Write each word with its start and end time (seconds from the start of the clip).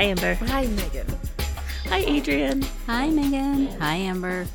Hi, 0.00 0.06
Amber. 0.06 0.34
Hi, 0.46 0.64
Megan. 0.64 1.06
Hi, 1.90 1.98
Adrian. 1.98 2.62
Hi, 2.86 3.10
Megan. 3.10 3.66
Hi, 3.80 3.96
Amber. 3.96 4.46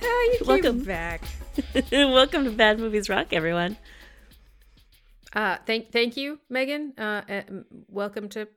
Hi, 0.00 0.32
you 0.32 0.38
came 0.38 0.48
Welcome. 0.48 0.84
back. 0.84 1.20
Welcome 1.92 2.44
to 2.44 2.50
Bad 2.50 2.78
Movies 2.78 3.10
Rock, 3.10 3.26
everyone. 3.34 3.76
Uh, 5.34 5.58
thank 5.66 5.92
thank 5.92 6.16
you, 6.16 6.38
Megan. 6.48 6.94
Uh, 6.96 7.20
uh, 7.28 7.42
welcome 7.88 8.30
to 8.30 8.48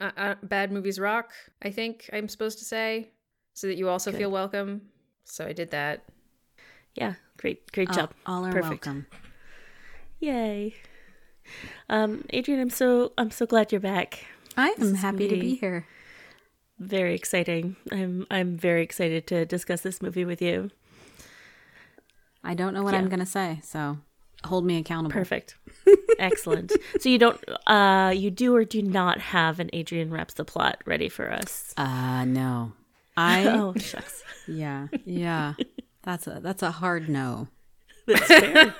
uh, 0.00 0.10
uh, 0.16 0.34
Bad 0.42 0.72
Movies 0.72 0.98
Rock. 0.98 1.30
I 1.62 1.70
think 1.70 2.10
I'm 2.12 2.26
supposed 2.28 2.58
to 2.58 2.64
say, 2.64 3.12
so 3.52 3.68
that 3.68 3.76
you 3.76 3.88
also 3.88 4.10
Good. 4.10 4.18
feel 4.18 4.32
welcome. 4.32 4.82
So 5.22 5.46
I 5.46 5.52
did 5.52 5.70
that. 5.70 6.02
Yeah, 6.96 7.14
great, 7.36 7.70
great 7.70 7.90
All, 7.90 7.94
job. 7.94 8.14
all 8.26 8.44
are 8.44 8.50
Perfect. 8.50 8.84
welcome. 8.84 9.06
Yay. 10.18 10.74
Um, 11.88 12.24
Adrian, 12.30 12.58
I'm 12.58 12.70
so 12.70 13.12
I'm 13.16 13.30
so 13.30 13.46
glad 13.46 13.70
you're 13.70 13.80
back. 13.80 14.26
I 14.56 14.74
am 14.78 14.94
happy 14.94 15.28
to 15.28 15.36
be 15.36 15.54
here. 15.56 15.86
Very 16.78 17.14
exciting. 17.14 17.76
I'm 17.92 18.26
I'm 18.30 18.56
very 18.56 18.82
excited 18.82 19.26
to 19.28 19.44
discuss 19.46 19.80
this 19.82 20.02
movie 20.02 20.24
with 20.24 20.42
you. 20.42 20.70
I 22.42 22.54
don't 22.54 22.74
know 22.74 22.82
what 22.82 22.92
Yeah. 22.94 23.00
I'm 23.00 23.08
going 23.08 23.20
to 23.20 23.26
say, 23.26 23.60
so 23.62 23.98
hold 24.44 24.64
me 24.66 24.76
accountable. 24.78 25.12
Perfect. 25.14 25.56
Excellent. 26.18 26.72
So 27.00 27.08
you 27.08 27.18
don't 27.18 27.40
uh 27.66 28.12
you 28.14 28.30
do 28.30 28.54
or 28.54 28.64
do 28.64 28.82
not 28.82 29.20
have 29.20 29.60
an 29.60 29.70
Adrian 29.72 30.10
wraps 30.10 30.34
the 30.34 30.44
plot 30.44 30.82
ready 30.86 31.08
for 31.08 31.30
us. 31.32 31.72
Uh, 31.76 32.24
no. 32.24 32.72
I 33.16 33.46
oh 33.48 33.74
shucks. 33.78 34.22
yeah, 34.46 34.88
yeah. 35.04 35.54
That's 36.02 36.26
a 36.26 36.40
that's 36.42 36.62
a 36.62 36.70
hard 36.70 37.08
no. 37.08 37.48
That's 38.06 38.26
fair. 38.26 38.74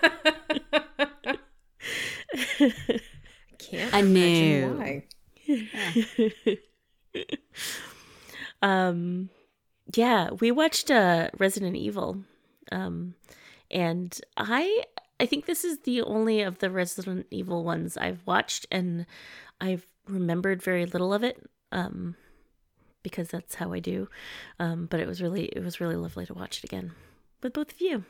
Can't 3.58 3.95
I 3.95 4.00
imagine 4.00 4.78
knew. 4.78 5.02
Why. 5.47 6.59
um 8.62 9.28
yeah 9.95 10.31
we 10.41 10.51
watched 10.51 10.91
uh 10.91 11.28
resident 11.39 11.77
evil 11.77 12.23
um 12.73 13.14
and 13.70 14.20
i 14.36 14.83
i 15.20 15.27
think 15.27 15.47
this 15.47 15.64
is 15.64 15.78
the 15.81 16.01
only 16.03 16.41
of 16.42 16.59
the 16.59 16.70
resident 16.70 17.27
evil 17.31 17.64
ones 17.64 17.97
i've 17.97 18.27
watched 18.27 18.67
and 18.70 19.06
i've 19.61 19.86
remembered 20.09 20.62
very 20.62 20.86
little 20.86 21.12
of 21.12 21.23
it 21.23 21.42
um 21.73 22.17
because 23.03 23.29
that's 23.29 23.56
how 23.56 23.73
i 23.73 23.79
do 23.79 24.08
um 24.58 24.86
but 24.86 25.01
it 25.01 25.06
was 25.06 25.20
really 25.23 25.45
it 25.47 25.62
was 25.62 25.81
really 25.81 25.97
lovely 25.97 26.25
to 26.27 26.34
watch 26.34 26.58
it 26.58 26.64
again 26.64 26.92
with 27.42 27.53
both 27.53 27.73
of 27.73 27.81
you 27.81 28.05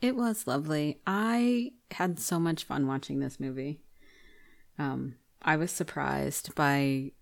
It 0.00 0.14
was 0.14 0.46
lovely. 0.46 1.00
I 1.06 1.72
had 1.90 2.20
so 2.20 2.38
much 2.38 2.64
fun 2.64 2.86
watching 2.86 3.18
this 3.18 3.40
movie. 3.40 3.80
Um, 4.78 5.16
I 5.42 5.56
was 5.56 5.70
surprised 5.70 6.54
by 6.54 7.12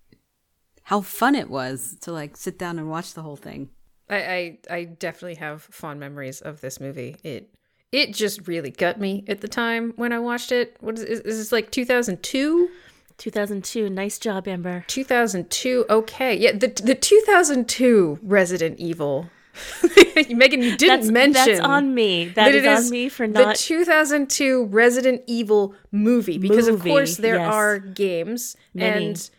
how 0.83 1.01
fun 1.01 1.35
it 1.35 1.49
was 1.49 1.97
to 2.01 2.11
like 2.11 2.37
sit 2.37 2.57
down 2.57 2.79
and 2.79 2.89
watch 2.89 3.13
the 3.13 3.21
whole 3.21 3.35
thing. 3.35 3.69
I, 4.09 4.17
I 4.17 4.57
I 4.69 4.83
definitely 4.85 5.35
have 5.35 5.63
fond 5.63 5.99
memories 5.99 6.41
of 6.41 6.61
this 6.61 6.79
movie. 6.79 7.17
It 7.23 7.53
it 7.91 8.13
just 8.13 8.47
really 8.47 8.71
got 8.71 8.99
me 8.99 9.23
at 9.27 9.41
the 9.41 9.47
time 9.47 9.93
when 9.95 10.13
I 10.13 10.19
watched 10.19 10.51
it. 10.51 10.77
What 10.79 10.95
is 10.95 11.03
is, 11.03 11.19
is 11.21 11.37
this 11.37 11.51
like 11.51 11.71
2002? 11.71 12.69
2002 13.17 13.89
nice 13.89 14.19
job 14.19 14.47
amber 14.47 14.85
2002. 14.87 15.85
Okay. 15.89 16.35
Yeah, 16.37 16.51
the 16.53 16.67
the 16.67 16.95
2002 16.95 18.19
Resident 18.21 18.79
Evil. 18.79 19.29
Megan, 20.29 20.61
you 20.61 20.75
didn't 20.77 21.01
that's 21.01 21.11
mention 21.11 21.45
that's 21.45 21.59
on 21.59 21.93
me 21.93 22.29
that 22.29 22.53
is, 22.53 22.63
it 22.63 22.67
on 22.67 22.89
me 22.89 23.09
for 23.09 23.27
the 23.27 23.55
2002 23.57 24.65
Resident 24.65 25.21
Evil 25.27 25.75
movie 25.91 26.37
because 26.37 26.67
Movie, 26.67 26.89
of 26.89 26.93
course 26.93 27.17
there 27.17 27.35
yes. 27.35 27.53
are 27.53 27.79
games 27.79 28.55
Many. 28.73 29.07
and 29.07 29.29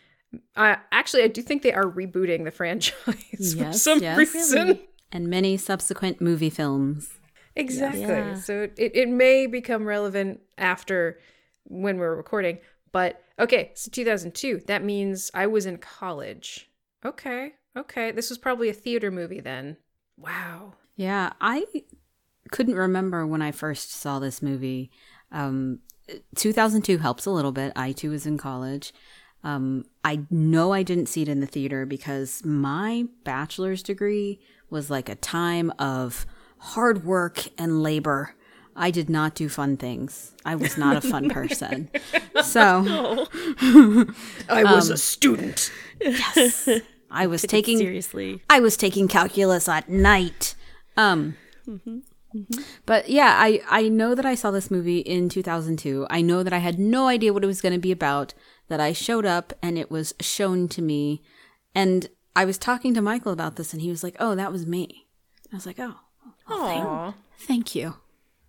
uh, 0.56 0.76
actually 0.92 1.22
I 1.22 1.28
do 1.28 1.42
think 1.42 1.62
they 1.62 1.72
are 1.72 1.84
rebooting 1.84 2.44
the 2.44 2.50
franchise 2.50 3.54
for 3.58 3.72
some 3.72 4.00
yes. 4.00 4.16
reason. 4.16 4.80
And 5.10 5.28
many 5.28 5.56
subsequent 5.56 6.20
movie 6.20 6.50
films. 6.50 7.08
Exactly. 7.56 8.02
Yeah. 8.02 8.34
So 8.34 8.68
it, 8.76 8.92
it 8.94 9.08
may 9.08 9.46
become 9.46 9.84
relevant 9.84 10.40
after 10.56 11.18
when 11.64 11.98
we're 11.98 12.14
recording. 12.14 12.58
But 12.92 13.22
okay, 13.38 13.72
so 13.74 13.90
2002. 13.90 14.62
That 14.66 14.84
means 14.84 15.30
I 15.34 15.46
was 15.46 15.66
in 15.66 15.78
college. 15.78 16.70
Okay. 17.04 17.52
Okay. 17.76 18.12
This 18.12 18.28
was 18.28 18.38
probably 18.38 18.68
a 18.68 18.74
theater 18.74 19.10
movie 19.10 19.40
then. 19.40 19.76
Wow. 20.20 20.74
Yeah, 20.96 21.32
I 21.40 21.64
couldn't 22.50 22.74
remember 22.74 23.26
when 23.26 23.42
I 23.42 23.52
first 23.52 23.92
saw 23.92 24.18
this 24.18 24.42
movie. 24.42 24.90
Um, 25.30 25.80
2002 26.36 26.98
helps 26.98 27.26
a 27.26 27.30
little 27.30 27.52
bit. 27.52 27.72
I 27.76 27.92
too 27.92 28.10
was 28.10 28.26
in 28.26 28.38
college. 28.38 28.92
Um, 29.44 29.84
I 30.02 30.24
know 30.30 30.72
I 30.72 30.82
didn't 30.82 31.06
see 31.06 31.22
it 31.22 31.28
in 31.28 31.40
the 31.40 31.46
theater 31.46 31.86
because 31.86 32.44
my 32.44 33.06
bachelor's 33.24 33.82
degree 33.82 34.40
was 34.70 34.90
like 34.90 35.08
a 35.08 35.14
time 35.14 35.72
of 35.78 36.26
hard 36.58 37.04
work 37.04 37.44
and 37.56 37.82
labor. 37.82 38.34
I 38.74 38.90
did 38.90 39.10
not 39.10 39.34
do 39.34 39.48
fun 39.48 39.76
things. 39.76 40.34
I 40.44 40.54
was 40.54 40.76
not 40.78 40.96
a 40.96 41.00
fun 41.00 41.28
person. 41.28 41.90
So, 42.44 43.26
I 44.48 44.62
was 44.62 44.90
a 44.90 44.96
student. 44.96 45.72
yes, 46.00 46.68
I 47.10 47.26
was 47.26 47.42
taking 47.42 47.78
seriously 47.78 48.42
I 48.48 48.60
was 48.60 48.76
taking 48.76 49.08
calculus 49.08 49.68
at 49.68 49.88
night. 49.88 50.54
Um 50.96 51.36
But 52.86 53.08
yeah, 53.08 53.36
I 53.38 53.62
I 53.68 53.88
know 53.88 54.14
that 54.14 54.26
I 54.26 54.34
saw 54.34 54.50
this 54.50 54.70
movie 54.70 54.98
in 54.98 55.28
2002. 55.28 56.06
I 56.10 56.20
know 56.20 56.42
that 56.42 56.52
I 56.52 56.58
had 56.58 56.78
no 56.78 57.08
idea 57.08 57.32
what 57.32 57.44
it 57.44 57.46
was 57.48 57.62
going 57.62 57.72
to 57.72 57.78
be 57.78 57.92
about. 57.92 58.34
That 58.68 58.80
I 58.80 58.92
showed 58.92 59.24
up 59.24 59.52
and 59.62 59.78
it 59.78 59.90
was 59.90 60.14
shown 60.20 60.68
to 60.68 60.82
me 60.82 61.22
and 61.74 62.08
I 62.36 62.44
was 62.44 62.58
talking 62.58 62.92
to 62.94 63.00
Michael 63.02 63.32
about 63.32 63.56
this 63.56 63.72
and 63.72 63.80
he 63.80 63.88
was 63.88 64.04
like, 64.04 64.16
"Oh, 64.20 64.34
that 64.34 64.52
was 64.52 64.66
me." 64.66 65.06
I 65.52 65.56
was 65.56 65.66
like, 65.66 65.80
"Oh, 65.80 65.96
Aww. 66.48 67.14
thank 67.38 67.74
you. 67.74 67.94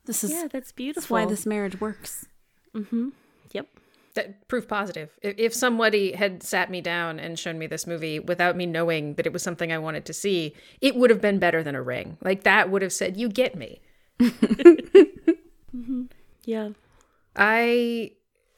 This 0.05 0.23
is 0.23 0.31
yeah 0.31 0.47
that's 0.51 0.71
beautiful 0.73 1.01
that's 1.01 1.09
why 1.09 1.25
this 1.25 1.45
marriage 1.45 1.79
works." 1.79 2.25
Mm-hmm. 2.75 3.09
yep 3.53 3.67
That 4.19 4.47
proof 4.47 4.67
positive. 4.67 5.17
If, 5.21 5.35
if 5.37 5.53
somebody 5.53 6.11
had 6.11 6.43
sat 6.43 6.69
me 6.69 6.81
down 6.81 7.19
and 7.19 7.39
shown 7.39 7.57
me 7.57 7.67
this 7.67 7.87
movie 7.87 8.19
without 8.19 8.57
me 8.57 8.65
knowing 8.65 9.13
that 9.15 9.25
it 9.25 9.33
was 9.33 9.43
something 9.43 9.71
I 9.71 9.77
wanted 9.77 10.05
to 10.05 10.13
see, 10.13 10.55
it 10.81 10.95
would 10.95 11.09
have 11.09 11.21
been 11.21 11.39
better 11.39 11.63
than 11.63 11.75
a 11.75 11.81
ring. 11.81 12.17
Like 12.21 12.43
that 12.43 12.69
would 12.69 12.81
have 12.81 12.93
said, 12.93 13.17
"You 13.17 13.29
get 13.29 13.55
me." 13.55 13.81
mm-hmm. 14.19 16.03
yeah 16.45 16.69
I 17.35 18.11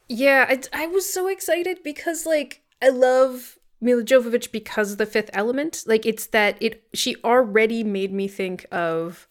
yeah, 0.08 0.46
I, 0.50 0.62
I 0.74 0.88
was 0.88 1.12
so 1.12 1.28
excited 1.28 1.84
because 1.84 2.26
like 2.26 2.64
I 2.82 2.90
love 2.90 3.58
Milla 3.80 4.04
Jovovich 4.04 4.52
because 4.52 4.92
of 4.92 4.98
the 4.98 5.06
Fifth 5.06 5.30
Element. 5.34 5.84
Like 5.86 6.06
it's 6.06 6.26
that 6.28 6.58
it 6.60 6.84
she 6.94 7.16
already 7.24 7.84
made 7.84 8.12
me 8.12 8.28
think 8.28 8.66
of 8.72 9.28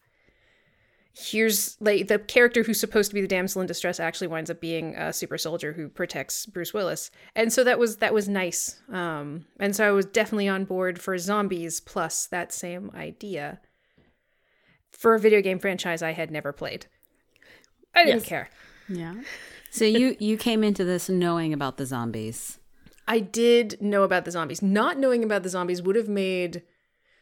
here's 1.20 1.76
like 1.80 2.08
the 2.08 2.18
character 2.18 2.62
who's 2.62 2.80
supposed 2.80 3.10
to 3.10 3.14
be 3.14 3.20
the 3.20 3.28
damsel 3.28 3.60
in 3.60 3.66
distress 3.66 4.00
actually 4.00 4.26
winds 4.28 4.50
up 4.50 4.60
being 4.60 4.94
a 4.96 5.12
super 5.12 5.36
soldier 5.36 5.72
who 5.74 5.88
protects 5.88 6.46
Bruce 6.46 6.72
Willis. 6.72 7.10
And 7.36 7.52
so 7.52 7.62
that 7.64 7.78
was 7.78 7.98
that 7.98 8.14
was 8.14 8.28
nice. 8.28 8.80
Um 8.90 9.44
and 9.58 9.76
so 9.76 9.86
I 9.86 9.90
was 9.90 10.06
definitely 10.06 10.48
on 10.48 10.64
board 10.64 11.00
for 11.00 11.16
zombies 11.18 11.80
plus 11.80 12.26
that 12.28 12.52
same 12.52 12.90
idea 12.94 13.60
for 14.92 15.14
a 15.14 15.18
video 15.20 15.40
game 15.40 15.58
franchise 15.58 16.02
I 16.02 16.12
had 16.12 16.30
never 16.30 16.52
played. 16.52 16.86
I 17.94 18.04
didn't 18.04 18.20
Yes. 18.20 18.28
care. 18.28 18.50
Yeah. 18.88 19.14
So 19.72 19.84
you 19.84 20.16
you 20.18 20.36
came 20.36 20.64
into 20.64 20.82
this 20.84 21.08
knowing 21.08 21.52
about 21.52 21.76
the 21.76 21.86
zombies. 21.86 22.58
I 23.06 23.20
did 23.20 23.80
know 23.80 24.02
about 24.02 24.24
the 24.24 24.32
zombies. 24.32 24.62
Not 24.62 24.98
knowing 24.98 25.22
about 25.22 25.44
the 25.44 25.48
zombies 25.48 25.80
would 25.80 25.94
have 25.94 26.08
made 26.08 26.62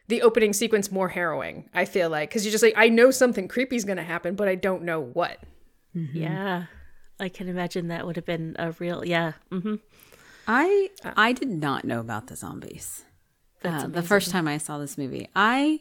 the 0.08 0.22
opening 0.22 0.52
sequence 0.52 0.90
more 0.90 1.08
harrowing, 1.08 1.68
I 1.74 1.84
feel 1.84 2.08
like. 2.10 2.28
Because 2.30 2.44
you're 2.44 2.52
just 2.52 2.64
like, 2.64 2.74
I 2.76 2.88
know 2.88 3.10
something 3.10 3.46
creepy 3.48 3.76
is 3.76 3.84
going 3.84 3.98
to 3.98 4.02
happen, 4.02 4.34
but 4.34 4.48
I 4.48 4.54
don't 4.54 4.82
know 4.82 5.00
what. 5.00 5.38
Yeah, 6.12 6.66
I 7.18 7.28
can 7.28 7.48
imagine 7.48 7.88
that 7.88 8.06
would 8.06 8.16
have 8.16 8.26
been 8.26 8.54
a 8.58 8.72
real 8.72 9.04
yeah. 9.04 9.32
hmm 9.50 9.76
I 10.46 10.90
I 11.04 11.32
did 11.32 11.48
not 11.48 11.84
know 11.84 12.00
about 12.00 12.28
the 12.28 12.36
zombies. 12.36 13.04
That's 13.62 13.84
Uh, 13.84 13.88
the 13.88 14.02
first 14.02 14.30
time 14.30 14.46
I 14.46 14.58
saw 14.58 14.78
this 14.78 14.96
movie, 14.96 15.28
I 15.34 15.80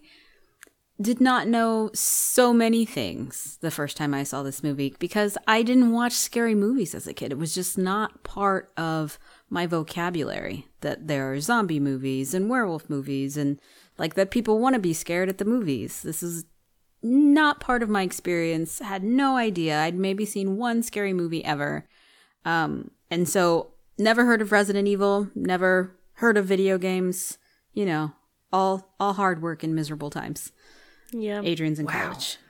did 1.00 1.22
not 1.22 1.48
know 1.48 1.92
so 1.94 2.52
many 2.52 2.84
things 2.84 3.60
the 3.62 3.70
first 3.70 3.96
time 3.96 4.16
I 4.16 4.24
saw 4.24 4.42
this 4.42 4.64
movie 4.64 4.96
because 4.98 5.38
I 5.48 5.62
didn't 5.62 5.92
watch 5.92 6.14
scary 6.14 6.56
movies 6.56 6.96
as 6.96 7.06
a 7.06 7.14
kid. 7.14 7.32
It 7.32 7.38
was 7.38 7.54
just 7.54 7.78
not 7.78 8.24
part 8.24 8.72
of 8.76 9.20
my 9.48 9.68
vocabulary 9.68 10.68
that 10.82 11.08
there 11.08 11.32
are 11.32 11.40
zombie 11.40 11.80
movies 11.80 12.34
and 12.34 12.50
werewolf 12.50 12.90
movies 12.90 13.38
and 13.38 13.60
like 13.98 14.14
that 14.16 14.32
people 14.32 14.60
want 14.60 14.74
to 14.76 14.80
be 14.80 14.94
scared 14.94 15.30
at 15.30 15.38
the 15.38 15.46
movies. 15.46 16.02
This 16.04 16.22
is 16.24 16.46
not 17.04 17.60
part 17.60 17.84
of 17.84 17.90
my 17.90 18.02
experience. 18.04 18.80
Had 18.80 19.04
no 19.04 19.38
idea. 19.38 19.80
I'd 19.82 19.96
maybe 19.96 20.26
seen 20.26 20.58
one 20.58 20.82
scary 20.84 21.14
movie 21.14 21.44
ever. 21.46 21.88
Um, 22.46 22.92
and 23.12 23.28
so 23.30 23.72
never 23.98 24.26
heard 24.26 24.42
of 24.42 24.52
Resident 24.52 24.88
Evil, 24.88 25.30
never 25.36 25.96
heard 26.14 26.38
of 26.38 26.46
video 26.46 26.78
games, 26.78 27.38
you 27.74 27.86
know, 27.86 28.12
all 28.52 28.94
all 29.00 29.14
hard 29.14 29.42
work 29.42 29.64
and 29.64 29.76
miserable 29.76 30.10
times. 30.10 30.52
Yeah. 31.12 31.42
Adrian's 31.44 31.80
in 31.80 31.86
Wow. 31.86 31.92
college. 32.14 32.38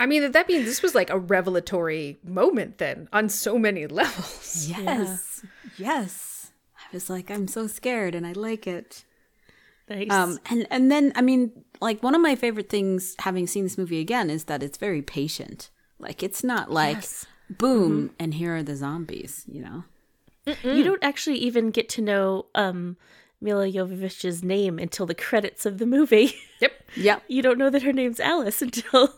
I 0.00 0.06
mean, 0.06 0.30
that 0.30 0.46
means 0.48 0.64
this 0.64 0.80
was 0.80 0.94
like 0.94 1.10
a 1.10 1.18
revelatory 1.18 2.18
moment 2.22 2.78
then 2.78 3.08
on 3.12 3.28
so 3.28 3.58
many 3.58 3.86
levels. 3.88 4.68
Yes. 4.68 5.44
Yes. 5.76 6.27
I 6.90 6.96
was 6.96 7.10
like, 7.10 7.30
I'm 7.30 7.48
so 7.48 7.66
scared 7.66 8.14
and 8.14 8.26
I 8.26 8.32
like 8.32 8.66
it. 8.66 9.04
Nice. 9.88 10.10
Um, 10.10 10.38
and 10.50 10.66
and 10.70 10.90
then 10.90 11.12
I 11.14 11.22
mean, 11.22 11.64
like 11.80 12.02
one 12.02 12.14
of 12.14 12.20
my 12.20 12.34
favorite 12.34 12.68
things, 12.68 13.14
having 13.20 13.46
seen 13.46 13.64
this 13.64 13.78
movie 13.78 14.00
again, 14.00 14.28
is 14.30 14.44
that 14.44 14.62
it's 14.62 14.78
very 14.78 15.00
patient. 15.02 15.70
Like 15.98 16.22
it's 16.22 16.44
not 16.44 16.70
like 16.70 16.96
Yes. 16.96 17.26
boom 17.50 18.10
and 18.18 18.34
here 18.34 18.54
are 18.56 18.62
the 18.62 18.76
zombies. 18.76 19.44
You 19.48 19.62
know. 19.62 19.84
you 20.62 20.82
don't 20.84 21.02
actually 21.04 21.38
even 21.38 21.70
get 21.70 21.88
to 21.90 22.02
know 22.02 22.46
um, 22.54 22.96
Milla 23.40 23.66
Jovovich's 23.70 24.42
name 24.42 24.78
until 24.78 25.04
the 25.06 25.14
credits 25.14 25.64
of 25.66 25.78
the 25.78 25.86
movie. 25.86 26.34
Yep. 26.60 26.72
Yep. 26.96 27.22
you 27.28 27.40
don't 27.42 27.56
know 27.58 27.70
that 27.70 27.82
her 27.82 27.92
name's 27.92 28.18
Alice 28.18 28.60
until 28.66 29.14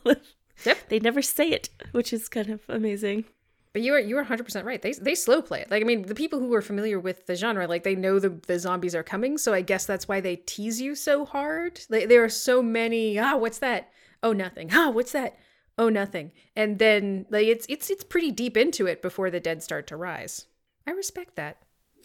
Yep. 0.66 0.76
they 0.90 0.99
never 1.00 1.23
say 1.23 1.49
it, 1.49 1.70
which 1.93 2.12
is 2.12 2.28
kind 2.28 2.50
of 2.50 2.61
amazing. 2.69 3.25
But 3.72 3.82
you 3.82 3.94
are 3.94 4.00
you 4.00 4.19
are 4.19 4.25
100% 4.25 4.64
right. 4.64 4.82
They 4.82 4.93
they 4.93 5.14
slow 5.14 5.43
play 5.43 5.61
it. 5.61 5.70
Like 5.70 5.82
I 5.82 5.87
mean, 5.87 6.02
the 6.02 6.14
people 6.14 6.40
who 6.40 6.52
are 6.55 6.62
familiar 6.62 6.99
with 6.99 7.26
the 7.26 7.37
genre, 7.37 7.69
like 7.69 7.84
they 7.84 7.94
know 7.94 8.19
the 8.19 8.31
the 8.31 8.58
zombies 8.58 8.94
are 8.94 9.02
coming, 9.05 9.38
so 9.38 9.55
I 9.55 9.61
guess 9.62 9.87
that's 9.87 10.08
why 10.08 10.20
they 10.20 10.37
tease 10.37 10.81
you 10.81 10.94
so 10.94 11.25
hard. 11.25 11.81
Like 11.88 12.08
there 12.08 12.25
are 12.25 12.28
so 12.28 12.62
many, 12.62 13.19
ah, 13.19 13.37
what's 13.37 13.58
that? 13.58 13.90
Oh, 14.22 14.32
nothing. 14.32 14.70
Ah, 14.72 14.90
what's 14.90 15.12
that? 15.12 15.37
Oh, 15.78 15.88
nothing. 15.88 16.32
And 16.56 16.78
then 16.78 17.26
like 17.31 17.46
it's 17.46 17.67
it's 17.69 17.90
it's 17.90 18.05
pretty 18.05 18.32
deep 18.32 18.56
into 18.56 18.87
it 18.87 19.02
before 19.02 19.31
the 19.31 19.40
dead 19.40 19.62
start 19.62 19.87
to 19.88 19.96
rise. 19.96 20.46
I 20.87 20.90
respect 20.90 21.37
that. 21.37 21.58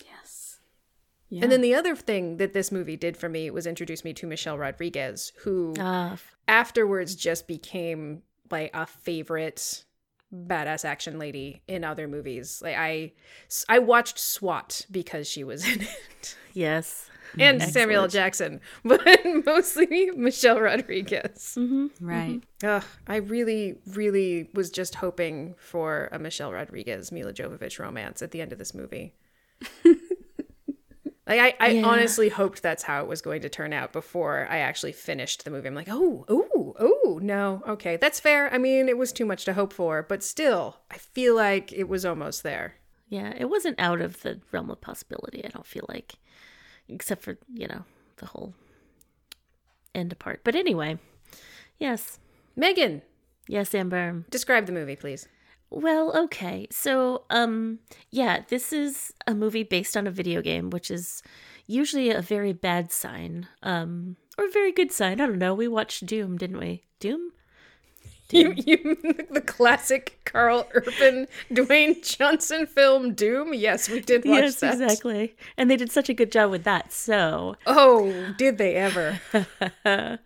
Yes. 0.05 0.59
And 1.41 1.51
then 1.51 1.61
the 1.61 1.73
other 1.73 1.95
thing 1.95 2.37
that 2.37 2.53
this 2.53 2.71
movie 2.71 2.95
did 2.95 3.17
for 3.17 3.27
me 3.27 3.49
was 3.49 3.65
introduce 3.65 4.03
me 4.03 4.13
to 4.13 4.27
Michelle 4.27 4.57
Rodriguez, 4.57 5.31
who 5.43 5.73
Ah, 5.79 6.17
afterwards 6.47 7.15
just 7.15 7.47
became 7.47 8.21
like 8.51 8.69
a 8.73 8.85
favorite 8.85 9.84
badass 10.47 10.85
action 10.85 11.17
lady 11.19 11.61
in 11.67 11.83
other 11.83 12.07
movies. 12.07 12.61
Like 12.63 12.75
I 12.77 13.13
I 13.69 13.79
watched 13.79 14.19
SWAT 14.19 14.85
because 14.91 15.27
she 15.27 15.43
was 15.43 15.65
in 15.73 15.81
it. 15.81 16.35
yes. 16.53 17.09
And 17.37 17.61
Samuel 17.61 18.03
L. 18.03 18.07
Jackson, 18.07 18.61
but 18.85 19.05
mostly 19.45 20.09
Michelle 20.15 20.61
Rodriguez. 20.61 21.55
Mm-hmm. 21.59 21.87
right. 21.99 22.39
Mm-hmm. 22.61 22.67
Ugh, 22.67 22.83
I 23.07 23.17
really, 23.17 23.75
really 23.87 24.49
was 24.53 24.69
just 24.69 24.95
hoping 24.95 25.55
for 25.57 26.07
a 26.13 26.19
Michelle 26.19 26.53
Rodriguez, 26.53 27.11
Milla 27.11 27.33
Jovovich 27.33 27.77
romance 27.77 28.21
at 28.21 28.31
the 28.31 28.41
end 28.41 28.53
of 28.53 28.57
this 28.59 28.73
movie. 28.73 29.15
like 31.27 31.39
I, 31.39 31.55
I 31.59 31.67
Yeah. 31.71 31.85
honestly 31.85 32.29
hoped 32.29 32.61
that's 32.61 32.83
how 32.83 33.01
it 33.01 33.07
was 33.07 33.21
going 33.21 33.41
to 33.41 33.49
turn 33.49 33.73
out 33.73 33.91
before 33.91 34.47
I 34.49 34.59
actually 34.59 34.91
finished 34.93 35.43
the 35.43 35.51
movie. 35.51 35.67
I'm 35.67 35.75
like, 35.75 35.89
oh, 35.89 36.25
oh, 36.29 36.47
oh, 36.79 37.19
no, 37.21 37.61
okay, 37.67 37.97
that's 37.97 38.19
fair. 38.19 38.53
I 38.53 38.57
mean, 38.57 38.89
it 38.89 38.97
was 38.97 39.11
too 39.11 39.25
much 39.25 39.45
to 39.45 39.53
hope 39.53 39.73
for, 39.73 40.03
but 40.03 40.23
still, 40.23 40.77
I 40.91 40.97
feel 40.97 41.35
like 41.35 41.71
it 41.71 41.87
was 41.87 42.05
almost 42.05 42.43
there. 42.43 42.75
Yeah, 43.09 43.33
it 43.37 43.49
wasn't 43.49 43.79
out 43.79 44.01
of 44.01 44.21
the 44.21 44.41
realm 44.51 44.69
of 44.69 44.81
possibility, 44.81 45.43
I 45.45 45.49
don't 45.49 45.65
feel 45.65 45.85
like. 45.87 46.15
Except 46.87 47.23
for, 47.23 47.37
you 47.53 47.67
know, 47.67 47.83
the 48.17 48.27
whole 48.27 48.53
end 49.93 50.17
part. 50.19 50.41
But 50.43 50.55
anyway, 50.55 50.99
yes. 51.79 52.19
Megan, 52.55 53.01
Yes, 53.47 53.75
Amber. 53.75 54.23
describe 54.29 54.65
the 54.65 54.71
movie, 54.71 54.95
please. 54.95 55.27
Well, 55.69 56.15
okay. 56.17 56.67
So, 56.71 57.23
um, 57.29 57.79
yeah, 58.09 58.43
this 58.47 58.71
is 58.71 59.13
a 59.27 59.33
movie 59.33 59.63
based 59.63 59.97
on 59.97 60.07
a 60.07 60.11
video 60.11 60.41
game, 60.41 60.69
which 60.69 60.89
is 60.89 61.21
usually 61.67 62.11
a 62.11 62.21
very 62.21 62.53
bad 62.53 62.91
sign. 62.91 63.47
Um, 63.61 64.15
or 64.37 64.45
a 64.45 64.51
very 64.51 64.71
good 64.71 64.91
sign. 64.91 65.21
I 65.21 65.27
don't 65.27 65.39
know. 65.39 65.53
We 65.53 65.67
watched 65.67 66.05
Doom, 66.05 66.37
didn't 66.37 66.59
we? 66.59 66.83
Doom? 66.99 67.31
You, 68.31 68.53
you, 68.57 68.97
the 69.29 69.43
classic 69.45 70.19
Karl 70.25 70.67
Urban, 70.73 71.27
Dwayne 71.51 72.03
Johnson 72.03 72.65
film 72.65 73.13
Doom. 73.13 73.53
Yes, 73.53 73.87
we 73.87 73.99
did 74.01 74.25
watch 74.25 74.43
yes, 74.43 74.59
that. 74.61 74.73
exactly. 74.73 75.35
And 75.57 75.69
they 75.69 75.77
did 75.77 75.91
such 75.91 76.09
a 76.09 76.13
good 76.13 76.31
job 76.31 76.49
with 76.51 76.63
that. 76.63 76.91
So, 76.91 77.55
Oh, 77.67 78.33
did 78.37 78.57
they 78.57 78.75
ever? 78.75 79.21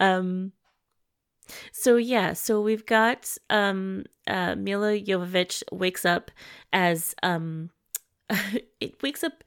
um 0.00 0.52
so 1.72 1.96
yeah 1.96 2.34
so 2.34 2.60
we've 2.60 2.84
got 2.84 3.34
um 3.48 4.04
uh 4.26 4.54
milla 4.54 5.00
jovovich 5.00 5.62
wakes 5.72 6.04
up 6.04 6.30
as 6.74 7.14
um 7.22 7.70
it 8.80 9.02
wakes 9.02 9.24
up 9.24 9.42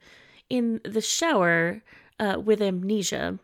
in 0.50 0.80
the 0.84 1.00
shower 1.00 1.82
uh 2.18 2.40
with 2.44 2.60
amnesia 2.60 3.38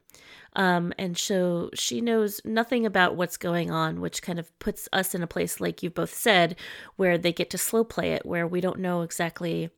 um 0.58 0.92
and 0.98 1.16
so 1.16 1.70
she 1.72 2.02
knows 2.02 2.40
nothing 2.44 2.84
about 2.84 3.16
what's 3.16 3.38
going 3.38 3.70
on 3.70 4.00
which 4.00 4.20
kind 4.20 4.38
of 4.38 4.56
puts 4.58 4.88
us 4.92 5.14
in 5.14 5.22
a 5.22 5.26
place 5.26 5.60
like 5.60 5.82
you 5.82 5.88
both 5.88 6.12
said 6.12 6.54
where 6.96 7.16
they 7.16 7.32
get 7.32 7.48
to 7.48 7.56
slow 7.56 7.82
play 7.82 8.12
it 8.12 8.26
where 8.26 8.46
we 8.46 8.60
don't 8.60 8.78
know 8.78 9.00
exactly 9.00 9.70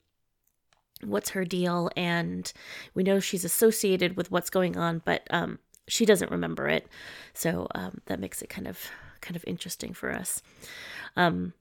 what's 1.04 1.30
her 1.30 1.44
deal 1.44 1.88
and 1.96 2.52
we 2.94 3.02
know 3.02 3.20
she's 3.20 3.44
associated 3.44 4.16
with 4.16 4.30
what's 4.32 4.50
going 4.50 4.76
on 4.76 5.00
but 5.04 5.26
um 5.30 5.58
she 5.90 6.06
doesn't 6.06 6.30
remember 6.30 6.68
it. 6.68 6.86
So 7.34 7.66
um 7.74 8.00
that 8.06 8.20
makes 8.20 8.40
it 8.42 8.48
kind 8.48 8.66
of 8.66 8.78
kind 9.20 9.36
of 9.36 9.44
interesting 9.46 9.92
for 9.92 10.12
us. 10.12 10.42
Um 11.16 11.52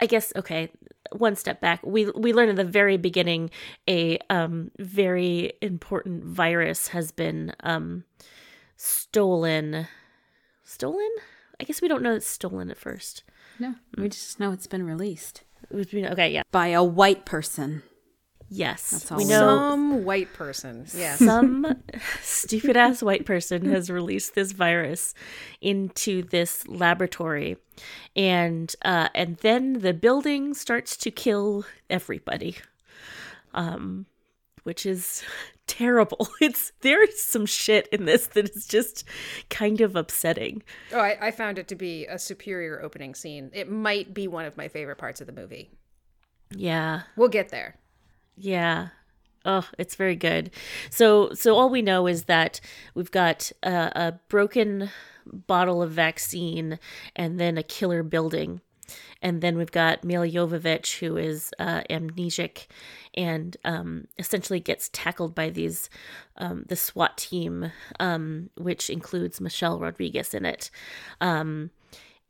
i 0.00 0.06
guess 0.06 0.32
okay 0.36 0.70
one 1.12 1.36
step 1.36 1.60
back. 1.60 1.80
We 1.84 2.10
we 2.10 2.32
learn 2.32 2.48
at 2.50 2.56
the 2.56 2.64
very 2.64 2.96
beginning 2.96 3.50
a 3.88 4.18
um 4.28 4.70
very 4.78 5.52
important 5.62 6.24
virus 6.24 6.88
has 6.88 7.12
been 7.12 7.54
um 7.60 8.04
stolen 8.78 9.86
stolen? 10.64 11.10
I 11.60 11.64
guess 11.64 11.82
we 11.82 11.88
don't 11.88 12.02
know 12.02 12.14
it's 12.14 12.26
stolen 12.26 12.70
at 12.70 12.78
first. 12.78 13.24
No, 13.58 13.74
we 13.96 14.08
just 14.08 14.38
know 14.40 14.52
it's 14.52 14.66
been 14.68 14.84
released. 14.86 15.42
Okay 15.74 16.30
yeah. 16.30 16.42
By 16.52 16.68
a 16.68 16.82
white 16.84 17.26
person. 17.26 17.82
yes. 18.48 19.10
All 19.10 19.18
we 19.18 19.24
we 19.24 19.30
know 19.30 19.40
Some 19.40 20.04
white 20.04 20.32
person. 20.32 20.86
Yes. 20.94 21.18
some 21.18 21.66
stupid 22.22 22.76
ass 22.76 23.02
white 23.02 23.26
person 23.26 23.66
has 23.66 23.90
released 23.90 24.34
this 24.34 24.52
virus 24.52 25.12
into 25.60 26.22
this 26.22 26.66
laboratory. 26.68 27.56
And 28.14 28.74
uh 28.84 29.08
and 29.14 29.36
then 29.38 29.80
the 29.80 29.92
building 29.92 30.54
starts 30.54 30.96
to 30.98 31.10
kill 31.10 31.64
everybody. 31.90 32.56
Um 33.52 34.06
which 34.62 34.86
is 34.86 35.24
terrible 35.68 36.28
it's 36.40 36.72
there's 36.80 37.20
some 37.22 37.46
shit 37.46 37.86
in 37.92 38.04
this 38.04 38.26
that 38.28 38.48
is 38.50 38.66
just 38.66 39.04
kind 39.50 39.80
of 39.80 39.94
upsetting 39.94 40.62
Oh, 40.92 40.98
I, 40.98 41.16
I 41.20 41.30
found 41.30 41.58
it 41.58 41.68
to 41.68 41.76
be 41.76 42.06
a 42.06 42.18
superior 42.18 42.82
opening 42.82 43.14
scene. 43.14 43.50
It 43.52 43.70
might 43.70 44.12
be 44.12 44.26
one 44.26 44.44
of 44.46 44.56
my 44.56 44.66
favorite 44.68 44.96
parts 44.98 45.20
of 45.20 45.26
the 45.26 45.32
movie. 45.32 45.70
yeah 46.50 47.02
We'll 47.16 47.28
get 47.28 47.50
there. 47.50 47.76
Yeah. 48.36 48.88
Oh, 49.44 49.66
it's 49.78 49.94
very 49.94 50.16
good. 50.16 50.50
So, 50.90 51.32
so 51.32 51.54
all 51.56 51.70
we 51.70 51.82
know 51.82 52.06
is 52.06 52.24
that 52.24 52.60
we've 52.94 53.10
got 53.10 53.52
a, 53.62 53.92
a 53.94 54.20
broken 54.28 54.90
bottle 55.26 55.82
of 55.82 55.90
vaccine, 55.92 56.78
and 57.14 57.38
then 57.38 57.56
a 57.58 57.62
killer 57.62 58.02
building, 58.02 58.60
and 59.22 59.40
then 59.40 59.56
we've 59.56 59.72
got 59.72 60.04
Milla 60.04 60.28
Jovovich, 60.28 60.98
who 60.98 61.16
is 61.16 61.52
uh, 61.58 61.82
amnesic, 61.90 62.66
and 63.14 63.56
um, 63.64 64.06
essentially 64.18 64.60
gets 64.60 64.90
tackled 64.92 65.34
by 65.34 65.50
these 65.50 65.90
um, 66.36 66.64
the 66.68 66.76
SWAT 66.76 67.16
team, 67.16 67.72
um, 68.00 68.50
which 68.56 68.90
includes 68.90 69.40
Michelle 69.40 69.78
Rodriguez 69.78 70.34
in 70.34 70.44
it. 70.44 70.70
Um, 71.20 71.70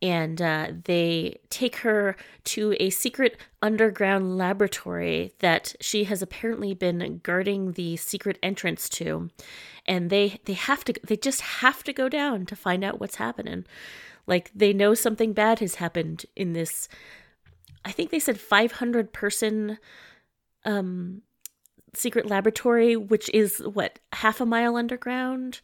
and 0.00 0.40
uh, 0.40 0.68
they 0.84 1.40
take 1.50 1.76
her 1.76 2.16
to 2.44 2.76
a 2.78 2.90
secret 2.90 3.36
underground 3.62 4.38
laboratory 4.38 5.32
that 5.40 5.74
she 5.80 6.04
has 6.04 6.22
apparently 6.22 6.72
been 6.72 7.20
guarding 7.24 7.72
the 7.72 7.96
secret 7.96 8.38
entrance 8.42 8.88
to 8.88 9.28
and 9.86 10.10
they 10.10 10.38
they 10.44 10.52
have 10.52 10.84
to 10.84 10.94
they 11.02 11.16
just 11.16 11.40
have 11.40 11.82
to 11.82 11.92
go 11.92 12.08
down 12.08 12.46
to 12.46 12.54
find 12.54 12.84
out 12.84 13.00
what's 13.00 13.16
happening 13.16 13.64
like 14.28 14.50
they 14.54 14.72
know 14.72 14.94
something 14.94 15.32
bad 15.32 15.58
has 15.58 15.74
happened 15.76 16.24
in 16.36 16.52
this 16.52 16.88
i 17.84 17.90
think 17.90 18.10
they 18.10 18.20
said 18.20 18.38
500 18.38 19.12
person 19.12 19.78
um 20.64 21.22
secret 21.94 22.26
laboratory 22.26 22.94
which 22.96 23.28
is 23.34 23.58
what 23.60 23.98
half 24.12 24.40
a 24.40 24.46
mile 24.46 24.76
underground 24.76 25.60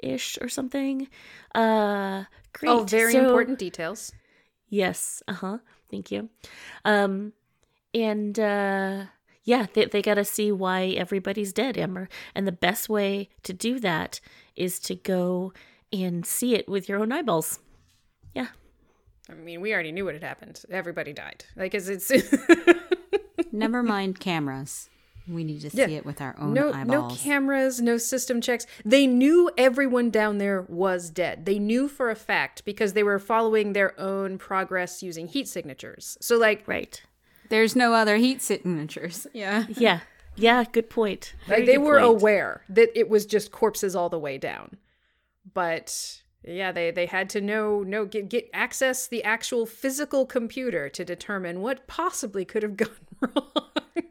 ish 0.00 0.36
or 0.40 0.48
something 0.48 1.08
uh 1.54 2.24
great 2.52 2.70
Oh, 2.70 2.84
very 2.84 3.12
So- 3.12 3.24
important 3.24 3.58
details. 3.58 4.12
Yes. 4.70 5.22
Uh 5.26 5.32
huh. 5.32 5.58
Thank 5.90 6.10
you. 6.10 6.28
Um, 6.84 7.32
and 7.94 8.38
uh, 8.38 9.04
yeah, 9.44 9.66
they 9.72 9.86
they 9.86 10.02
gotta 10.02 10.24
see 10.24 10.52
why 10.52 10.88
everybody's 10.88 11.54
dead, 11.54 11.78
Amber. 11.78 12.08
And 12.34 12.46
the 12.46 12.52
best 12.52 12.88
way 12.90 13.30
to 13.44 13.52
do 13.54 13.80
that 13.80 14.20
is 14.56 14.78
to 14.80 14.94
go 14.94 15.52
and 15.90 16.26
see 16.26 16.54
it 16.54 16.68
with 16.68 16.86
your 16.88 17.00
own 17.00 17.12
eyeballs. 17.12 17.60
Yeah. 18.34 18.48
I 19.30 19.34
mean, 19.34 19.60
we 19.60 19.72
already 19.74 19.92
knew 19.92 20.04
what 20.04 20.14
had 20.14 20.22
happened. 20.24 20.62
Everybody 20.70 21.12
died. 21.12 21.44
Like, 21.56 21.72
'cause 21.72 21.88
it's 21.88 22.10
Never 23.52 23.82
mind 23.82 24.20
cameras. 24.20 24.88
We 25.26 25.44
need 25.44 25.60
to 25.60 25.70
see 25.70 25.76
Yeah. 25.78 25.88
it 25.88 26.06
with 26.06 26.22
our 26.22 26.34
own 26.38 26.54
no 26.54 26.70
no 26.84 27.08
cameras, 27.10 27.82
no 27.82 27.98
system 27.98 28.40
checks. 28.40 28.66
They 28.84 29.06
knew 29.06 29.50
everyone 29.58 30.08
down 30.10 30.38
there 30.38 30.62
was 30.62 31.10
dead. 31.10 31.44
They 31.44 31.58
knew 31.58 31.86
for 31.88 32.10
a 32.10 32.14
fact 32.16 32.64
because 32.64 32.94
they 32.94 33.02
were 33.02 33.18
following 33.18 33.74
their 33.74 33.98
own 34.00 34.38
progress 34.38 35.02
using 35.02 35.28
heat 35.28 35.46
signatures. 35.48 36.16
So, 36.20 36.36
like, 36.38 36.66
Right. 36.66 37.02
There's 37.50 37.74
no 37.76 37.92
other 37.94 38.16
heat 38.16 38.40
signatures. 38.42 39.26
Yeah. 39.34 39.66
Yeah. 39.68 40.00
Yeah, 40.36 40.64
good 40.70 40.88
point. 40.88 41.34
Very 41.46 41.60
Like 41.60 41.66
they 41.66 41.78
were 41.78 41.98
point. 42.00 42.16
aware 42.22 42.62
that 42.70 42.96
it 42.98 43.08
was 43.10 43.26
just 43.26 43.50
corpses 43.50 43.96
all 43.96 44.08
the 44.08 44.18
way 44.18 44.38
down. 44.38 44.76
But 45.52 46.22
yeah, 46.48 46.72
they 46.72 46.90
they 46.90 47.06
had 47.06 47.28
to 47.30 47.40
know 47.40 47.82
know 47.82 48.04
get 48.04 48.28
get 48.28 48.48
access 48.52 49.06
the 49.06 49.22
actual 49.24 49.66
physical 49.66 50.26
computer 50.26 50.88
to 50.88 51.04
determine 51.04 51.60
what 51.60 51.86
possibly 51.86 52.44
could 52.44 52.62
have 52.62 52.76
gone 52.76 52.90
wrong. 53.20 54.04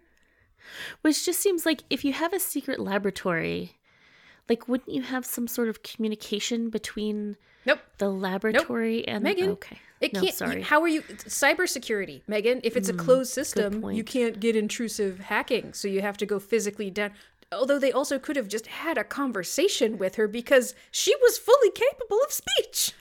Which 1.02 1.26
just 1.26 1.40
seems 1.40 1.66
like 1.66 1.84
if 1.90 2.06
you 2.06 2.14
have 2.14 2.34
a 2.34 2.40
secret 2.40 2.80
laboratory, 2.80 3.78
like 4.50 4.68
wouldn't 4.68 4.90
you 4.94 5.02
have 5.02 5.26
some 5.26 5.48
sort 5.48 5.68
of 5.68 5.84
communication 5.84 6.70
between 6.70 7.38
nope. 7.66 7.80
the 7.98 8.10
laboratory 8.10 9.08
and 9.08 9.24
Megan, 9.24 9.52
okay. 9.52 9.80
It 10.00 10.14
no, 10.14 10.22
can't. 10.22 10.34
sorry. 10.36 10.62
How 10.62 10.82
are 10.82 10.88
you? 10.88 11.02
Cybersecurity, 11.02 12.22
Megan. 12.28 12.62
If 12.64 12.78
it's 12.78 12.90
a 12.90 12.94
mm, 12.94 13.00
closed 13.00 13.34
system, 13.34 13.84
you 13.92 14.04
can't 14.04 14.40
get 14.40 14.56
intrusive 14.56 15.20
hacking, 15.20 15.74
so 15.74 15.88
you 15.88 16.02
have 16.02 16.18
to 16.18 16.26
go 16.26 16.40
physically 16.40 16.92
down. 16.92 17.12
Although 17.52 17.80
they 17.80 17.92
also 17.92 18.20
could 18.20 18.36
have 18.36 18.48
just 18.50 18.68
had 18.68 18.98
a 18.98 19.04
conversation 19.04 19.98
with 19.98 20.16
her 20.16 20.28
because 20.28 20.76
she 20.92 21.16
was 21.22 21.38
fully 21.38 21.72
capable 21.72 22.20
of 22.26 22.32
speech. 22.32 22.92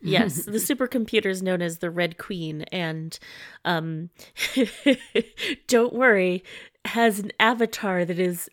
yes, 0.00 0.44
the 0.46 0.52
supercomputer 0.52 1.26
is 1.26 1.42
known 1.42 1.60
as 1.60 1.78
the 1.78 1.90
Red 1.90 2.16
Queen, 2.16 2.62
and 2.72 3.18
um, 3.66 4.08
don't 5.66 5.92
worry, 5.92 6.42
has 6.86 7.18
an 7.18 7.32
avatar 7.38 8.04
that 8.04 8.18
is 8.18 8.48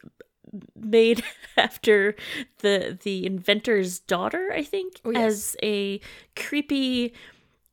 made 0.76 1.24
after 1.58 2.16
the 2.60 2.98
the 3.02 3.26
inventor's 3.26 4.00
daughter. 4.00 4.52
I 4.54 4.64
think 4.64 5.00
Oh, 5.06 5.12
yes. 5.12 5.22
as 5.22 5.56
a 5.64 6.00
creepy 6.36 7.14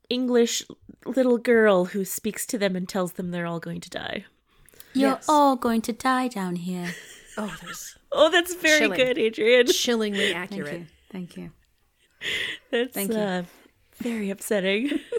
English 0.08 0.62
little 1.06 1.38
girl 1.38 1.86
who 1.86 2.04
speaks 2.04 2.46
to 2.46 2.58
them 2.58 2.76
and 2.76 2.88
tells 2.88 3.12
them 3.14 3.30
they're 3.30 3.46
all 3.46 3.60
going 3.60 3.80
to 3.80 3.90
die. 3.90 4.24
You're 4.92 5.10
Yes. 5.12 5.26
all 5.28 5.56
going 5.56 5.82
to 5.82 5.92
die 5.92 6.28
down 6.28 6.56
here. 6.56 6.94
Oh, 7.36 7.54
there's 7.62 7.96
Oh, 8.12 8.30
that's 8.30 8.54
very 8.54 8.80
Chilling. 8.80 8.98
good, 8.98 9.18
Adrian. 9.18 9.66
chillingly 9.66 10.32
Thank 10.32 10.36
accurate. 10.36 10.80
you. 10.80 10.86
Thank 11.10 11.36
you. 11.36 11.50
That's 12.70 12.94
Thank 12.94 13.12
you. 13.12 13.18
uh, 13.18 13.42
very 13.96 14.30
upsetting. 14.30 14.90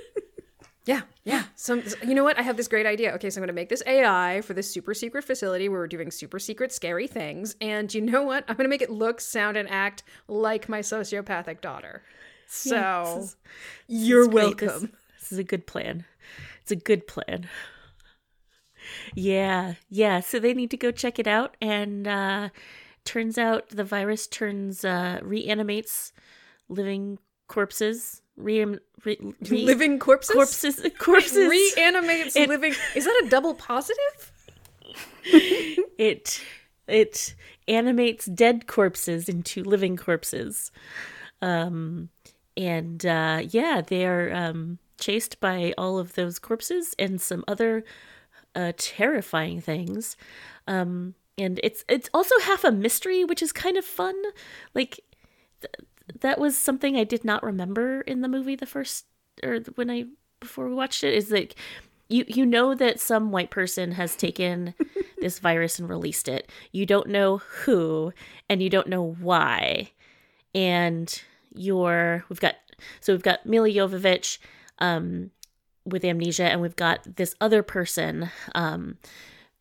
Yeah, 0.88 1.01
yeah. 1.24 1.45
So, 1.55 1.81
so- 1.81 1.98
you 2.05 2.13
know 2.13 2.24
what? 2.24 2.38
I 2.38 2.43
have 2.43 2.57
this 2.57 2.67
great 2.67 2.86
idea. 2.86 3.12
Okay, 3.15 3.31
so 3.31 3.39
I'm 3.39 3.41
going 3.41 3.48
to 3.48 3.53
make 3.60 3.69
this 3.69 3.81
AI 3.88 4.41
for 4.41 4.53
this 4.53 4.69
super 4.72 4.93
secret 4.93 5.24
facility 5.24 5.67
where 5.67 5.79
we're 5.79 5.88
doing 5.88 6.12
super 6.12 6.38
secret, 6.38 6.72
scary 6.72 7.07
things. 7.07 7.55
And 7.60 7.91
you 7.91 8.01
know 8.01 8.22
what? 8.22 8.45
I'm 8.48 8.55
going 8.55 8.65
to 8.65 8.69
make 8.69 8.84
it 8.84 8.91
look, 8.91 9.19
sound, 9.19 9.57
and 9.57 9.67
act 9.67 10.03
like 10.27 10.69
my 10.69 10.81
sociopathic 10.81 11.60
daughter. 11.62 12.03
So 12.45 12.75
Yeah, 12.75 13.15
this 13.15 13.24
is- 13.24 13.36
you're 13.88 14.25
It's 14.25 14.29
great. 14.31 14.57
This- 14.60 14.69
welcome. 14.69 14.91
This, 15.19 15.31
is 15.31 15.38
a 15.39 15.43
good 15.43 15.65
plan. 15.65 16.05
It's 16.62 16.72
a 16.72 16.75
good 16.75 17.07
plan. 17.07 17.50
Yeah, 19.13 19.75
yeah. 19.89 20.20
So 20.20 20.39
they 20.39 20.54
need 20.54 20.72
to 20.72 20.77
go 20.77 20.92
check 20.92 21.20
it 21.20 21.27
out, 21.27 21.56
and 21.62 22.08
uh, 22.08 22.50
turns 23.04 23.38
out 23.38 23.70
the 23.70 23.84
virus 23.84 24.27
turns 24.27 24.84
uh, 24.86 25.20
reanimates 25.24 26.12
living 26.70 27.20
corpses. 27.48 28.22
Re, 28.38 28.65
re, 28.65 28.77
re- 29.06 29.65
living 29.65 29.98
corpses. 30.00 30.34
corpses. 30.36 30.86
Corpses. 31.00 31.50
reanimates 31.77 32.36
It- 32.36 32.50
living. 32.50 32.74
Is 32.96 33.06
that 33.06 33.24
a 33.25 33.30
double 33.30 33.54
positive? 33.54 34.32
it 35.25 36.42
it 36.88 37.34
animates 37.68 38.25
dead 38.25 38.68
corpses 38.68 39.27
into 39.27 39.63
living 39.63 39.98
corpses 39.98 40.72
um 41.42 42.10
and 42.56 43.06
uh 43.06 43.42
yeah 43.50 43.82
they 43.82 44.06
are 44.06 44.32
um 44.34 44.77
chased 45.00 45.39
by 45.39 45.74
all 45.77 45.98
of 45.98 46.13
those 46.13 46.38
corpses 46.38 46.94
and 47.00 47.20
some 47.20 47.44
other 47.48 47.84
uh 48.55 48.71
terrifying 48.77 49.62
things 49.62 50.15
um 50.67 51.13
and 51.38 51.59
it's 51.63 51.83
it's 51.89 52.09
also 52.13 52.38
half 52.41 52.63
a 52.63 52.71
mystery 52.71 53.24
which 53.24 53.41
is 53.41 53.51
kind 53.51 53.77
of 53.77 53.85
fun 53.85 54.15
like 54.74 55.00
th- 55.62 55.88
that 56.21 56.39
was 56.39 56.57
something 56.57 56.95
i 56.95 57.03
did 57.03 57.25
not 57.25 57.43
remember 57.43 58.01
in 58.01 58.21
the 58.21 58.27
movie 58.27 58.55
the 58.55 58.65
first 58.65 59.05
or 59.43 59.59
when 59.75 59.89
i 59.89 60.05
before 60.39 60.67
we 60.67 60.74
watched 60.75 61.03
it 61.03 61.13
is 61.13 61.31
like 61.31 61.55
you 62.09 62.24
you 62.27 62.45
know 62.45 62.75
that 62.75 63.00
some 63.00 63.31
white 63.31 63.50
person 63.50 63.91
has 63.91 64.15
taken 64.15 64.74
this 65.19 65.39
virus 65.39 65.79
and 65.79 65.89
released 65.89 66.27
it. 66.27 66.50
You 66.71 66.85
don't 66.85 67.07
know 67.07 67.38
who 67.38 68.13
and 68.50 68.62
you 68.62 68.69
don't 68.69 68.88
know 68.88 69.15
why. 69.19 69.91
And 70.53 71.21
you're 71.53 72.24
we've 72.29 72.39
got 72.39 72.55
so 73.00 73.13
we've 73.13 73.24
got 73.24 73.45
Milla 73.45 73.69
Jovovich 73.69 74.38
um 74.79 75.31
with 75.86 76.04
amnesia 76.04 76.46
and 76.46 76.62
we've 76.62 76.75
got 76.75 77.15
this 77.15 77.36
other 77.39 77.62
person 77.63 78.30
um 78.56 78.98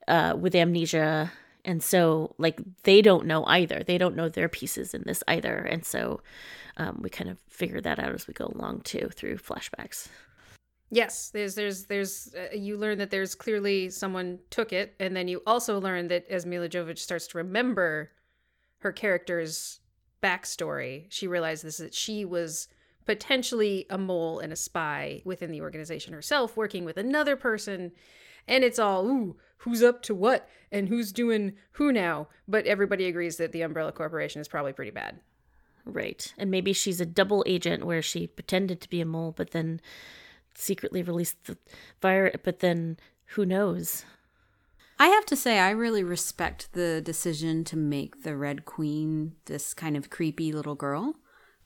uh 0.08 0.34
with 0.38 0.54
amnesia 0.54 1.30
and 1.64 1.82
so 1.82 2.34
like 2.38 2.60
they 2.82 3.00
don't 3.00 3.26
know 3.26 3.44
either. 3.46 3.82
They 3.82 3.96
don't 3.96 4.16
know 4.16 4.28
their 4.28 4.48
pieces 4.48 4.92
in 4.92 5.02
this 5.06 5.22
either. 5.28 5.56
And 5.56 5.84
so 5.84 6.20
um 6.76 7.00
we 7.02 7.10
kind 7.10 7.30
of 7.30 7.38
figure 7.48 7.80
that 7.80 7.98
out 7.98 8.12
as 8.12 8.26
we 8.26 8.34
go 8.34 8.52
along 8.54 8.82
too 8.82 9.08
through 9.14 9.38
flashbacks. 9.38 10.08
Yes, 10.90 11.30
there's 11.30 11.54
there's 11.54 11.84
there's 11.84 12.34
uh, 12.34 12.54
you 12.54 12.76
learn 12.76 12.98
that 12.98 13.10
there's 13.10 13.34
clearly 13.34 13.90
someone 13.90 14.38
took 14.50 14.72
it, 14.72 14.94
and 15.00 15.16
then 15.16 15.26
you 15.26 15.42
also 15.46 15.80
learn 15.80 16.08
that 16.08 16.28
as 16.28 16.46
Milla 16.46 16.68
Jovovich 16.68 16.98
starts 16.98 17.26
to 17.28 17.38
remember 17.38 18.12
her 18.78 18.92
character's 18.92 19.80
backstory, 20.22 21.06
she 21.08 21.26
realizes 21.26 21.78
that 21.78 21.94
she 21.94 22.24
was 22.24 22.68
potentially 23.06 23.86
a 23.90 23.98
mole 23.98 24.38
and 24.38 24.52
a 24.52 24.56
spy 24.56 25.22
within 25.24 25.50
the 25.50 25.60
organization 25.60 26.12
herself, 26.12 26.56
working 26.56 26.84
with 26.84 26.96
another 26.96 27.36
person, 27.36 27.92
and 28.46 28.64
it's 28.64 28.78
all 28.78 29.06
ooh, 29.06 29.36
who's 29.58 29.82
up 29.82 30.02
to 30.02 30.14
what 30.14 30.48
and 30.70 30.88
who's 30.88 31.12
doing 31.12 31.54
who 31.72 31.92
now. 31.92 32.28
But 32.46 32.66
everybody 32.66 33.06
agrees 33.06 33.36
that 33.36 33.52
the 33.52 33.62
Umbrella 33.62 33.92
Corporation 33.92 34.40
is 34.40 34.48
probably 34.48 34.72
pretty 34.72 34.90
bad. 34.90 35.20
Right. 35.84 36.32
And 36.38 36.50
maybe 36.50 36.72
she's 36.72 37.00
a 37.00 37.06
double 37.06 37.44
agent 37.46 37.84
where 37.84 38.02
she 38.02 38.26
pretended 38.26 38.80
to 38.80 38.88
be 38.88 39.00
a 39.00 39.04
mole, 39.04 39.32
but 39.36 39.50
then 39.50 39.80
secretly 40.54 41.02
released 41.02 41.44
the 41.44 41.58
virus. 42.00 42.36
But 42.42 42.60
then 42.60 42.96
who 43.26 43.44
knows? 43.44 44.04
I 44.98 45.08
have 45.08 45.26
to 45.26 45.36
say, 45.36 45.58
I 45.58 45.70
really 45.70 46.04
respect 46.04 46.72
the 46.72 47.00
decision 47.00 47.64
to 47.64 47.76
make 47.76 48.22
the 48.22 48.36
Red 48.36 48.64
Queen 48.64 49.32
this 49.46 49.74
kind 49.74 49.96
of 49.96 50.08
creepy 50.08 50.52
little 50.52 50.76
girl. 50.76 51.16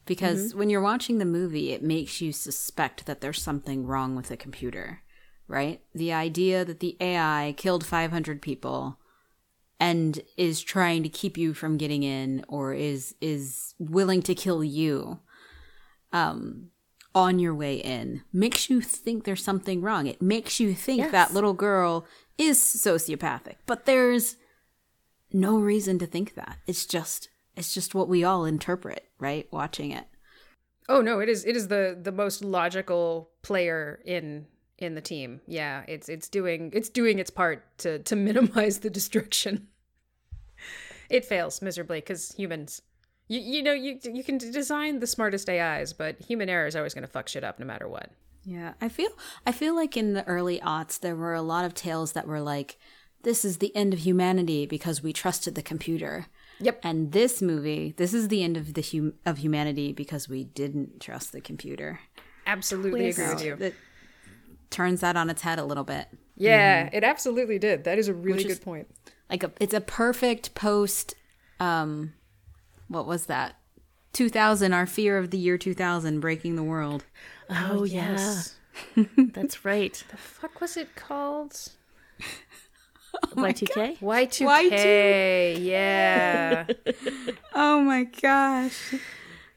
Because 0.09 0.55
when 0.55 0.71
you're 0.71 0.81
watching 0.81 1.19
the 1.19 1.25
movie, 1.25 1.73
it 1.73 1.83
makes 1.83 2.21
you 2.21 2.33
suspect 2.33 3.07
that 3.07 3.21
there's 3.21 3.41
something 3.43 3.87
wrong 3.87 4.17
with 4.17 4.29
the 4.29 4.37
computer, 4.37 5.03
right? 5.47 5.81
The 5.95 6.13
idea 6.13 6.65
that 6.65 6.81
the 6.81 6.97
AI 7.01 7.55
killed 7.57 7.87
500 7.87 8.43
people 8.43 8.99
and 9.81 10.21
is 10.37 10.61
trying 10.61 11.03
to 11.05 11.09
keep 11.09 11.37
you 11.39 11.55
from 11.55 11.77
getting 11.77 12.03
in 12.03 12.45
or 12.49 12.73
is 12.75 13.15
is 13.21 13.75
willing 13.79 14.23
to 14.23 14.35
kill 14.35 14.65
you 14.65 15.21
um 16.13 16.71
on 17.15 17.39
your 17.39 17.55
way 17.55 17.77
in 17.77 18.23
makes 18.33 18.69
you 18.69 18.81
think 18.81 19.23
there's 19.25 19.43
something 19.43 19.81
wrong 19.81 20.07
it 20.07 20.21
makes 20.21 20.59
you 20.61 20.75
think 20.75 20.99
Yes. 20.99 21.13
that 21.13 21.33
little 21.33 21.53
girl 21.55 22.07
is 22.37 22.59
sociopathic 22.59 23.57
but 23.67 23.87
there's 23.87 24.37
no 25.33 25.59
reason 25.59 25.99
to 25.99 26.07
think 26.07 26.35
that 26.35 26.59
it's 26.67 26.87
just 26.87 27.29
it's 27.59 27.75
just 27.75 27.95
what 27.95 28.09
we 28.09 28.25
all 28.25 28.45
interpret 28.45 29.09
right 29.19 29.49
watching 29.51 29.91
it 29.91 30.07
Oh 30.89 31.03
no, 31.03 31.21
it 31.21 31.29
is 31.29 31.45
it 31.45 31.57
is 31.57 31.69
the 31.69 31.99
the 32.01 32.13
most 32.13 32.43
logical 32.43 33.31
player 33.43 34.01
in 34.05 34.47
in 34.79 34.95
the 34.95 35.01
team. 35.01 35.41
Yeah, 35.47 35.83
it's 35.87 36.09
it's 36.09 36.29
doing 36.29 36.71
it's 36.73 36.89
doing 36.89 37.19
its 37.19 37.31
part 37.31 37.63
to 37.79 37.99
to 38.01 38.17
minimize 38.29 38.79
the 38.79 38.91
destruction. 38.91 39.69
It 41.11 41.25
fails 41.25 41.61
miserably 41.61 42.01
cuz 42.01 42.33
humans 42.33 42.83
you, 43.29 43.41
you 43.41 43.63
know 43.63 43.73
you 43.73 43.99
you 44.03 44.25
can 44.25 44.39
design 44.39 45.01
the 45.01 45.07
smartest 45.07 45.51
AIs, 45.51 45.93
but 45.93 46.19
human 46.21 46.49
error 46.49 46.67
is 46.67 46.75
always 46.75 46.95
going 46.95 47.07
to 47.07 47.13
fuck 47.13 47.29
shit 47.29 47.45
up 47.45 47.59
no 47.59 47.67
matter 47.67 47.87
what. 47.87 48.11
Yeah, 48.45 48.73
I 48.81 48.89
feel 48.89 49.11
I 49.45 49.53
feel 49.53 49.75
like 49.75 49.97
in 49.97 50.15
the 50.15 50.27
early 50.27 50.59
aughts 50.61 50.99
there 50.99 51.17
were 51.17 51.35
a 51.35 51.43
lot 51.43 51.67
of 51.67 51.75
tales 51.75 52.13
that 52.13 52.27
were 52.27 52.41
like, 52.41 52.79
"This 53.25 53.45
is 53.45 53.59
the 53.59 53.77
end 53.77 53.93
of 53.93 54.01
humanity 54.01 54.65
because 54.65 55.03
we 55.03 55.13
trusted 55.13 55.55
the 55.55 55.63
computer." 55.63 56.29
Yep. 56.61 56.81
And 56.83 57.13
this 57.13 57.41
movie, 57.41 57.95
this 57.97 58.13
is 58.13 58.29
the 58.29 58.43
end 58.43 58.57
of 58.57 58.75
the 58.75 58.83
hum- 58.83 59.15
of 59.25 59.39
humanity 59.39 59.93
because 59.93 60.29
we 60.29 60.45
didn't 60.45 61.01
trust 61.01 61.33
the 61.33 61.41
computer. 61.41 62.01
Absolutely 62.47 63.09
agree 63.09 63.29
with 63.29 63.45
you. 63.45 63.55
It 63.61 63.75
turns 64.71 65.01
that 65.01 65.17
on 65.17 65.31
its 65.31 65.43
head 65.43 65.59
a 65.59 65.65
little 65.65 65.85
bit. 65.85 66.09
Yeah, 66.37 66.89
it 66.93 67.05
absolutely 67.05 67.59
did. 67.59 67.85
That 67.85 67.99
is 67.99 68.09
a 68.09 68.15
really 68.15 68.39
Which 68.39 68.47
good 68.47 68.53
is- 68.53 68.59
point. 68.61 68.89
Like 69.31 69.43
a, 69.43 69.53
it's 69.61 69.75
a 69.75 69.81
perfect 69.83 70.55
post. 70.55 71.15
Um, 71.61 72.15
what 72.89 73.07
was 73.07 73.27
that? 73.27 73.57
2000, 74.15 74.73
our 74.73 74.87
fear 74.87 75.19
of 75.19 75.31
the 75.31 75.37
year 75.39 75.59
2000, 75.59 76.21
breaking 76.21 76.57
the 76.57 76.63
world. 76.63 77.05
Oh, 77.51 77.85
yeah. 77.85 78.41
That's 79.17 79.65
right. 79.67 80.03
The 80.11 80.17
fuck 80.17 80.61
was 80.63 80.77
it 80.79 80.97
called? 80.97 81.55
Y2K? 83.35 83.99
Y2K. 84.01 85.65
Yeah. 85.65 86.67
Oh 87.55 87.81
my 87.81 88.05
gosh! 88.05 88.95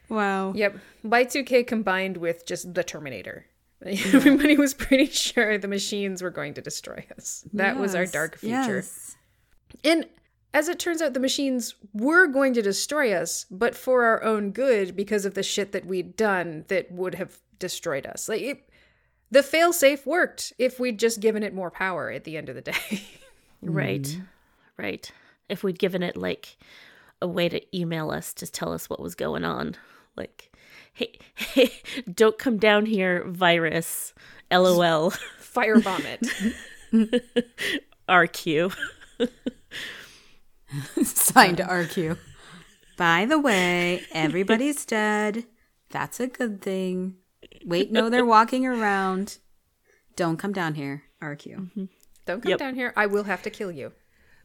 Wow. 0.10 0.54
Yep. 0.54 0.78
Y2K 1.06 1.68
combined 1.68 2.18
with 2.18 2.46
just 2.48 2.74
the 2.74 2.84
Terminator. 2.84 3.46
Everybody 3.86 4.58
was 4.58 4.74
pretty 4.74 5.06
sure 5.08 5.58
the 5.58 5.68
machines 5.68 6.22
were 6.22 6.30
going 6.32 6.54
to 6.56 6.62
destroy 6.62 7.06
us. 7.16 7.44
That 7.54 7.78
was 7.78 7.94
our 7.96 8.06
dark 8.08 8.38
future. 8.38 8.78
yes. 8.78 9.16
And 9.84 10.06
as 10.54 10.68
it 10.68 10.80
turns 10.80 11.02
out, 11.02 11.14
the 11.14 11.20
machines 11.20 11.76
were 11.94 12.28
going 12.28 12.54
to 12.56 12.62
destroy 12.62 13.14
us, 13.14 13.46
but 13.50 13.76
for 13.76 14.04
our 14.04 14.24
own 14.24 14.52
good 14.52 14.96
because 14.96 15.26
of 15.26 15.34
the 15.34 15.44
shit 15.44 15.72
that 15.72 15.86
we'd 15.86 16.16
done 16.16 16.66
that 16.68 16.92
would 16.92 17.16
have 17.16 17.38
destroyed 17.60 18.06
us. 18.06 18.28
Like 18.28 18.42
it, 18.42 18.70
the 19.30 19.40
failsafe 19.42 20.06
worked 20.06 20.54
if 20.60 20.80
we'd 20.80 21.00
just 21.00 21.20
given 21.20 21.42
it 21.44 21.54
more 21.54 21.72
power 21.72 22.12
at 22.12 22.24
the 22.26 22.36
end 22.38 22.50
of 22.50 22.56
the 22.56 22.62
day. 22.62 23.04
Right. 23.62 24.02
Mm-hmm. 24.02 24.22
Right. 24.78 25.12
If 25.50 25.64
we'd 25.64 25.80
given 25.80 26.04
it 26.04 26.16
like 26.16 26.58
a 27.22 27.28
way 27.28 27.50
to 27.50 27.78
email 27.78 28.10
us 28.12 28.34
to 28.36 28.48
tell 28.48 28.74
us 28.74 28.90
what 28.90 29.00
was 29.00 29.16
going 29.16 29.44
on. 29.44 29.76
Like, 30.16 30.52
hey, 30.94 31.20
hey 31.36 31.72
don't 32.12 32.38
come 32.38 32.58
down 32.58 32.86
here, 32.86 33.24
virus. 33.28 34.14
LOL. 34.52 35.12
Firebomb 35.40 36.06
it. 36.06 37.24
RQ. 38.10 38.76
Signed 41.04 41.58
to 41.58 41.64
RQ. 41.64 42.18
By 42.98 43.26
the 43.26 43.40
way, 43.40 44.04
everybody's 44.14 44.86
dead. 44.86 45.46
That's 45.90 46.20
a 46.20 46.28
good 46.28 46.62
thing. 46.62 47.16
Wait, 47.66 47.92
no, 47.92 48.10
they're 48.10 48.26
walking 48.26 48.66
around. 48.66 49.40
Don't 50.16 50.38
come 50.38 50.54
down 50.54 50.76
here, 50.76 51.04
RQ. 51.22 51.56
Mm-hmm. 51.56 51.86
Don't 52.32 52.42
come 52.42 52.50
Yep. 52.52 52.60
down 52.60 52.76
here. 52.76 52.94
I 52.96 53.06
will 53.06 53.24
have 53.26 53.42
to 53.44 53.50
kill 53.50 53.72
you. 53.72 53.92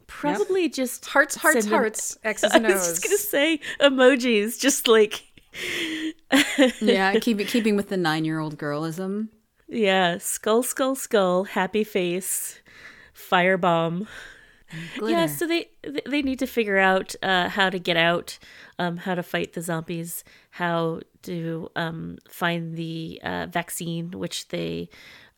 Probably 0.07 0.69
just 0.69 1.07
Hearts, 1.07 1.35
hearts, 1.37 1.61
send 1.61 1.67
an- 1.67 1.73
hearts. 1.73 2.19
X's 2.23 2.51
I 2.53 2.57
and 2.59 2.67
was 2.67 2.75
O's. 2.77 2.89
just 2.89 3.03
gonna 3.05 3.19
say 3.19 3.61
emojis, 3.81 4.61
just 4.61 4.87
like 4.89 5.25
Yeah, 6.81 7.19
keep 7.21 7.39
keeping 7.49 7.77
with 7.77 7.89
the 7.89 7.97
nine-year-old 7.97 8.59
girlism. 8.59 9.29
yeah, 9.69 10.19
skull, 10.19 10.63
skull, 10.63 10.95
skull, 10.95 11.45
happy 11.45 11.83
face, 11.85 12.61
firebomb. 13.15 14.07
Glitter. 14.99 15.13
Yeah, 15.21 15.27
so 15.27 15.47
they 15.47 15.69
they 16.07 16.23
need 16.23 16.41
to 16.41 16.47
figure 16.47 16.77
out 16.79 17.15
uh, 17.23 17.49
how 17.49 17.71
to 17.71 17.79
get 17.79 17.97
out, 17.97 18.39
um, 18.81 18.97
how 18.97 19.15
to 19.15 19.23
fight 19.23 19.53
the 19.53 19.63
zombies, 19.63 20.25
how 20.51 21.01
to 21.23 21.69
um, 21.77 22.19
find 22.29 22.77
the 22.77 23.21
uh, 23.23 23.47
vaccine, 23.47 24.11
which 24.11 24.49
they 24.49 24.89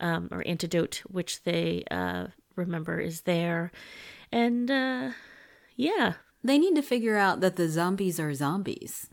um, 0.00 0.28
or 0.30 0.42
antidote, 0.46 1.02
which 1.08 1.42
they 1.44 1.84
uh, 1.90 2.28
remember 2.56 2.98
is 3.00 3.22
there, 3.22 3.70
and 4.32 4.70
uh, 4.70 5.10
yeah, 5.76 6.14
they 6.44 6.58
need 6.58 6.74
to 6.76 6.82
figure 6.82 7.16
out 7.16 7.40
that 7.40 7.56
the 7.56 7.68
zombies 7.68 8.18
are 8.20 8.34
zombies. 8.34 9.08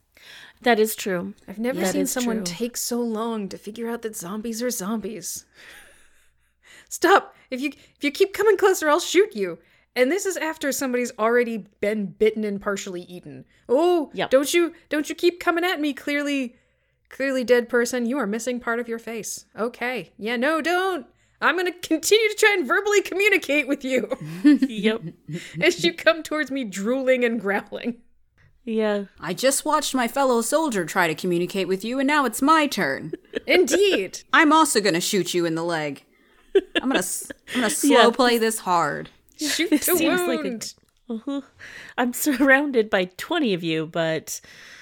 that 0.61 0.79
is 0.79 0.95
true. 0.95 1.33
I've 1.47 1.59
never 1.59 1.79
That 1.81 1.91
seen 1.93 2.05
someone 2.07 2.37
true. 2.37 2.55
take 2.55 2.77
so 2.77 2.99
long 3.01 3.49
to 3.49 3.57
figure 3.57 3.89
out 3.89 4.01
that 4.03 4.15
zombies 4.15 4.61
are 4.63 4.69
zombies. 4.71 5.45
Stop! 6.89 7.35
If 7.49 7.61
you 7.61 7.69
if 7.97 8.03
you 8.03 8.11
keep 8.11 8.33
coming 8.33 8.57
closer, 8.57 8.89
I'll 8.89 8.99
shoot 8.99 9.35
you. 9.35 9.59
And 9.97 10.11
this 10.11 10.25
is 10.25 10.35
after 10.37 10.71
somebody's 10.73 11.11
already 11.17 11.65
been 11.79 12.07
bitten 12.07 12.43
and 12.43 12.61
partially 12.61 13.03
eaten. 13.03 13.45
Oh, 13.69 14.11
Yep. 14.13 14.29
don't 14.29 14.53
you 14.53 14.73
don't 14.89 15.07
you 15.09 15.15
keep 15.15 15.39
coming 15.39 15.63
at 15.63 15.79
me, 15.79 15.93
clearly 15.93 16.55
clearly 17.09 17.43
dead 17.43 17.69
person. 17.69 18.05
You 18.05 18.17
are 18.17 18.27
missing 18.27 18.59
part 18.59 18.79
of 18.79 18.87
your 18.87 18.99
face. 18.99 19.45
Okay. 19.57 20.11
Yeah, 20.17 20.35
no, 20.37 20.61
don't. 20.61 21.05
I'm 21.41 21.57
gonna 21.57 21.71
continue 21.81 22.29
to 22.29 22.35
try 22.35 22.55
and 22.57 22.67
verbally 22.67 23.01
communicate 23.01 23.67
with 23.67 23.83
you 23.83 24.09
yep. 24.43 25.01
as 25.61 25.83
you 25.83 25.93
come 25.93 26.23
towards 26.23 26.49
me 26.51 26.63
drooling 26.63 27.23
and 27.23 27.39
growling. 27.39 27.97
Yeah. 28.63 29.05
I 29.19 29.33
just 29.35 29.63
watched 29.63 29.93
my 29.93 30.07
fellow 30.07 30.41
soldier 30.41 30.85
try 30.85 31.07
to 31.07 31.13
communicate 31.13 31.67
with 31.67 31.85
you, 31.85 31.99
and 31.99 32.07
now 32.07 32.25
it's 32.25 32.41
my 32.41 32.65
turn. 32.65 33.11
Indeed. 33.45 34.21
I'm 34.33 34.51
also 34.51 34.81
gonna 34.81 35.01
shoot 35.01 35.33
you 35.33 35.45
in 35.45 35.53
the 35.55 35.63
leg. 35.63 36.03
I'm 36.81 36.87
gonna 36.89 36.99
s- 36.99 37.31
I'm 37.53 37.61
gonna 37.61 37.69
slow 37.69 38.05
Yeah. 38.05 38.09
play 38.11 38.37
this 38.39 38.59
hard. 38.59 39.09
Shoot 39.37 39.69
to 39.69 39.77
Seems 39.77 40.21
like 40.21 40.39
a- 40.39 40.43
wound. 40.43 40.73
Uh-huh. 41.07 41.41
I'm 41.99 42.13
surrounded 42.13 42.89
by 42.89 43.05
20 43.17 43.53
of 43.53 43.61
you, 43.61 43.85
but 43.85 44.41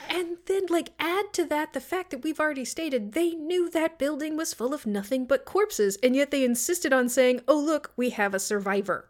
And 0.10 0.38
then, 0.46 0.64
like, 0.70 0.92
add 1.00 1.34
to 1.34 1.46
that 1.46 1.74
the 1.74 1.80
fact 1.82 2.12
that 2.12 2.24
we've 2.24 2.40
already 2.40 2.66
stated 2.66 3.14
they 3.14 3.32
knew 3.32 3.70
that 3.72 3.98
building 4.00 4.36
was 4.38 4.54
full 4.54 4.74
of 4.74 4.86
nothing 4.86 5.26
but 5.26 5.46
corpses, 5.46 5.98
and 6.04 6.16
yet 6.16 6.32
they 6.32 6.44
insisted 6.44 6.94
on 6.94 7.10
saying, 7.10 7.42
oh, 7.48 7.58
look, 7.60 7.92
we 7.96 8.12
have 8.12 8.34
a 8.34 8.40
survivor. 8.40 9.10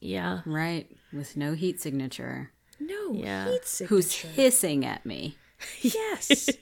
yeah. 0.00 0.40
Right, 0.46 0.90
with 1.12 1.36
no 1.36 1.52
heat 1.54 1.80
signature. 1.80 2.52
No, 2.78 3.12
Yeah. 3.12 3.50
heat 3.50 3.66
signature. 3.66 3.94
Who's 3.94 4.14
hissing 4.14 4.84
at 4.84 5.04
me? 5.04 5.36
Yes. 5.82 6.48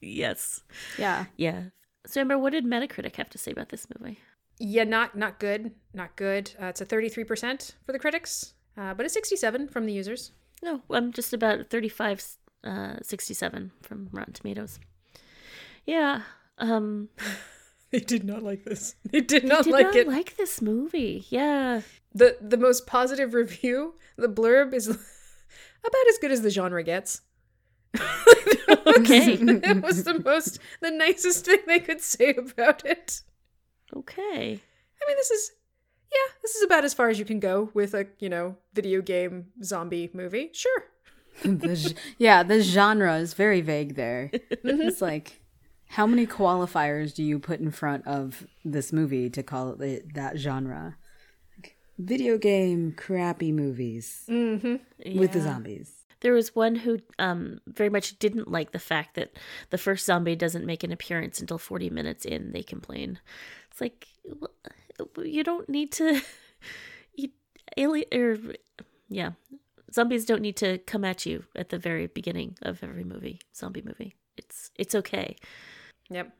Yes. 0.00 0.62
Yeah. 0.98 1.26
Yeah. 1.36 1.62
So, 2.06 2.20
Amber, 2.20 2.36
what 2.38 2.50
did 2.50 2.64
Metacritic 2.64 3.14
have 3.16 3.30
to 3.30 3.38
say 3.38 3.52
about 3.52 3.68
this 3.68 3.86
movie? 3.98 4.18
yeah, 4.58 4.84
not 4.84 5.16
not 5.16 5.38
good. 5.40 5.72
Not 5.94 6.14
good. 6.16 6.52
Uh, 6.60 6.66
it's 6.66 6.80
a 6.80 6.86
33% 6.86 7.72
for 7.86 7.92
the 7.92 7.98
critics, 7.98 8.54
uh, 8.76 8.94
but 8.94 9.06
a 9.06 9.08
67 9.08 9.68
from 9.68 9.86
the 9.86 9.92
users. 9.92 10.32
No, 10.62 10.82
I'm 10.90 11.12
just 11.12 11.32
about 11.32 11.68
35, 11.70 12.24
uh, 12.64 12.96
67 13.02 13.72
from 13.82 14.08
Rotten 14.12 14.32
Tomatoes. 14.32 14.78
Yeah. 15.86 16.22
Um, 16.58 17.08
They 17.92 18.00
did 18.00 18.24
not 18.24 18.42
like 18.42 18.64
this. 18.64 18.94
They 19.12 19.20
did 19.20 19.44
not 19.44 19.64
did 19.64 19.72
like 19.72 19.86
not 19.88 19.96
it. 19.96 20.08
like 20.08 20.36
this 20.36 20.62
movie. 20.62 21.26
Yeah. 21.28 21.82
the 22.14 22.38
the 22.40 22.56
most 22.56 22.86
positive 22.86 23.34
review, 23.34 23.94
the 24.16 24.28
blurb 24.28 24.72
is 24.72 24.88
about 24.88 26.08
as 26.08 26.18
good 26.18 26.32
as 26.32 26.40
the 26.40 26.48
genre 26.50 26.82
gets. 26.82 27.20
Okay. 28.86 29.34
it 29.38 29.82
was 29.82 30.04
the 30.04 30.18
most 30.24 30.58
the 30.80 30.90
nicest 30.90 31.44
thing 31.44 31.58
they 31.66 31.80
could 31.80 32.00
say 32.00 32.32
about 32.34 32.84
it. 32.86 33.20
Okay. 33.94 34.58
I 34.58 35.06
mean, 35.06 35.16
this 35.16 35.30
is 35.30 35.52
yeah, 36.10 36.32
this 36.40 36.54
is 36.54 36.62
about 36.62 36.84
as 36.84 36.94
far 36.94 37.10
as 37.10 37.18
you 37.18 37.26
can 37.26 37.40
go 37.40 37.70
with 37.74 37.92
a 37.94 38.06
you 38.18 38.30
know 38.30 38.56
video 38.72 39.02
game 39.02 39.48
zombie 39.62 40.10
movie. 40.14 40.48
Sure. 40.54 40.84
The 41.42 41.94
yeah, 42.18 42.42
the 42.42 42.60
genre 42.60 43.16
is 43.16 43.34
very 43.34 43.60
vague 43.60 43.94
there. 43.94 44.30
Mm-hmm. 44.32 44.82
it's 44.82 45.02
like, 45.02 45.40
how 45.88 46.06
many 46.06 46.26
qualifiers 46.26 47.14
do 47.14 47.22
you 47.22 47.38
put 47.38 47.60
in 47.60 47.70
front 47.70 48.06
of 48.06 48.46
this 48.64 48.92
movie 48.92 49.28
to 49.30 49.42
call 49.42 49.80
it 49.80 50.14
that 50.14 50.38
genre? 50.38 50.96
Like, 51.56 51.76
video 51.98 52.38
game 52.38 52.92
crappy 52.96 53.52
movies 53.52 54.24
mm-hmm. 54.28 55.18
with 55.18 55.32
the 55.32 55.40
zombies. 55.40 55.92
There 56.20 56.32
was 56.32 56.54
one 56.54 56.76
who 56.76 57.00
um, 57.18 57.60
very 57.66 57.90
much 57.90 58.18
didn't 58.20 58.50
like 58.50 58.70
the 58.70 58.78
fact 58.78 59.16
that 59.16 59.36
the 59.70 59.78
first 59.78 60.06
zombie 60.06 60.36
doesn't 60.36 60.64
make 60.64 60.84
an 60.84 60.92
appearance 60.92 61.40
until 61.40 61.58
40 61.58 61.90
minutes 61.90 62.24
in. 62.24 62.52
They 62.52 62.62
complain. 62.62 63.18
It's 63.70 63.80
like, 63.80 64.06
you 65.18 65.44
don't 65.44 65.68
need 65.68 65.92
to. 65.92 66.20
You, 67.14 67.28
alien, 67.76 68.06
or, 68.14 68.38
yeah. 69.10 69.32
Zombies 69.92 70.24
don't 70.24 70.40
need 70.40 70.56
to 70.56 70.78
come 70.78 71.04
at 71.04 71.26
you 71.26 71.44
at 71.54 71.68
the 71.68 71.78
very 71.78 72.06
beginning 72.06 72.56
of 72.62 72.82
every 72.82 73.04
movie, 73.04 73.40
zombie 73.54 73.82
movie. 73.82 74.14
It's 74.36 74.70
it's 74.78 74.94
okay. 74.94 75.36
Yep. 76.10 76.32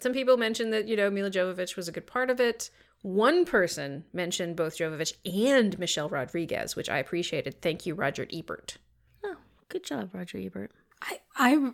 Some 0.00 0.12
people 0.12 0.36
mentioned 0.36 0.72
that 0.72 0.88
you 0.88 0.96
know 0.96 1.10
Milla 1.10 1.30
Jovovich 1.30 1.76
was 1.76 1.88
a 1.88 1.92
good 1.92 2.06
part 2.06 2.30
of 2.30 2.40
it. 2.40 2.70
One 3.02 3.44
person 3.44 4.04
mentioned 4.12 4.56
both 4.56 4.76
Jovovich 4.76 5.14
and 5.24 5.78
Michelle 5.78 6.08
Rodriguez, 6.08 6.76
which 6.76 6.90
I 6.90 6.98
appreciated. 6.98 7.62
Thank 7.62 7.86
you, 7.86 7.94
Roger 7.94 8.26
Ebert. 8.32 8.76
Oh, 9.24 9.36
good 9.68 9.84
job, 9.84 10.10
Roger 10.12 10.38
Ebert. 10.38 10.70
I, 11.00 11.20
I, 11.34 11.72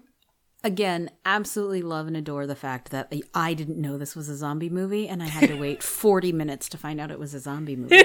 again, 0.67 1.11
absolutely 1.25 1.81
love 1.83 2.07
and 2.07 2.17
adore 2.17 2.47
the 2.47 2.55
fact 2.57 2.91
that 2.91 3.13
I- 3.35 3.55
didn't 3.55 3.81
know 3.81 3.97
this 3.97 4.15
was 4.17 4.29
a 4.29 4.37
zombie 4.37 4.69
movie 4.69 5.09
and 5.09 5.23
I 5.23 5.27
had 5.27 5.49
to 5.49 5.57
wait 5.57 5.83
40 5.83 6.33
minutes 6.33 6.69
to 6.71 6.79
find 6.79 7.01
out 7.01 7.11
it 7.11 7.19
was 7.19 7.33
a 7.35 7.41
zombie 7.41 7.77
movie. 7.77 8.03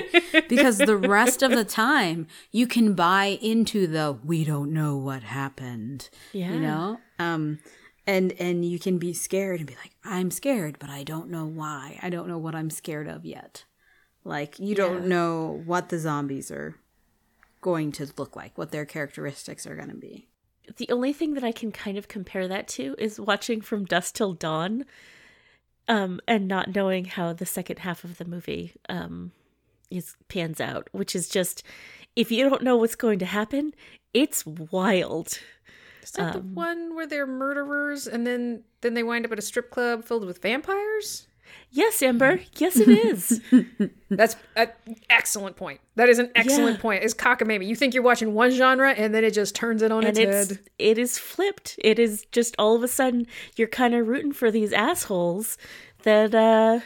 because 0.48 0.78
the 0.78 0.96
rest 0.98 1.42
of 1.42 1.52
the 1.52 1.66
time, 1.66 2.28
you 2.52 2.68
can 2.68 2.94
buy 2.94 3.38
into 3.42 3.88
the 3.88 4.18
we 4.24 4.44
don't 4.46 4.72
know 4.72 4.96
what 4.96 5.24
happened. 5.24 6.10
Yeah. 6.34 6.54
You 6.54 6.60
know? 6.62 7.00
Um, 7.20 7.60
and 8.08 8.32
and 8.40 8.64
you 8.66 8.80
can 8.80 8.98
be 8.98 9.14
scared 9.14 9.60
and 9.60 9.68
be 9.68 9.76
like, 9.76 9.92
I'm 10.04 10.32
scared, 10.32 10.78
but 10.80 10.90
I 10.90 11.04
don't 11.04 11.30
know 11.30 11.46
why. 11.46 12.00
I 12.02 12.10
don't 12.10 12.28
know 12.28 12.38
what 12.38 12.56
I'm 12.56 12.70
scared 12.70 13.08
of 13.08 13.26
yet. 13.26 13.66
Like 14.24 14.60
you 14.60 14.76
don't 14.76 15.06
know 15.08 15.62
what 15.66 15.90
the 15.90 16.00
zombies 16.00 16.52
are 16.52 16.76
going 17.62 17.92
to 17.94 18.08
look 18.18 18.36
like, 18.36 18.58
what 18.58 18.72
their 18.72 18.86
characteristics 18.86 19.68
are 19.68 19.76
going 19.76 19.90
to 19.90 19.96
be. 19.96 20.28
The 20.78 20.90
only 20.90 21.14
thing 21.14 21.34
that 21.36 21.44
I 21.44 21.52
can 21.52 21.72
kind 21.72 21.98
of 21.98 22.08
compare 22.08 22.48
that 22.48 22.68
to 22.70 22.96
is 22.98 23.20
watching 23.20 23.62
From 23.62 23.86
Dusk 23.86 24.16
Till 24.16 24.34
Dawn, 24.34 24.86
um, 25.88 26.20
and 26.28 26.48
not 26.48 26.76
knowing 26.76 27.06
how 27.06 27.34
the 27.34 27.46
second 27.46 27.80
half 27.80 28.04
of 28.04 28.18
the 28.18 28.26
movie 28.26 28.74
um 28.90 29.32
is 29.90 30.16
pans 30.30 30.62
out, 30.62 30.88
which 30.94 31.16
is 31.16 31.28
just 31.28 31.64
if 32.16 32.32
you 32.32 32.50
don't 32.50 32.64
know 32.64 32.78
what's 32.78 32.96
going 32.96 33.20
to 33.20 33.26
happen, 33.26 33.74
it's 34.14 34.46
wild. 34.46 35.40
Is 36.04 36.12
that 36.12 36.34
the 36.34 36.40
one 36.40 36.96
where 36.96 37.06
they're 37.06 37.28
murderers 37.28 38.08
and 38.08 38.26
then 38.26 38.64
then 38.82 38.94
they 38.96 39.04
wind 39.04 39.26
up 39.26 39.32
at 39.32 39.40
a 39.40 39.42
strip 39.42 39.70
club 39.70 40.04
filled 40.04 40.26
with 40.26 40.42
vampires? 40.42 41.28
Yes, 41.74 42.02
Amber. 42.04 42.42
Yes, 42.58 42.76
it 42.78 42.90
is. 42.90 43.40
That's 44.10 44.36
an 44.58 44.70
excellent 45.10 45.56
point. 45.56 45.80
That 45.96 46.10
is 46.10 46.20
an 46.20 46.30
excellent 46.36 46.76
Yeah. 46.78 46.82
point. 46.82 47.04
It's 47.04 47.14
cockamamie. 47.14 47.66
You 47.66 47.76
think 47.78 47.94
you're 47.94 48.04
watching 48.04 48.34
one 48.34 48.52
genre 48.52 48.92
and 48.92 49.16
then 49.16 49.24
it 49.24 49.34
just 49.34 49.56
turns 49.56 49.82
it 49.82 49.90
on 49.92 50.04
and 50.04 50.18
its 50.18 50.20
it's 50.20 50.50
head. 50.50 50.60
it 50.78 50.98
is 50.98 51.18
flipped. 51.18 51.76
It 51.82 51.98
is 51.98 52.26
just 52.34 52.56
all 52.60 52.76
of 52.76 52.84
a 52.84 52.90
sudden 52.90 53.26
you're 53.56 53.70
kind 53.70 53.96
of 53.96 54.08
rooting 54.10 54.34
for 54.34 54.52
these 54.52 54.74
assholes 54.74 55.58
that 56.04 56.36
uh 56.36 56.82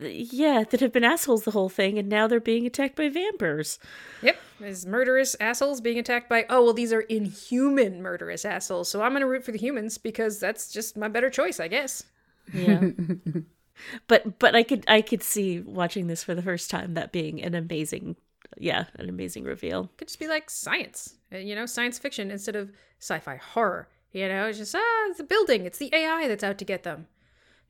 yeah, 0.00 0.62
that 0.70 0.78
have 0.78 0.92
been 0.92 1.02
assholes 1.02 1.42
the 1.42 1.50
whole 1.50 1.68
thing, 1.68 1.98
and 1.98 2.08
now 2.08 2.28
they're 2.28 2.38
being 2.38 2.66
attacked 2.66 2.94
by 2.94 3.08
vampires. 3.08 3.80
Yep, 4.22 4.38
as 4.62 4.86
murderous 4.86 5.34
assholes 5.40 5.80
being 5.80 5.98
attacked 5.98 6.28
by 6.28 6.46
oh 6.48 6.62
well 6.62 6.72
these 6.72 6.92
are 6.92 7.00
inhuman 7.00 8.00
murderous 8.00 8.44
assholes, 8.44 8.88
so 8.88 9.02
I'm 9.02 9.12
gonna 9.12 9.26
root 9.26 9.44
for 9.44 9.50
the 9.50 9.58
humans 9.58 9.98
because 9.98 10.38
that's 10.38 10.70
just 10.72 10.96
my 10.96 11.08
better 11.08 11.30
choice, 11.30 11.58
I 11.58 11.66
guess. 11.66 12.04
Yeah. 12.52 12.90
but 14.06 14.38
but 14.38 14.54
I 14.54 14.62
could 14.62 14.84
I 14.88 15.02
could 15.02 15.22
see 15.22 15.60
watching 15.60 16.06
this 16.06 16.24
for 16.24 16.34
the 16.34 16.42
first 16.42 16.70
time 16.70 16.94
that 16.94 17.12
being 17.12 17.42
an 17.42 17.54
amazing 17.54 18.16
yeah, 18.56 18.84
an 18.94 19.08
amazing 19.08 19.44
reveal. 19.44 19.90
Could 19.98 20.08
just 20.08 20.18
be 20.18 20.26
like 20.28 20.48
science, 20.50 21.14
uh, 21.32 21.36
you 21.38 21.54
know, 21.54 21.66
science 21.66 21.98
fiction 21.98 22.30
instead 22.30 22.56
of 22.56 22.72
sci-fi 22.98 23.36
horror. 23.36 23.88
You 24.12 24.26
know, 24.28 24.46
it's 24.46 24.58
just 24.58 24.74
ah, 24.74 25.06
it's 25.10 25.20
a 25.20 25.24
building, 25.24 25.66
it's 25.66 25.78
the 25.78 25.94
AI 25.94 26.26
that's 26.28 26.42
out 26.44 26.58
to 26.58 26.64
get 26.64 26.82
them. 26.82 27.06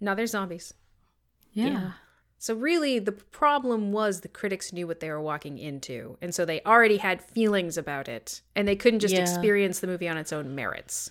Now 0.01 0.15
they're 0.15 0.27
zombies. 0.27 0.73
Yeah. 1.53 1.67
Yeah. 1.67 1.91
So 2.39 2.55
really 2.55 3.01
the 3.01 3.11
problem 3.11 3.91
was 3.91 4.21
the 4.21 4.29
critics 4.29 4.73
knew 4.73 4.87
what 4.87 5.01
they 5.01 5.11
were 5.11 5.21
walking 5.21 5.59
into, 5.59 6.17
and 6.23 6.33
so 6.33 6.45
they 6.45 6.61
already 6.63 6.99
had 6.99 7.21
feelings 7.21 7.77
about 7.77 8.09
it, 8.09 8.43
and 8.55 8.69
they 8.69 8.77
couldn't 8.77 9.01
just 9.01 9.15
Yeah. 9.15 9.23
experience 9.23 9.81
the 9.81 9.89
movie 9.89 10.09
on 10.09 10.17
its 10.17 10.33
own 10.33 10.55
merits. 10.55 11.11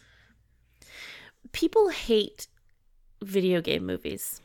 People 1.52 1.90
hate 1.90 2.48
video 3.22 3.62
game 3.62 3.86
movies. 3.86 4.42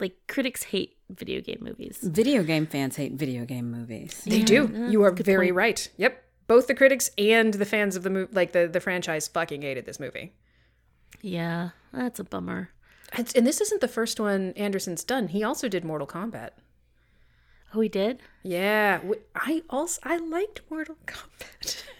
Like 0.00 0.14
critics 0.28 0.62
hate 0.64 0.96
video 1.10 1.40
game 1.40 1.58
movies. 1.60 1.98
Video 2.02 2.42
game 2.42 2.66
fans 2.66 2.96
hate 2.96 3.12
video 3.14 3.44
game 3.44 3.70
movies. 3.70 4.22
They 4.26 4.38
Yeah, 4.38 4.44
do. 4.44 4.88
you 4.90 5.02
are 5.02 5.10
very 5.12 5.48
point. 5.48 5.56
right. 5.56 5.90
Yep. 5.96 6.24
Both 6.46 6.66
the 6.66 6.74
critics 6.74 7.10
and 7.18 7.52
the 7.54 7.66
fans 7.66 7.96
of 7.96 8.02
the 8.04 8.10
movie, 8.10 8.32
like 8.32 8.52
the, 8.52 8.68
the 8.68 8.80
franchise, 8.80 9.28
fucking 9.28 9.62
hated 9.62 9.84
this 9.86 9.98
movie. 10.00 10.32
Yeah, 11.20 11.70
that's 11.92 12.20
a 12.20 12.24
bummer. 12.24 12.70
And, 13.12 13.30
and 13.34 13.46
this 13.46 13.60
isn't 13.60 13.80
the 13.80 13.88
first 13.88 14.20
one 14.20 14.52
Anderson's 14.56 15.02
done. 15.04 15.28
He 15.28 15.42
also 15.42 15.68
did 15.68 15.84
Mortal 15.84 16.06
Kombat. 16.06 16.50
Oh, 17.74 17.80
he 17.80 17.88
did? 17.88 18.20
Yeah, 18.42 19.00
I 19.34 19.62
also 19.68 20.00
I 20.04 20.16
liked 20.18 20.60
Mortal 20.70 20.96
Kombat. 21.06 21.82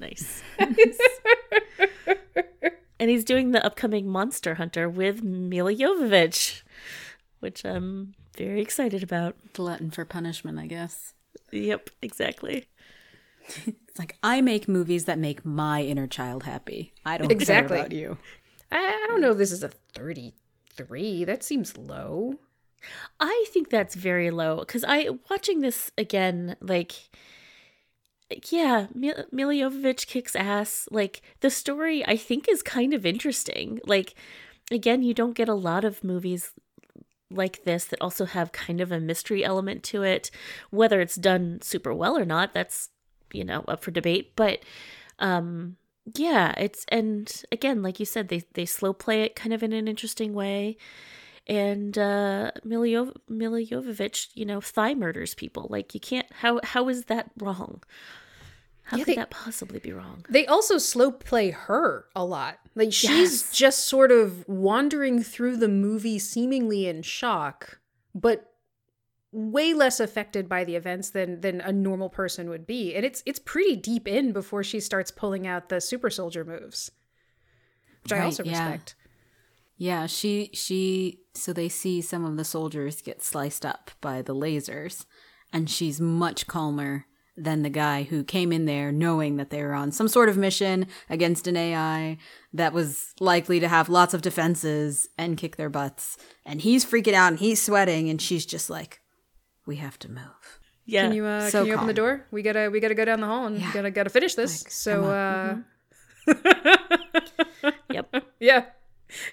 Nice. 0.00 0.42
and 3.00 3.10
he's 3.10 3.24
doing 3.24 3.50
the 3.50 3.64
upcoming 3.64 4.06
Monster 4.08 4.54
Hunter 4.54 4.88
with 4.88 5.22
Milla 5.22 5.74
Jovovich, 5.74 6.62
which 7.40 7.64
I'm 7.64 8.14
very 8.36 8.60
excited 8.60 9.02
about. 9.02 9.36
Glutton 9.52 9.90
for 9.90 10.04
punishment, 10.04 10.58
I 10.58 10.66
guess. 10.66 11.14
Yep, 11.52 11.90
exactly. 12.02 12.66
It's 13.66 13.98
like 13.98 14.16
I 14.22 14.40
make 14.42 14.68
movies 14.68 15.06
that 15.06 15.18
make 15.18 15.44
my 15.44 15.82
inner 15.82 16.06
child 16.06 16.42
happy. 16.42 16.92
I 17.04 17.16
don't 17.16 17.32
Exactly. 17.32 17.76
care 17.76 17.86
about 17.86 17.92
you. 17.92 18.18
I, 18.70 18.76
I 18.76 19.06
don't 19.08 19.20
know 19.20 19.30
if 19.30 19.38
this 19.38 19.52
is 19.52 19.62
a 19.62 19.70
thirty 19.94 20.34
three. 20.74 21.24
That 21.24 21.42
seems 21.42 21.76
low. 21.78 22.34
I 23.18 23.44
think 23.48 23.70
that's 23.70 23.94
very 23.94 24.30
low 24.30 24.58
because 24.58 24.84
I 24.86 25.08
watching 25.30 25.60
this 25.60 25.90
again, 25.98 26.56
like, 26.60 26.92
yeah, 28.50 28.86
Mil- 28.94 29.24
Milla 29.32 29.94
kicks 29.96 30.36
ass. 30.36 30.86
Like 30.90 31.22
the 31.40 31.50
story, 31.50 32.06
I 32.06 32.16
think 32.16 32.48
is 32.48 32.62
kind 32.62 32.92
of 32.94 33.06
interesting. 33.06 33.80
Like, 33.86 34.14
again, 34.70 35.02
you 35.02 35.14
don't 35.14 35.34
get 35.34 35.48
a 35.48 35.54
lot 35.54 35.84
of 35.84 36.04
movies 36.04 36.52
like 37.30 37.64
this 37.64 37.84
that 37.86 38.00
also 38.00 38.24
have 38.24 38.52
kind 38.52 38.80
of 38.80 38.92
a 38.92 39.00
mystery 39.00 39.44
element 39.44 39.82
to 39.84 40.02
it. 40.02 40.30
Whether 40.70 41.00
it's 41.00 41.16
done 41.16 41.60
super 41.62 41.94
well 41.94 42.16
or 42.16 42.24
not, 42.24 42.54
that's 42.54 42.90
you 43.32 43.44
know 43.44 43.64
up 43.68 43.82
for 43.82 43.90
debate. 43.90 44.32
But 44.36 44.60
um, 45.18 45.76
yeah, 46.14 46.54
it's 46.56 46.84
and 46.88 47.30
again, 47.52 47.82
like 47.82 48.00
you 48.00 48.06
said, 48.06 48.28
they 48.28 48.42
they 48.54 48.66
slow 48.66 48.92
play 48.92 49.22
it 49.22 49.36
kind 49.36 49.52
of 49.52 49.62
in 49.62 49.72
an 49.72 49.88
interesting 49.88 50.32
way 50.34 50.76
and 51.46 51.96
uh 51.96 52.50
Milla 52.62 52.86
Jovovich, 52.88 54.28
you 54.34 54.44
know, 54.44 54.60
thigh 54.60 54.94
murders 54.94 55.34
people. 55.34 55.66
Like 55.70 55.94
you 55.94 56.00
can't 56.00 56.26
how 56.32 56.60
how 56.62 56.88
is 56.88 57.04
that 57.04 57.30
wrong? 57.38 57.82
How 58.88 58.96
Yeah, 58.96 59.04
could 59.04 59.12
they- 59.12 59.16
that 59.16 59.30
possibly 59.30 59.78
be 59.80 59.92
wrong? 59.92 60.24
They 60.30 60.46
also 60.46 60.78
slow 60.78 61.12
play 61.12 61.50
her 61.50 62.06
a 62.16 62.24
lot. 62.24 62.58
Like 62.74 62.92
she's 62.92 63.42
Yes. 63.42 63.52
just 63.52 63.84
sort 63.84 64.10
of 64.10 64.48
wandering 64.48 65.22
through 65.22 65.58
the 65.58 65.68
movie 65.68 66.18
seemingly 66.18 66.86
in 66.86 67.02
shock, 67.02 67.80
but 68.14 68.50
way 69.30 69.74
less 69.74 70.00
affected 70.00 70.48
by 70.48 70.64
the 70.64 70.74
events 70.74 71.10
than 71.10 71.42
than 71.42 71.60
a 71.60 71.70
normal 71.70 72.08
person 72.08 72.48
would 72.48 72.66
be. 72.66 72.94
And 72.94 73.04
it's 73.04 73.22
it's 73.26 73.38
pretty 73.38 73.76
deep 73.76 74.08
in 74.08 74.32
before 74.32 74.62
she 74.64 74.80
starts 74.80 75.10
pulling 75.10 75.46
out 75.46 75.68
the 75.68 75.82
super 75.82 76.08
soldier 76.08 76.44
moves. 76.44 76.90
Which 78.04 78.12
I 78.14 78.20
also 78.20 78.42
yeah. 78.42 78.52
respect. 78.70 78.94
Yeah, 79.76 80.06
she 80.06 80.48
she 80.54 81.20
so 81.34 81.52
they 81.52 81.68
see 81.68 82.00
some 82.00 82.24
of 82.24 82.38
the 82.38 82.44
soldiers 82.44 83.02
get 83.02 83.22
sliced 83.22 83.66
up 83.66 83.90
by 84.00 84.22
the 84.22 84.34
lasers 84.34 85.04
and 85.52 85.68
she's 85.68 86.00
much 86.00 86.46
calmer 86.46 87.04
than 87.40 87.62
the 87.62 87.70
guy 87.70 88.02
who 88.02 88.24
came 88.24 88.52
in 88.52 88.64
there 88.64 88.90
knowing 88.92 89.36
that 89.36 89.50
they 89.50 89.62
were 89.62 89.74
on 89.74 89.92
some 89.92 90.08
sort 90.08 90.28
of 90.28 90.36
mission 90.36 90.86
against 91.08 91.46
an 91.46 91.56
AI 91.56 92.18
that 92.52 92.72
was 92.72 93.14
likely 93.20 93.60
to 93.60 93.68
have 93.68 93.88
lots 93.88 94.12
of 94.14 94.22
defenses 94.22 95.08
and 95.16 95.36
kick 95.36 95.56
their 95.56 95.68
butts. 95.70 96.16
And 96.44 96.60
he's 96.60 96.84
freaking 96.84 97.14
out 97.14 97.28
and 97.32 97.38
he's 97.38 97.62
sweating 97.62 98.08
and 98.10 98.20
she's 98.20 98.44
just 98.44 98.68
like 98.68 99.00
we 99.66 99.76
have 99.76 99.98
to 100.00 100.10
move. 100.10 100.60
Yeah. 100.84 101.02
Can 101.02 101.12
you 101.14 101.24
uh, 101.26 101.48
So 101.50 101.60
can 101.60 101.66
you 101.68 101.74
open 101.74 101.86
the 101.86 101.92
door? 101.94 102.24
We 102.30 102.42
gotta 102.42 102.70
we 102.70 102.80
gotta 102.80 102.94
go 102.94 103.04
down 103.04 103.20
the 103.20 103.26
hall 103.26 103.46
and 103.46 103.58
Yeah. 103.60 103.72
gotta 103.72 103.90
gotta 103.90 104.10
finish 104.10 104.34
this. 104.34 104.64
Like, 104.64 104.72
so 104.72 105.02
come 105.02 105.64
uh 106.34 107.72
yep. 107.90 108.14
Yeah. 108.40 108.64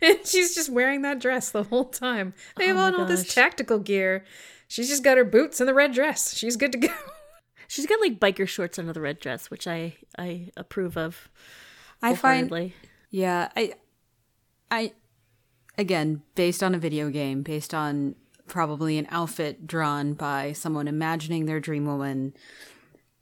And 0.02 0.20
she's 0.26 0.56
just 0.56 0.70
wearing 0.70 1.02
that 1.02 1.20
dress 1.20 1.50
the 1.50 1.63
whole 1.63 1.86
time. 1.86 2.34
They 2.58 2.68
have 2.68 2.78
Oh 2.78 2.80
my 2.80 2.86
on 2.88 2.96
all 3.02 3.06
this 3.06 3.34
tactical 3.34 3.80
gear. 3.80 4.24
She's 4.68 4.89
just 4.89 5.04
got 5.04 5.18
her 5.18 5.26
boots 5.26 5.60
and 5.60 5.68
the 5.70 5.74
red 5.74 5.94
dress. 5.94 6.36
She's 6.36 6.56
good 6.56 6.72
to 6.74 6.78
go. 6.78 6.94
She's 7.67 7.86
got 7.86 7.99
like 7.99 8.19
biker 8.19 8.47
shorts 8.47 8.80
under 8.80 8.93
the 8.93 9.01
red 9.01 9.19
dress, 9.19 9.49
which 9.49 9.67
I 9.67 9.95
I 10.17 10.51
approve 10.58 10.97
of. 10.97 11.30
I 12.01 12.15
find 12.15 12.49
wholeheartedly. 12.49 12.73
Yeah, 13.10 13.49
I 13.56 13.73
I 14.71 14.93
again, 15.78 16.21
based 16.36 16.63
on 16.63 16.75
a 16.75 16.80
video 16.80 17.10
game, 17.10 17.41
based 17.41 17.73
on 17.73 18.15
probably 18.47 18.97
an 18.97 19.08
outfit 19.10 19.65
drawn 19.65 20.13
by 20.13 20.54
someone 20.54 20.88
imagining 20.88 21.45
their 21.45 21.60
dream 21.60 21.86
woman 21.86 22.34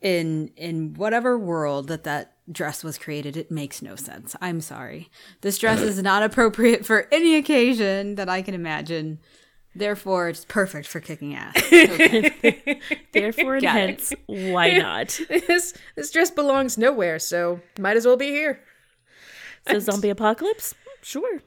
in 0.02 0.52
in 0.58 0.94
whatever 0.96 1.38
world 1.38 1.88
that 1.88 2.04
that 2.04 2.34
dress 2.52 2.84
was 2.84 2.98
created, 2.98 3.38
it 3.38 3.50
makes 3.50 3.82
no 3.82 3.96
sense. 3.96 4.36
I'm 4.42 4.60
sorry. 4.60 5.10
This 5.42 5.58
dress 5.58 5.80
is 5.80 6.02
not 6.02 6.24
appropriate 6.24 6.86
for 6.86 7.08
any 7.12 7.36
occasion 7.36 8.16
that 8.16 8.28
I 8.28 8.42
can 8.42 8.54
imagine. 8.54 9.20
Therefore, 9.76 10.30
it's 10.30 10.46
perfect 10.46 10.88
for 10.88 11.00
kicking 11.00 11.34
ass. 11.36 11.56
Therefore, 13.12 13.56
and 13.56 13.66
hence, 13.66 14.14
why 14.28 14.78
not? 14.78 15.20
this 15.30 15.74
this 15.96 16.12
dress 16.12 16.30
belongs 16.30 16.78
nowhere, 16.78 17.20
so 17.20 17.60
might 17.80 17.98
as 17.98 18.06
well 18.06 18.18
be 18.18 18.30
here. 18.30 18.62
So, 19.68 19.80
zombie 19.80 20.10
apocalypse? 20.10 20.76
Sure. 21.02 21.42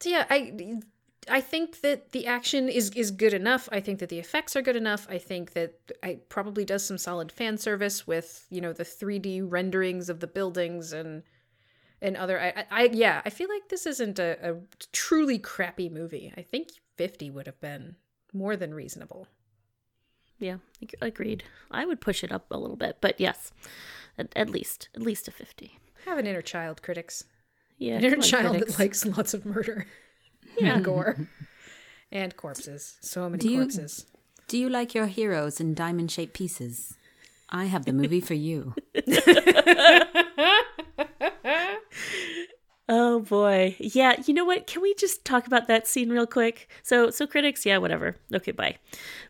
So 0.00 0.10
yeah, 0.10 0.26
I 0.30 0.80
I 1.28 1.40
think 1.40 1.80
that 1.80 2.12
the 2.12 2.26
action 2.26 2.68
is 2.68 2.90
is 2.90 3.10
good 3.10 3.34
enough. 3.34 3.68
I 3.72 3.80
think 3.80 3.98
that 3.98 4.08
the 4.08 4.18
effects 4.18 4.56
are 4.56 4.62
good 4.62 4.76
enough. 4.76 5.06
I 5.10 5.18
think 5.18 5.52
that 5.52 5.74
it 6.02 6.28
probably 6.28 6.64
does 6.64 6.84
some 6.84 6.98
solid 6.98 7.30
fan 7.30 7.58
service 7.58 8.06
with 8.06 8.46
you 8.50 8.60
know 8.60 8.72
the 8.72 8.84
3D 8.84 9.42
renderings 9.46 10.08
of 10.08 10.20
the 10.20 10.26
buildings 10.26 10.92
and 10.92 11.22
and 12.00 12.16
other. 12.16 12.40
I, 12.40 12.48
I, 12.48 12.64
I 12.70 12.90
yeah, 12.92 13.22
I 13.24 13.30
feel 13.30 13.48
like 13.48 13.68
this 13.68 13.86
isn't 13.86 14.18
a, 14.18 14.52
a 14.52 14.56
truly 14.92 15.38
crappy 15.38 15.88
movie. 15.88 16.32
I 16.36 16.42
think 16.42 16.68
50 16.96 17.30
would 17.30 17.46
have 17.46 17.60
been 17.60 17.96
more 18.32 18.56
than 18.56 18.74
reasonable. 18.74 19.28
Yeah, 20.38 20.56
agreed. 21.00 21.44
I 21.70 21.86
would 21.86 22.00
push 22.00 22.22
it 22.22 22.30
up 22.32 22.46
a 22.50 22.58
little 22.58 22.76
bit, 22.76 22.98
but 23.00 23.18
yes, 23.18 23.52
at, 24.18 24.28
at 24.36 24.50
least 24.50 24.90
at 24.94 25.00
least 25.00 25.28
a 25.28 25.30
fifty. 25.30 25.78
Have 26.04 26.18
an 26.18 26.26
inner 26.26 26.42
child, 26.42 26.82
critics. 26.82 27.24
Yeah, 27.78 27.94
An 27.96 28.04
inner 28.04 28.16
child 28.18 28.50
critics. 28.56 28.72
that 28.76 28.82
likes 28.82 29.06
lots 29.06 29.32
of 29.34 29.46
murder 29.46 29.86
and 30.62 30.84
gore 30.84 31.16
and 32.12 32.36
corpses. 32.36 32.98
So 33.00 33.28
many 33.30 33.40
Do 33.40 33.48
you- 33.50 33.60
corpses. 33.60 34.06
Do 34.48 34.58
you 34.58 34.68
like 34.68 34.94
your 34.94 35.06
heroes 35.06 35.58
in 35.60 35.74
diamond 35.74 36.10
shaped 36.10 36.34
pieces? 36.34 36.94
I 37.48 37.64
have 37.64 37.84
the 37.86 37.92
movie 37.92 38.20
for 38.20 38.34
you. 38.34 38.74
Oh 42.88 43.20
boy. 43.20 43.74
Yeah, 43.80 44.14
you 44.26 44.34
know 44.34 44.44
what? 44.44 44.66
Can 44.66 44.80
we 44.80 44.94
just 44.94 45.24
talk 45.24 45.46
about 45.46 45.66
that 45.66 45.86
scene 45.88 46.10
real 46.10 46.26
quick? 46.26 46.68
So 46.82 47.10
so 47.10 47.26
critics, 47.26 47.66
yeah, 47.66 47.78
whatever. 47.78 48.16
Okay, 48.32 48.52
bye. 48.52 48.76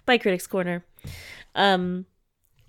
Bye 0.05 0.19
critics 0.19 0.47
corner. 0.47 0.85
Um 1.55 2.07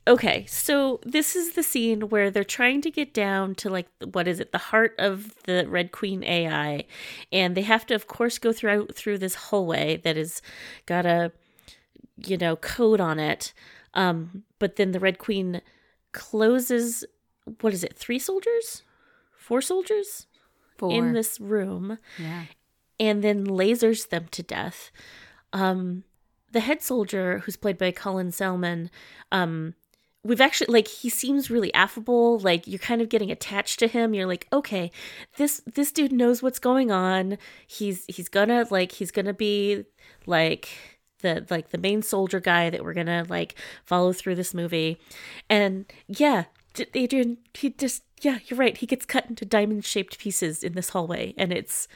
okay, 0.07 0.45
so 0.47 0.99
this 1.05 1.35
is 1.35 1.53
the 1.53 1.63
scene 1.63 2.09
where 2.09 2.31
they're 2.31 2.43
trying 2.45 2.81
to 2.81 2.91
get 2.91 3.13
down 3.13 3.55
to 3.55 3.69
like 3.69 3.87
what 4.13 4.27
is 4.27 4.39
it? 4.39 4.51
The 4.53 4.59
heart 4.59 4.95
of 4.99 5.33
the 5.45 5.65
Red 5.69 5.91
Queen 5.93 6.23
AI 6.23 6.85
and 7.31 7.55
they 7.57 7.63
have 7.63 7.85
to 7.87 7.95
of 7.95 8.07
course 8.07 8.39
go 8.39 8.53
through 8.53 8.87
through 8.93 9.19
this 9.19 9.35
hallway 9.35 9.97
that 9.99 10.17
is 10.17 10.41
got 10.87 11.05
a 11.05 11.31
you 12.25 12.37
know, 12.37 12.55
code 12.57 13.01
on 13.01 13.19
it. 13.19 13.53
Um 13.95 14.43
but 14.59 14.77
then 14.77 14.91
the 14.93 14.99
Red 15.01 15.19
Queen 15.19 15.61
closes 16.13 17.05
what 17.61 17.73
is 17.73 17.83
it? 17.83 17.97
3 17.97 18.19
soldiers? 18.19 18.83
4 19.37 19.61
soldiers? 19.61 20.26
For 20.77 20.91
in 20.91 21.13
this 21.13 21.39
room 21.39 21.97
yeah. 22.17 22.43
and 22.99 23.23
then 23.23 23.45
lasers 23.45 24.09
them 24.09 24.27
to 24.31 24.43
death. 24.43 24.91
um 25.53 26.03
the 26.51 26.59
head 26.61 26.81
soldier 26.81 27.39
who's 27.39 27.57
played 27.57 27.77
by 27.77 27.91
Colin 27.91 28.31
Salmon 28.31 28.89
um 29.31 29.73
we've 30.23 30.41
actually 30.41 30.71
like 30.71 30.87
he 30.87 31.09
seems 31.09 31.49
really 31.49 31.73
affable. 31.73 32.39
Like 32.39 32.67
you're 32.67 32.79
kind 32.79 33.01
of 33.01 33.09
getting 33.09 33.31
attached 33.31 33.79
to 33.79 33.87
him. 33.87 34.13
You're 34.13 34.27
like 34.27 34.47
okay 34.51 34.91
this 35.37 35.61
this 35.65 35.91
dude 35.91 36.11
knows 36.11 36.43
what's 36.43 36.59
going 36.59 36.91
on. 36.91 37.37
He's 37.65 38.05
he's 38.07 38.29
gonna 38.29 38.65
like 38.69 38.91
he's 38.91 39.11
gonna 39.11 39.33
be 39.33 39.85
like 40.25 40.69
the 41.21 41.45
like 41.49 41.69
the 41.69 41.77
main 41.77 42.01
soldier 42.01 42.39
guy 42.39 42.69
that 42.69 42.83
we're 42.83 42.93
gonna 42.93 43.25
like 43.29 43.55
follow 43.85 44.13
through 44.13 44.35
this 44.35 44.53
movie. 44.53 44.99
And 45.49 45.85
yeah 46.07 46.45
adrian 46.93 47.37
he 47.55 47.71
just 47.71 48.03
yeah 48.21 48.39
you're 48.45 48.59
right 48.59 48.77
he 48.77 48.85
gets 48.85 49.05
cut 49.05 49.25
into 49.27 49.45
diamond 49.45 49.85
shaped 49.85 50.17
pieces 50.19 50.63
in 50.63 50.73
this 50.73 50.89
hallway 50.89 51.33
and 51.37 51.51
it's 51.51 51.87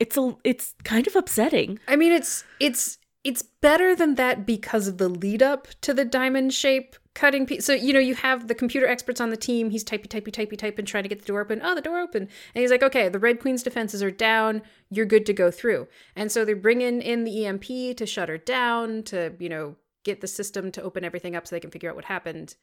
it's 0.00 0.16
a 0.16 0.36
it's 0.42 0.74
kind 0.82 1.06
of 1.06 1.14
upsetting 1.14 1.78
I 1.86 1.94
mean, 1.96 2.10
it's 2.10 2.42
it's 2.58 2.98
it's 3.22 3.42
better 3.42 3.94
than 3.94 4.14
that 4.14 4.46
because 4.46 4.88
of 4.88 4.96
the 4.96 5.08
lead 5.08 5.42
up 5.42 5.68
to 5.82 5.92
the 5.92 6.06
diamond 6.06 6.54
shape 6.54 6.96
cutting 7.14 7.44
piece. 7.44 7.66
So 7.66 7.74
you 7.74 7.92
know, 7.92 8.00
you 8.00 8.14
have 8.14 8.48
the 8.48 8.54
computer 8.54 8.88
experts 8.88 9.20
on 9.20 9.28
the 9.28 9.36
team. 9.36 9.70
He's 9.70 9.84
typey, 9.84 10.06
typey, 10.06 10.32
typey, 10.32 10.56
typing, 10.56 10.86
trying 10.86 11.02
to 11.02 11.08
get 11.08 11.20
the 11.20 11.26
door 11.26 11.42
open. 11.42 11.60
Oh, 11.62 11.74
the 11.74 11.82
door 11.82 12.00
open, 12.00 12.22
and 12.22 12.62
he's 12.62 12.70
like, 12.70 12.82
"Okay, 12.82 13.08
the 13.10 13.18
Red 13.18 13.40
Queen's 13.40 13.62
defenses 13.62 14.02
are 14.02 14.10
down. 14.10 14.62
You're 14.90 15.06
good 15.06 15.26
to 15.26 15.34
go 15.34 15.50
through." 15.50 15.86
And 16.16 16.32
so 16.32 16.44
they're 16.44 16.56
bringing 16.56 17.02
in 17.02 17.24
the 17.24 17.44
EMP 17.44 17.96
to 17.96 18.06
shut 18.06 18.30
her 18.30 18.38
down 18.38 19.02
to 19.04 19.34
you 19.38 19.50
know 19.50 19.76
get 20.02 20.22
the 20.22 20.26
system 20.26 20.72
to 20.72 20.82
open 20.82 21.04
everything 21.04 21.36
up 21.36 21.46
so 21.46 21.54
they 21.54 21.60
can 21.60 21.70
figure 21.70 21.90
out 21.90 21.96
what 21.96 22.06
happened. 22.06 22.56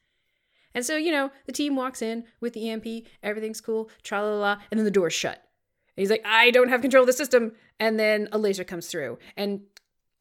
And 0.77 0.85
so, 0.85 0.95
you 0.95 1.11
know, 1.11 1.31
the 1.47 1.51
team 1.51 1.75
walks 1.75 2.03
in 2.03 2.25
with 2.39 2.53
the 2.53 2.69
EMP, 2.69 3.07
everything's 3.23 3.61
cool, 3.61 3.89
tra 4.03 4.21
la 4.21 4.35
la, 4.35 4.57
and 4.69 4.77
then 4.77 4.85
the 4.85 4.91
door's 4.91 5.11
shut. 5.11 5.37
And 5.37 6.03
he's 6.03 6.11
like, 6.11 6.21
I 6.23 6.51
don't 6.51 6.69
have 6.69 6.81
control 6.81 7.01
of 7.01 7.07
the 7.07 7.13
system. 7.13 7.53
And 7.79 7.99
then 7.99 8.29
a 8.31 8.37
laser 8.37 8.63
comes 8.63 8.85
through 8.85 9.17
and 9.35 9.61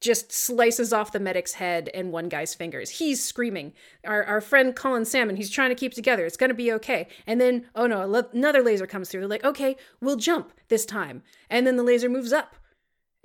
just 0.01 0.31
slices 0.31 0.91
off 0.91 1.11
the 1.11 1.19
medic's 1.19 1.53
head 1.53 1.91
and 1.93 2.11
one 2.11 2.27
guy's 2.27 2.55
fingers. 2.55 2.89
He's 2.89 3.23
screaming. 3.23 3.73
Our, 4.03 4.23
our 4.23 4.41
friend 4.41 4.75
Colin 4.75 5.05
Salmon, 5.05 5.35
he's 5.35 5.51
trying 5.51 5.69
to 5.69 5.75
keep 5.75 5.93
together. 5.93 6.25
It's 6.25 6.37
going 6.37 6.49
to 6.49 6.55
be 6.55 6.71
okay. 6.71 7.07
And 7.27 7.39
then, 7.39 7.67
oh 7.75 7.85
no, 7.85 8.25
another 8.33 8.63
laser 8.63 8.87
comes 8.87 9.09
through. 9.09 9.21
They're 9.21 9.29
like, 9.29 9.45
okay, 9.45 9.75
we'll 10.01 10.15
jump 10.15 10.53
this 10.69 10.87
time. 10.87 11.21
And 11.51 11.67
then 11.67 11.75
the 11.75 11.83
laser 11.83 12.09
moves 12.09 12.33
up 12.33 12.55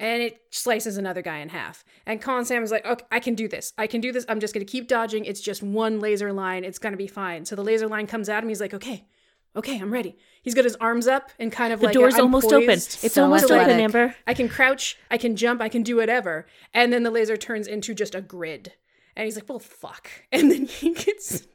and 0.03 0.21
it 0.21 0.43
slices 0.51 0.97
another 0.97 1.23
guy 1.23 1.39
in 1.39 1.49
half. 1.49 1.85
And 2.07 2.21
Colin 2.21 2.45
is 2.63 2.73
like, 2.73 2.85
okay, 2.85 3.05
I 3.13 3.21
can 3.21 3.37
do 3.37 3.47
this. 3.47 3.73
I 3.79 3.87
can 3.87 4.01
do 4.01 4.11
this. 4.11 4.27
I'm 4.29 4.41
just 4.41 4.53
going 4.53 4.67
to 4.67 4.71
keep 4.71 4.89
dodging. 4.89 5.25
It's 5.25 5.41
just 5.41 5.63
one 5.63 6.01
laser 6.01 6.33
line. 6.33 6.65
It's 6.65 6.81
going 6.81 6.93
to 6.93 6.97
be 6.99 7.07
fine. 7.07 7.45
So 7.45 7.55
the 7.55 7.63
laser 7.63 7.87
line 7.87 8.09
comes 8.09 8.29
at 8.29 8.43
him. 8.43 8.49
He's 8.49 8.61
like, 8.61 8.75
okay, 8.75 9.07
okay, 9.55 9.79
I'm 9.81 9.93
ready. 9.93 10.17
He's 10.43 10.55
got 10.55 10.65
his 10.65 10.75
arms 10.77 11.07
up 11.07 11.31
and 11.39 11.53
kind 11.53 11.73
of 11.73 11.81
like. 11.81 11.93
the 11.93 12.01
like 12.01 12.03
door's 12.03 12.15
I'm 12.17 12.23
almost 12.23 12.51
poised 12.51 12.55
open 12.57 12.71
it's 12.71 13.13
So 13.13 13.23
almost 13.23 13.45
athletic. 13.45 13.69
open 13.69 13.81
amber 13.81 14.17
I 14.27 14.35
can 14.35 14.49
crouch, 14.49 14.99
I 15.09 15.19
can 15.19 15.37
jump, 15.37 15.61
I 15.63 15.69
can 15.69 15.85
do 15.85 15.97
whatever. 15.97 16.47
And 16.75 16.93
then 16.93 17.05
the 17.05 17.11
laser 17.13 17.37
turns 17.37 17.69
into 17.69 17.95
just 17.95 18.17
a 18.17 18.21
grid. 18.21 18.73
And 19.15 19.25
he's 19.25 19.37
like, 19.37 19.49
well, 19.49 19.61
fuck. 19.61 20.11
And 20.33 20.51
then 20.51 20.67
he 20.67 20.95
gets 20.95 21.47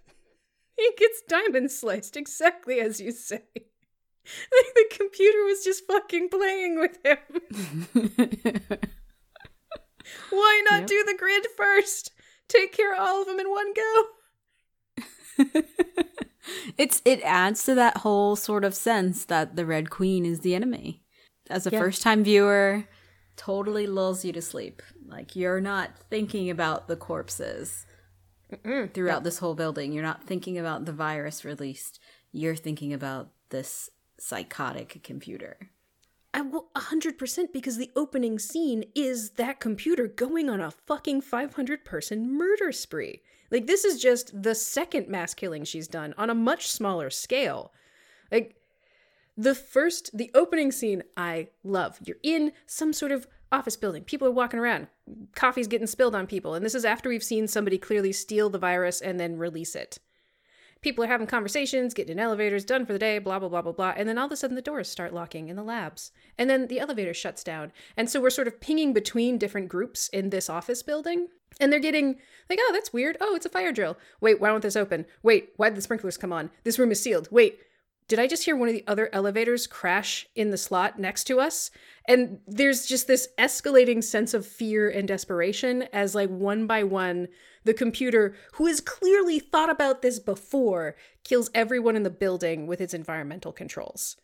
he 0.78 0.92
gets 0.98 1.22
diamond 1.28 1.70
sliced 1.72 2.16
exactly 2.16 2.80
as 2.80 3.02
you 3.02 3.12
say. 3.12 3.42
Like 4.52 4.74
the 4.76 4.86
computer 4.98 5.44
was 5.46 5.64
just 5.64 5.86
fucking 5.88 6.30
playing 6.30 6.80
with 6.80 6.98
him. 7.04 7.18
Why 10.30 10.62
not 10.70 10.82
Yep. 10.82 10.88
do 10.88 11.04
the 11.06 11.16
grid 11.18 11.48
first? 11.56 12.12
Take 12.48 12.72
care 12.74 12.94
of 12.94 13.00
all 13.00 13.22
of 13.22 13.28
them 13.28 13.40
in 13.40 13.50
one 13.50 13.74
go. 13.74 14.04
it's 16.78 17.02
it 17.06 17.22
adds 17.24 17.64
to 17.66 17.76
that 17.76 17.98
whole 17.98 18.36
sort 18.36 18.64
of 18.64 18.74
sense 18.74 19.26
that 19.26 19.56
the 19.56 19.66
Red 19.66 19.90
Queen 19.90 20.26
is 20.26 20.40
the 20.42 20.56
enemy. 20.56 21.04
As 21.50 21.68
a 21.68 21.70
Yeah. 21.72 21.80
first 21.80 22.02
time 22.02 22.24
viewer, 22.24 22.86
totally 23.36 23.86
lulls 23.88 24.24
you 24.26 24.34
to 24.34 24.42
sleep. 24.42 24.82
Like 25.06 25.36
you're 25.36 25.62
not 25.62 25.92
thinking 26.10 26.50
about 26.50 26.88
the 26.88 26.96
corpses 26.96 27.86
throughout 28.94 29.24
this 29.24 29.40
whole 29.40 29.56
building. 29.56 29.92
You're 29.92 30.04
not 30.04 30.24
thinking 30.24 30.58
about 30.58 30.86
the 30.86 30.94
virus 30.94 31.44
released. 31.46 32.00
You're 32.32 32.56
thinking 32.56 32.94
about 32.94 33.30
this 33.50 33.90
psychotic 34.20 35.02
computer. 35.04 35.58
I 36.34 36.42
will 36.42 36.68
100% 36.76 37.52
because 37.52 37.78
the 37.78 37.92
opening 37.96 38.38
scene 38.38 38.84
is 38.94 39.32
that 39.32 39.60
computer 39.60 40.08
going 40.08 40.50
on 40.50 40.62
a 40.62 40.72
fucking 40.72 41.22
500 41.22 41.86
person 41.86 42.38
murder 42.38 42.72
spree. 42.72 43.22
Like, 43.50 43.66
this 43.66 43.86
is 43.86 44.02
just 44.02 44.44
the 44.44 44.54
second 44.54 45.08
mass 45.08 45.34
killing 45.34 45.64
she's 45.64 45.88
done 45.88 46.14
on 46.18 46.30
a 46.30 46.36
much 46.36 46.68
smaller 46.68 47.10
scale. 47.10 47.72
Like, 48.32 48.58
the 49.38 49.56
first, 49.56 50.16
the 50.18 50.32
opening 50.34 50.72
scene, 50.72 51.04
I 51.16 51.50
love. 51.64 52.00
You're 52.04 52.18
in 52.24 52.52
some 52.66 52.92
sort 52.92 53.12
of 53.12 53.28
office 53.52 53.78
building. 53.78 54.04
People 54.04 54.28
are 54.28 54.32
walking 54.32 54.60
around. 54.60 54.88
Coffee's 55.36 55.68
getting 55.68 55.88
spilled 55.88 56.16
on 56.16 56.28
people. 56.28 56.54
And 56.54 56.66
this 56.66 56.76
is 56.76 56.86
after 56.86 57.08
we've 57.08 57.24
seen 57.24 57.48
somebody 57.48 57.78
clearly 57.78 58.12
steal 58.12 58.50
the 58.50 58.60
virus 58.60 59.00
and 59.00 59.20
then 59.20 59.38
release 59.38 59.76
it. 59.76 60.00
People 60.82 61.04
are 61.04 61.08
having 61.08 61.28
conversations, 61.28 61.94
getting 61.94 62.14
in 62.14 62.20
elevators, 62.20 62.66
done 62.66 62.86
for 62.86 62.94
the 62.94 63.00
day, 63.00 63.20
blah, 63.20 63.40
blah, 63.40 63.50
blah, 63.50 63.62
blah, 63.62 63.72
blah. 63.72 63.94
And 63.96 64.08
then 64.08 64.18
all 64.18 64.28
of 64.28 64.32
a 64.32 64.36
sudden 64.36 64.56
the 64.56 64.62
doors 64.62 64.90
start 64.90 65.14
locking 65.14 65.50
in 65.50 65.56
the 65.56 65.64
labs. 65.64 66.12
And 66.38 66.50
then 66.50 66.68
the 66.68 66.80
elevator 66.80 67.14
shuts 67.14 67.44
down. 67.44 67.72
And 67.96 68.10
so 68.10 68.22
we're 68.22 68.30
sort 68.30 68.48
of 68.48 68.62
pinging 68.62 68.94
between 68.94 69.38
different 69.38 69.70
groups 69.70 70.08
in 70.10 70.30
this 70.30 70.50
office 70.50 70.84
building. 70.84 71.28
And 71.60 71.72
they're 71.72 71.80
getting 71.80 72.18
like, 72.50 72.60
oh, 72.62 72.72
that's 72.74 72.94
weird. 72.94 73.18
Oh, 73.20 73.36
it's 73.36 73.46
a 73.46 73.50
fire 73.50 73.72
drill. 73.72 73.98
Wait, 74.22 74.40
why 74.40 74.52
won't 74.52 74.64
this 74.64 74.76
open? 74.76 75.06
Wait, 75.24 75.50
why 75.58 75.70
did 75.70 75.78
the 75.78 75.82
sprinklers 75.82 76.18
come 76.18 76.32
on? 76.32 76.52
This 76.64 76.78
room 76.78 76.92
is 76.92 77.02
sealed. 77.02 77.28
Wait, 77.32 77.60
did 78.08 78.20
I 78.20 78.28
just 78.28 78.46
hear 78.46 78.56
one 78.56 78.70
of 78.70 78.74
the 78.74 78.86
other 78.88 79.10
elevators 79.12 79.68
crash 79.68 80.26
in 80.34 80.50
the 80.50 80.58
slot 80.58 80.98
next 80.98 81.26
to 81.26 81.40
us? 81.40 81.72
And 82.08 82.40
there's 82.48 82.86
just 82.86 83.08
this 83.08 83.28
escalating 83.38 84.02
sense 84.02 84.34
of 84.34 84.46
fear 84.46 84.90
and 84.90 85.08
desperation 85.08 85.84
as, 85.92 86.16
like, 86.16 86.30
one 86.30 86.68
by 86.68 86.84
one, 86.84 87.28
the 87.66 87.74
computer, 87.74 88.34
who 88.54 88.68
has 88.68 88.80
clearly 88.80 89.40
thought 89.40 89.70
about 89.70 90.02
this 90.02 90.20
before, 90.20 90.96
kills 91.26 91.50
everyone 91.54 91.98
in 91.98 92.04
the 92.04 92.10
building 92.10 92.66
with 92.66 92.80
its 92.80 92.94
environmental 92.94 93.52
controls. 93.52 94.16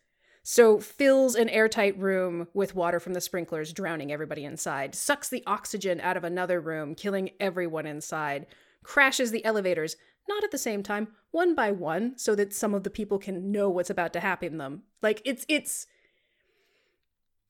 So, 0.42 0.78
fills 0.78 1.34
an 1.34 1.50
airtight 1.50 1.98
room 1.98 2.48
with 2.54 2.74
water 2.74 3.00
from 3.00 3.12
the 3.12 3.20
sprinklers, 3.20 3.72
drowning 3.72 4.12
everybody 4.12 4.44
inside, 4.44 4.94
sucks 4.94 5.28
the 5.28 5.42
oxygen 5.46 6.00
out 6.00 6.16
of 6.16 6.24
another 6.24 6.60
room, 6.60 6.94
killing 6.94 7.30
everyone 7.38 7.86
inside, 7.86 8.46
crashes 8.82 9.30
the 9.30 9.44
elevators, 9.44 9.96
not 10.28 10.44
at 10.44 10.50
the 10.50 10.58
same 10.58 10.82
time, 10.82 11.08
one 11.30 11.54
by 11.54 11.70
one, 11.72 12.16
so 12.16 12.34
that 12.34 12.52
some 12.54 12.74
of 12.74 12.82
the 12.84 12.90
people 12.90 13.18
can 13.18 13.50
know 13.52 13.68
what's 13.68 13.90
about 13.90 14.12
to 14.14 14.20
happen 14.20 14.52
to 14.52 14.58
them. 14.58 14.82
Like 15.02 15.20
it's 15.24 15.44
it's 15.48 15.86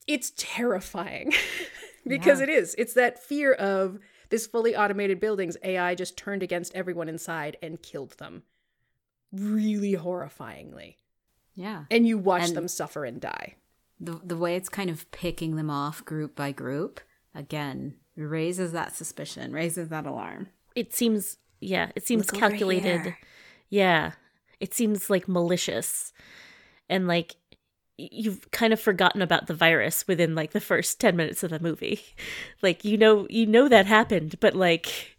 it's 0.07 0.33
terrifying 0.37 1.33
because 2.07 2.39
Yeah. 2.41 2.45
it 2.45 2.49
is. 2.51 2.75
It's 2.77 2.95
that 2.95 3.23
fear 3.23 3.53
of 3.53 3.99
this 4.31 4.47
fully 4.47 4.75
automated 4.77 5.21
building's 5.21 5.57
AI 5.63 5.95
just 5.95 6.17
turned 6.17 6.43
against 6.43 6.75
everyone 6.75 7.09
inside 7.09 7.57
and 7.63 7.81
killed 7.83 8.13
them. 8.19 8.43
Really 9.33 9.95
horrifyingly. 9.95 10.97
Yeah. 11.55 11.85
And 11.91 12.07
you 12.07 12.19
watch 12.19 12.49
And- 12.49 12.57
them 12.57 12.69
suffer 12.69 13.05
and 13.05 13.21
die. 13.21 13.57
the 14.01 14.21
the 14.25 14.37
way 14.37 14.57
it's 14.57 14.69
kind 14.69 14.91
of 14.91 15.09
picking 15.13 15.57
them 15.57 15.71
off 15.71 16.05
group 16.05 16.35
by 16.35 16.51
group 16.53 17.01
again 17.35 17.95
raises 18.17 18.73
that 18.73 18.95
suspicion, 18.95 19.53
raises 19.53 19.89
that 19.89 20.05
alarm. 20.07 20.49
it 20.75 20.93
seems 20.93 21.37
yeah 21.61 21.90
it 21.97 22.07
seems 22.07 22.33
Look 22.33 22.40
calculated 22.40 23.14
yeah 23.71 24.12
it 24.61 24.75
seems 24.75 25.11
like 25.11 25.29
malicious 25.29 26.12
and 26.88 27.07
like 27.07 27.37
you've 27.97 28.51
kind 28.51 28.73
of 28.73 28.81
forgotten 28.81 29.23
about 29.23 29.47
the 29.47 29.55
virus 29.55 30.07
within 30.09 30.35
like 30.35 30.53
the 30.53 30.61
first 30.61 31.01
10 31.01 31.17
minutes 31.17 31.43
of 31.43 31.51
the 31.51 31.61
movie 31.61 32.01
like 32.62 32.85
you 32.85 32.97
know 32.99 33.27
you 33.31 33.47
know 33.47 33.69
that 33.69 33.87
happened 33.87 34.38
but 34.40 34.55
like 34.55 35.17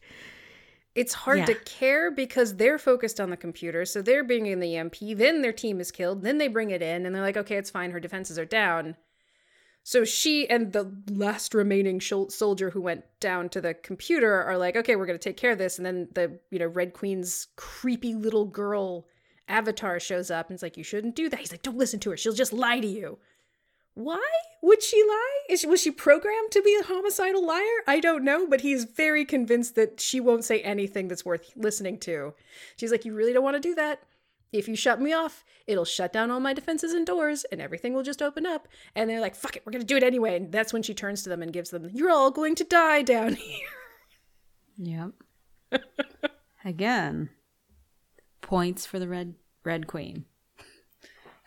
It's 0.96 1.14
hard 1.14 1.40
Yeah. 1.40 1.46
to 1.46 1.56
care 1.56 2.10
because 2.12 2.56
they're 2.56 2.78
focused 2.80 3.20
on 3.20 3.30
the 3.30 3.38
computer, 3.38 3.86
so 3.86 4.02
they're 4.02 4.24
bringing 4.24 4.60
the 4.62 4.76
MP, 4.78 5.14
then 5.14 5.42
their 5.42 5.52
team 5.54 5.80
is 5.82 5.92
killed, 5.92 6.22
then 6.24 6.38
they 6.38 6.48
bring 6.48 6.72
it 6.72 6.82
in, 6.82 7.06
and 7.06 7.14
they're 7.14 7.22
like, 7.22 7.38
okay, 7.38 7.58
it's 7.58 7.70
fine, 7.70 7.92
her 7.92 8.00
defenses 8.00 8.40
are 8.40 8.46
down. 8.46 8.96
So 9.88 10.04
she 10.04 10.50
and 10.50 10.74
the 10.74 10.92
last 11.12 11.54
remaining 11.54 12.02
soldier 12.02 12.72
who 12.72 12.82
went 12.82 13.04
down 13.20 13.50
to 13.50 13.62
the 13.62 13.76
computer 13.76 14.42
are 14.42 14.58
like, 14.58 14.76
okay, 14.76 14.96
we're 14.96 15.06
going 15.06 15.20
to 15.20 15.24
take 15.24 15.38
care 15.38 15.52
of 15.52 15.60
this. 15.60 15.78
And 15.78 15.86
then 15.86 16.08
the, 16.16 16.40
you 16.50 16.58
know, 16.58 16.66
Red 16.66 16.94
Queen's 16.94 17.50
creepy 17.56 18.16
little 18.16 18.46
girl 18.46 19.06
avatar 19.48 20.00
shows 20.00 20.32
up 20.32 20.50
and 20.50 20.56
it's 20.56 20.64
like, 20.64 20.76
you 20.76 20.84
shouldn't 20.84 21.16
do 21.16 21.30
that. 21.30 21.40
He's 21.40 21.52
like, 21.52 21.62
don't 21.62 21.78
listen 21.78 22.00
to 22.00 22.10
her. 22.10 22.18
She'll 22.18 22.34
just 22.34 22.52
lie 22.52 22.80
to 22.80 22.88
you. 22.88 23.20
Why 23.94 24.28
would 24.64 24.82
she 24.82 25.04
lie? 25.04 25.40
Is 25.50 25.62
she, 25.62 25.68
was 25.68 25.84
she 25.84 25.92
programmed 25.92 26.50
to 26.54 26.64
be 26.64 26.76
a 26.82 26.86
homicidal 26.86 27.46
liar? 27.46 27.84
I 27.86 28.00
don't 28.00 28.24
know, 28.24 28.48
but 28.48 28.62
he's 28.62 28.86
very 28.86 29.24
convinced 29.24 29.76
that 29.76 30.02
she 30.02 30.20
won't 30.20 30.46
say 30.46 30.62
anything 30.62 31.10
that's 31.10 31.24
worth 31.24 31.52
listening 31.56 32.00
to. 32.00 32.34
She's 32.76 32.92
like, 32.92 33.06
You 33.06 33.14
really 33.14 33.34
don't 33.34 33.44
want 33.44 33.56
to 33.56 33.60
do 33.60 33.76
that. 33.76 34.02
If 34.52 34.68
you 34.68 34.76
shut 34.76 35.02
me 35.02 35.14
off, 35.14 35.44
it'll 35.68 35.86
shut 35.86 36.14
down 36.14 36.32
all 36.32 36.40
my 36.40 36.54
defenses 36.54 36.94
and 36.94 37.06
doors 37.06 37.46
and 37.52 37.62
everything 37.62 37.94
will 37.94 38.04
just 38.04 38.22
open 38.22 38.46
up. 38.46 38.68
And 38.96 39.10
they're 39.10 39.22
like, 39.22 39.36
Fuck 39.36 39.56
it, 39.56 39.64
we're 39.66 39.72
going 39.72 39.82
to 39.82 39.88
do 39.88 39.98
it 39.98 40.04
anyway. 40.04 40.38
And 40.38 40.52
that's 40.52 40.74
when 40.74 40.84
she 40.84 40.94
turns 40.94 41.24
to 41.24 41.30
them 41.30 41.42
and 41.42 41.52
gives 41.52 41.70
them, 41.70 41.90
You're 41.94 42.12
all 42.12 42.32
going 42.32 42.56
to 42.56 42.64
die 42.64 43.02
down 43.02 43.34
here. 43.36 43.68
Yep. 44.78 45.12
Again, 46.66 47.30
points 48.42 48.86
for 48.86 49.00
the 49.00 49.08
red 49.08 49.36
red 49.64 49.88
queen. 49.88 50.26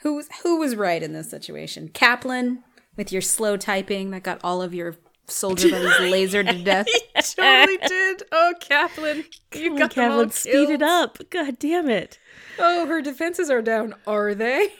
Who 0.02 0.14
was 0.14 0.28
who 0.42 0.58
was 0.58 0.76
right 0.76 1.02
in 1.02 1.12
this 1.12 1.30
situation? 1.30 1.88
Kaplan 1.88 2.62
with 2.96 3.12
your 3.12 3.22
slow 3.22 3.56
typing 3.56 4.10
that 4.10 4.22
got 4.22 4.40
all 4.44 4.62
of 4.62 4.74
your 4.74 4.96
soldier 5.28 5.70
buddies 5.70 5.92
lasered 6.32 6.48
to 6.50 6.62
death. 6.62 6.86
he 6.86 7.00
totally 7.22 7.78
did. 7.86 8.22
Oh, 8.32 8.54
Kaplan, 8.60 9.24
you 9.54 9.70
Come 9.70 9.72
on, 9.72 9.78
got 9.78 9.94
them 9.94 10.12
all 10.12 10.30
speed 10.30 10.70
it 10.70 10.82
up. 10.82 11.18
God 11.30 11.58
damn 11.58 11.88
it. 11.88 12.18
Oh, 12.58 12.86
her 12.86 13.00
defenses 13.00 13.50
are 13.50 13.62
down. 13.62 13.94
Are 14.06 14.34
they? 14.34 14.72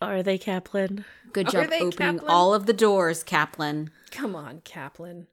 Are 0.00 0.22
they 0.22 0.38
Kaplan? 0.38 1.04
Good 1.32 1.48
Are 1.48 1.62
job 1.62 1.70
they, 1.70 1.76
opening 1.76 2.18
Kaplan? 2.18 2.30
all 2.30 2.52
of 2.54 2.66
the 2.66 2.72
doors, 2.72 3.22
Kaplan. 3.22 3.90
Come 4.10 4.34
on, 4.36 4.60
Kaplan. 4.64 5.28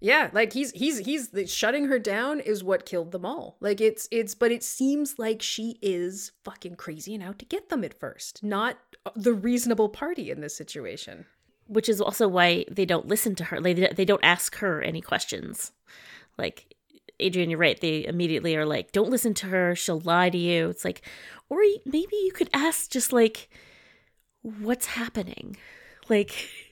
Yeah, 0.00 0.28
like 0.32 0.52
he's 0.52 0.72
he's 0.72 0.98
he's 0.98 1.28
the, 1.28 1.46
shutting 1.46 1.86
her 1.86 1.98
down 1.98 2.40
is 2.40 2.62
what 2.62 2.84
killed 2.84 3.12
them 3.12 3.24
all. 3.24 3.56
Like 3.60 3.80
it's 3.80 4.06
it's 4.10 4.34
but 4.34 4.52
it 4.52 4.62
seems 4.62 5.18
like 5.18 5.40
she 5.40 5.78
is 5.80 6.32
fucking 6.44 6.76
crazy 6.76 7.14
and 7.14 7.22
out 7.22 7.38
to 7.38 7.44
get 7.46 7.70
them 7.70 7.82
at 7.82 7.98
first, 7.98 8.42
not 8.42 8.76
the 9.14 9.32
reasonable 9.32 9.88
party 9.88 10.30
in 10.30 10.40
this 10.42 10.54
situation. 10.56 11.24
Which 11.66 11.88
is 11.88 12.00
also 12.00 12.28
why 12.28 12.64
they 12.70 12.84
don't 12.84 13.08
listen 13.08 13.34
to 13.36 13.44
her. 13.44 13.60
They, 13.60 13.74
they 13.74 14.04
don't 14.04 14.24
ask 14.24 14.56
her 14.56 14.80
any 14.82 15.00
questions. 15.00 15.72
Like, 16.38 16.74
Adrian, 17.18 17.50
you're 17.50 17.58
right. 17.58 17.80
They 17.80 18.06
immediately 18.06 18.56
are 18.56 18.66
like, 18.66 18.92
don't 18.92 19.10
listen 19.10 19.34
to 19.34 19.46
her. 19.46 19.74
She'll 19.74 20.00
lie 20.00 20.30
to 20.30 20.38
you. 20.38 20.68
It's 20.68 20.84
like, 20.84 21.02
or 21.48 21.58
maybe 21.84 22.16
you 22.24 22.32
could 22.32 22.50
ask 22.52 22.90
just 22.90 23.12
like, 23.12 23.48
what's 24.42 24.86
happening? 24.86 25.56
Like, 26.08 26.50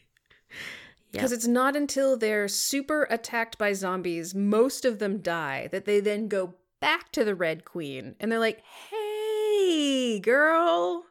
Because 1.15 1.31
it's 1.31 1.47
not 1.47 1.77
until 1.77 2.17
they're 2.17 2.49
super 2.49 3.07
attacked 3.09 3.57
by 3.57 3.73
zombies, 3.73 4.35
most 4.35 4.85
of 4.85 4.99
them 4.99 5.19
die, 5.19 5.69
that 5.71 5.85
they 5.85 6.01
then 6.01 6.27
go 6.27 6.55
back 6.81 7.13
to 7.13 7.25
the 7.25 7.37
Red 7.37 7.65
Queen 7.65 8.17
and 8.19 8.33
they're 8.33 8.41
like, 8.41 8.61
hey, 8.91 10.19
girl. 10.19 11.05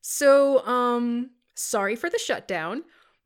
So, 0.00 0.66
um, 0.66 1.30
sorry 1.56 1.96
for 1.96 2.08
the 2.08 2.18
shutdown, 2.18 2.84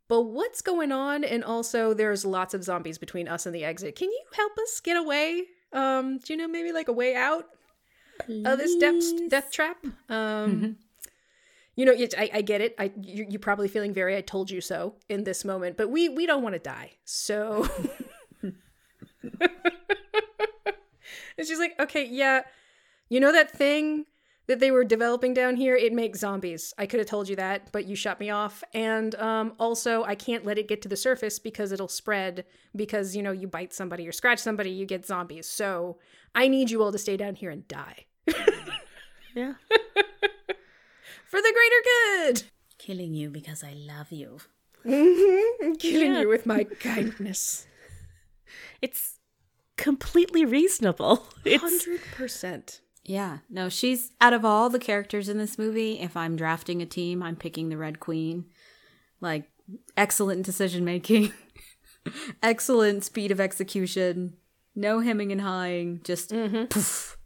but 0.09 0.23
what's 0.23 0.63
going 0.63 0.91
on? 0.91 1.23
And 1.23 1.45
also, 1.45 1.95
there's 1.95 2.25
lots 2.25 2.55
of 2.55 2.65
zombies 2.65 2.99
between 2.99 3.29
us 3.29 3.47
and 3.47 3.55
the 3.55 3.65
exit. 3.65 3.95
Can 3.97 4.11
you 4.11 4.23
help 4.35 4.53
us 4.59 4.81
get 4.81 4.97
away? 4.97 5.45
Um, 5.73 6.19
do 6.19 6.33
you 6.33 6.37
know 6.37 6.49
maybe 6.49 6.73
like 6.73 6.89
a 6.89 6.93
way 6.93 7.15
out 7.15 7.47
of 8.29 8.59
this 8.59 8.75
death, 8.77 9.03
death 9.29 9.53
trap? 9.53 9.77
Um, 10.09 10.79
you 11.77 11.85
know, 11.85 11.93
it's, 11.93 12.15
I, 12.19 12.29
I 12.35 12.43
get 12.43 12.61
it. 12.61 12.75
I 12.79 12.91
you, 13.01 13.27
you're 13.29 13.39
probably 13.39 13.69
feeling 13.69 13.95
very 13.95 14.17
"I 14.17 14.21
told 14.21 14.51
you 14.51 14.61
so" 14.61 14.97
in 15.09 15.25
this 15.25 15.45
moment, 15.45 15.77
but 15.77 15.91
we 15.91 16.09
we 16.09 16.27
don't 16.27 16.43
want 16.43 16.55
to 16.55 16.59
die. 16.59 16.93
So, 17.05 17.69
and 18.43 18.53
she's 21.39 21.59
like, 21.59 21.75
"Okay, 21.79 22.05
yeah, 22.05 22.43
you 23.09 23.21
know 23.21 23.33
that 23.33 23.53
thing 23.53 24.07
that 24.51 24.59
they 24.61 24.71
were 24.73 24.83
developing 24.85 25.33
down 25.33 25.55
here? 25.57 25.77
It 25.77 25.93
makes 25.93 26.19
zombies. 26.19 26.75
I 26.77 26.85
could 26.87 26.99
have 26.99 27.09
told 27.09 27.29
you 27.29 27.37
that, 27.37 27.71
but 27.73 27.87
you 27.87 27.95
shut 27.95 28.19
me 28.21 28.31
off. 28.31 28.63
And 28.75 29.15
um, 29.15 29.53
also, 29.59 30.03
I 30.03 30.17
can't 30.17 30.45
let 30.45 30.59
it 30.59 30.67
get 30.69 30.83
to 30.83 30.89
the 30.89 30.97
surface 30.97 31.39
because 31.39 31.71
it'll 31.73 31.89
spread. 31.89 32.45
Because 32.75 33.15
you 33.17 33.23
know, 33.23 33.33
you 33.33 33.47
bite 33.47 33.73
somebody 33.73 34.07
or 34.09 34.13
scratch 34.13 34.41
somebody, 34.41 34.71
you 34.71 34.87
get 34.87 35.07
zombies. 35.07 35.47
So, 35.47 35.99
I 36.35 36.49
need 36.49 36.71
you 36.71 36.83
all 36.83 36.93
to 36.93 36.99
stay 36.99 37.17
down 37.17 37.37
here 37.37 37.51
and 37.51 37.67
die 37.69 38.07
yeah. 39.37 39.55
for 41.25 41.41
the 41.41 41.55
greater 41.55 41.83
good." 42.35 42.43
Killing 42.79 43.15
you 43.15 43.31
because 43.31 43.63
I 43.63 43.73
love 43.75 44.11
you. 44.11 44.39
I'm 44.85 45.77
killing 45.77 46.13
Yeah. 46.15 46.21
you 46.23 46.29
with 46.29 46.45
my 46.47 46.65
kindness. 46.81 47.67
It's 48.83 49.19
completely 49.77 50.45
reasonable. 50.45 51.27
It's 51.45 51.63
Hundred 51.63 52.01
percent. 52.17 52.81
Yeah, 53.11 53.39
no, 53.51 53.69
she's 53.69 54.13
out 54.21 54.33
of 54.33 54.45
all 54.45 54.71
the 54.71 54.79
characters 54.79 55.29
in 55.29 55.37
this 55.37 55.59
movie. 55.59 55.99
If 55.99 56.17
I'm 56.17 56.37
drafting 56.37 56.81
a 56.81 56.87
team, 56.87 57.25
I'm 57.25 57.35
picking 57.35 57.69
the 57.69 57.77
Red 57.77 57.99
Queen. 57.99 58.45
Like, 59.21 59.51
excellent 59.97 60.47
decision 60.47 60.85
making, 60.85 61.33
excellent 62.43 63.03
speed 63.03 63.33
of 63.33 63.41
execution, 63.41 64.35
no 64.77 65.01
hemming 65.01 65.33
and 65.33 65.41
hawing, 65.41 66.03
just 66.05 66.31
poof. 66.31 67.19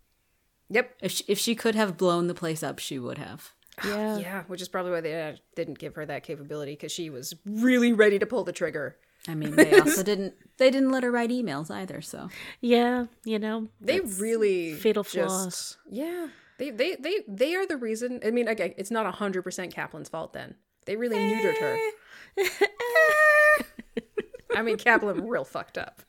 Yep. 0.70 0.96
If 1.02 1.12
she, 1.12 1.24
if 1.28 1.38
she 1.38 1.54
could 1.54 1.74
have 1.74 1.98
blown 1.98 2.28
the 2.28 2.34
place 2.34 2.62
up, 2.62 2.78
she 2.78 2.98
would 2.98 3.18
have. 3.18 3.52
yeah. 3.86 4.16
Yeah, 4.16 4.42
which 4.44 4.62
is 4.62 4.68
probably 4.68 4.92
why 4.92 5.02
they 5.02 5.28
uh, 5.28 5.36
didn't 5.54 5.78
give 5.78 5.96
her 5.96 6.06
that 6.06 6.22
capability 6.22 6.72
because 6.72 6.92
she 6.92 7.10
was 7.10 7.34
really 7.44 7.92
ready 7.92 8.18
to 8.18 8.24
pull 8.24 8.44
the 8.44 8.52
trigger. 8.52 8.96
I 9.28 9.34
mean, 9.34 9.56
they 9.56 9.72
also 9.80 10.02
didn't 10.02 10.34
they 10.58 10.70
didn't 10.70 10.90
let 10.90 11.02
her 11.02 11.10
write 11.10 11.30
emails 11.30 11.70
either. 11.70 12.00
So 12.00 12.28
Yeah, 12.60 13.06
you 13.24 13.38
know. 13.38 13.68
They 13.80 13.98
that's 14.00 14.20
really 14.20 14.74
fatal 14.74 15.02
just- 15.02 15.78
Yeah, 15.90 16.28
they 16.58 16.70
they 16.70 16.96
they 16.96 17.20
they 17.26 17.54
are 17.54 17.66
the 17.66 17.76
reason. 17.76 18.20
I 18.24 18.30
mean, 18.30 18.48
again, 18.48 18.74
it's 18.76 18.90
not 18.90 19.12
hundred 19.14 19.42
percent 19.42 19.74
Kaplan's 19.74 20.08
fault. 20.08 20.32
Then 20.32 20.54
they 20.87 20.96
really 20.96 21.16
neutered 21.18 21.58
her. 21.58 21.78
I 24.56 24.62
mean, 24.62 24.76
Kaplan 24.76 25.26
real 25.26 25.44
fucked 25.44 25.78
up. 25.78 26.02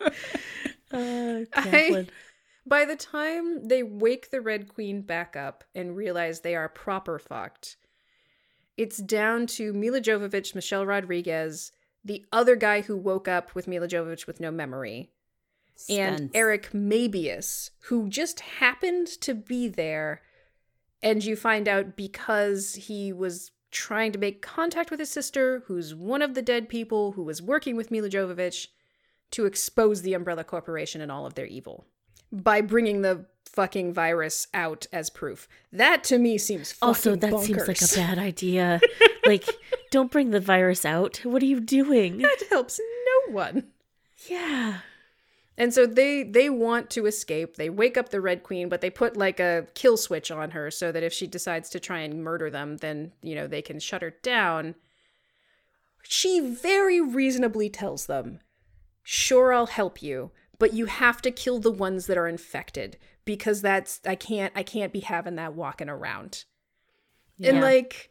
Uh, 0.00 1.40
Kaplan. 1.52 2.10
By 2.68 2.84
the 2.84 2.96
time 2.96 3.68
they 3.68 3.82
wake 3.84 4.30
the 4.30 4.40
Red 4.40 4.68
Queen 4.68 5.00
back 5.02 5.36
up 5.36 5.62
and 5.74 5.96
realize 5.96 6.40
they 6.40 6.56
are 6.56 6.68
proper 6.68 7.18
fucked, 7.18 7.76
it's 8.76 8.98
down 8.98 9.46
to 9.48 9.72
Milla 9.72 10.00
Jovovich, 10.00 10.54
Michelle 10.54 10.84
Rodriguez, 10.84 11.70
the 12.06 12.24
other 12.32 12.56
guy 12.56 12.82
who 12.82 12.96
woke 12.96 13.26
up 13.26 13.54
with 13.54 13.66
Milla 13.66 13.88
Jovovich 13.88 14.26
with 14.26 14.40
no 14.40 14.50
memory, 14.50 15.10
and 15.90 16.30
Eric 16.32 16.70
Mabius, 16.72 17.70
who 17.88 18.08
just 18.08 18.40
happened 18.40 19.08
to 19.20 19.34
be 19.34 19.68
there. 19.68 20.22
And 21.02 21.22
you 21.24 21.36
find 21.36 21.68
out 21.68 21.96
because 21.96 22.74
he 22.74 23.12
was 23.12 23.50
trying 23.70 24.12
to 24.12 24.18
make 24.18 24.40
contact 24.40 24.90
with 24.90 25.00
his 25.00 25.10
sister, 25.10 25.62
who's 25.66 25.94
one 25.94 26.22
of 26.22 26.34
the 26.34 26.42
dead 26.42 26.68
people 26.68 27.12
who 27.12 27.22
was 27.22 27.42
working 27.42 27.76
with 27.76 27.90
Milla 27.90 28.08
Jovovich, 28.08 28.68
to 29.32 29.44
expose 29.44 30.02
the 30.02 30.14
Umbrella 30.14 30.44
Corporation 30.44 31.00
and 31.00 31.12
all 31.12 31.26
of 31.26 31.34
their 31.34 31.46
evil. 31.46 31.86
By 32.32 32.60
bringing 32.60 33.02
the 33.02 33.26
fucking 33.56 33.92
virus 33.92 34.46
out 34.54 34.86
as 34.92 35.08
proof. 35.10 35.48
That 35.72 36.04
to 36.04 36.18
me 36.18 36.36
seems 36.38 36.72
fucking 36.72 36.86
Also, 36.88 37.16
that 37.16 37.40
seems 37.40 37.66
like 37.66 37.80
a 37.80 37.94
bad 37.96 38.18
idea. 38.18 38.80
like, 39.24 39.44
don't 39.90 40.12
bring 40.12 40.30
the 40.30 40.40
virus 40.40 40.84
out. 40.84 41.16
What 41.24 41.42
are 41.42 41.46
you 41.46 41.58
doing? 41.58 42.18
That 42.18 42.42
helps 42.50 42.78
no 42.78 43.32
one. 43.32 43.64
Yeah. 44.28 44.80
And 45.58 45.72
so 45.72 45.86
they 45.86 46.22
they 46.22 46.50
want 46.50 46.90
to 46.90 47.06
escape. 47.06 47.56
They 47.56 47.70
wake 47.70 47.96
up 47.96 48.10
the 48.10 48.20
Red 48.20 48.42
Queen, 48.42 48.68
but 48.68 48.82
they 48.82 48.90
put 48.90 49.16
like 49.16 49.40
a 49.40 49.66
kill 49.74 49.96
switch 49.96 50.30
on 50.30 50.50
her 50.50 50.70
so 50.70 50.92
that 50.92 51.02
if 51.02 51.14
she 51.14 51.26
decides 51.26 51.70
to 51.70 51.80
try 51.80 52.00
and 52.00 52.22
murder 52.22 52.50
them, 52.50 52.76
then 52.76 53.12
you 53.22 53.34
know 53.34 53.46
they 53.46 53.62
can 53.62 53.80
shut 53.80 54.02
her 54.02 54.14
down. 54.22 54.74
She 56.02 56.40
very 56.40 57.00
reasonably 57.00 57.70
tells 57.70 58.04
them, 58.04 58.40
"Sure, 59.02 59.50
I'll 59.54 59.66
help 59.66 60.02
you, 60.02 60.30
but 60.58 60.74
you 60.74 60.86
have 60.86 61.22
to 61.22 61.30
kill 61.30 61.58
the 61.58 61.70
ones 61.70 62.06
that 62.06 62.18
are 62.18 62.28
infected 62.28 62.98
because 63.26 63.60
that's 63.60 64.00
I 64.06 64.14
can't 64.14 64.52
I 64.56 64.62
can't 64.62 64.92
be 64.92 65.00
having 65.00 65.36
that 65.36 65.52
walking 65.54 65.90
around." 65.90 66.46
And 67.42 67.60
like 67.60 68.10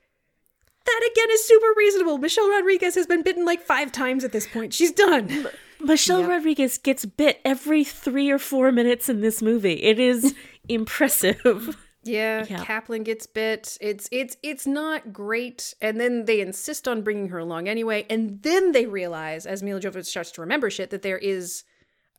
that 0.86 1.10
again 1.12 1.28
is 1.32 1.47
super 1.47 1.73
reasonable. 1.75 2.19
Michelle 2.19 2.47
Rodriguez 2.49 2.93
has 2.93 3.08
been 3.08 3.23
bitten 3.23 3.43
like 3.43 3.62
5 3.62 3.91
times 3.91 4.23
at 4.23 4.32
this 4.32 4.45
point. 4.45 4.71
She's 4.71 4.91
done. 4.91 5.47
Michelle 5.80 6.23
Rodriguez 6.23 6.78
gets 6.78 7.06
bit 7.06 7.41
every 7.43 7.84
three 7.84 8.30
or 8.30 8.38
four 8.38 8.72
minutes 8.72 9.09
in 9.09 9.22
this 9.22 9.41
movie. 9.41 9.82
It 9.82 9.99
is 9.99 10.36
impressive. 10.70 11.76
Yeah, 12.03 12.45
Yeah. 12.47 12.63
Kaplan 12.63 13.01
gets 13.03 13.26
bit. 13.26 13.80
It's 13.82 14.07
it's 14.11 14.38
it's 14.43 14.68
not 14.68 15.11
great, 15.11 15.74
and 15.82 15.99
then 15.99 16.26
they 16.26 16.39
insist 16.39 16.88
on 16.88 17.01
bringing 17.01 17.30
her 17.30 17.39
along 17.39 17.68
anyway. 17.68 18.05
And 18.07 18.43
then 18.43 18.72
they 18.74 18.86
realize, 18.86 19.47
as 19.47 19.63
Milla 19.63 19.82
Jovovich 19.82 20.05
starts 20.05 20.30
to 20.34 20.41
remember 20.41 20.70
shit, 20.70 20.91
that 20.91 21.01
there 21.01 21.18
is 21.18 21.63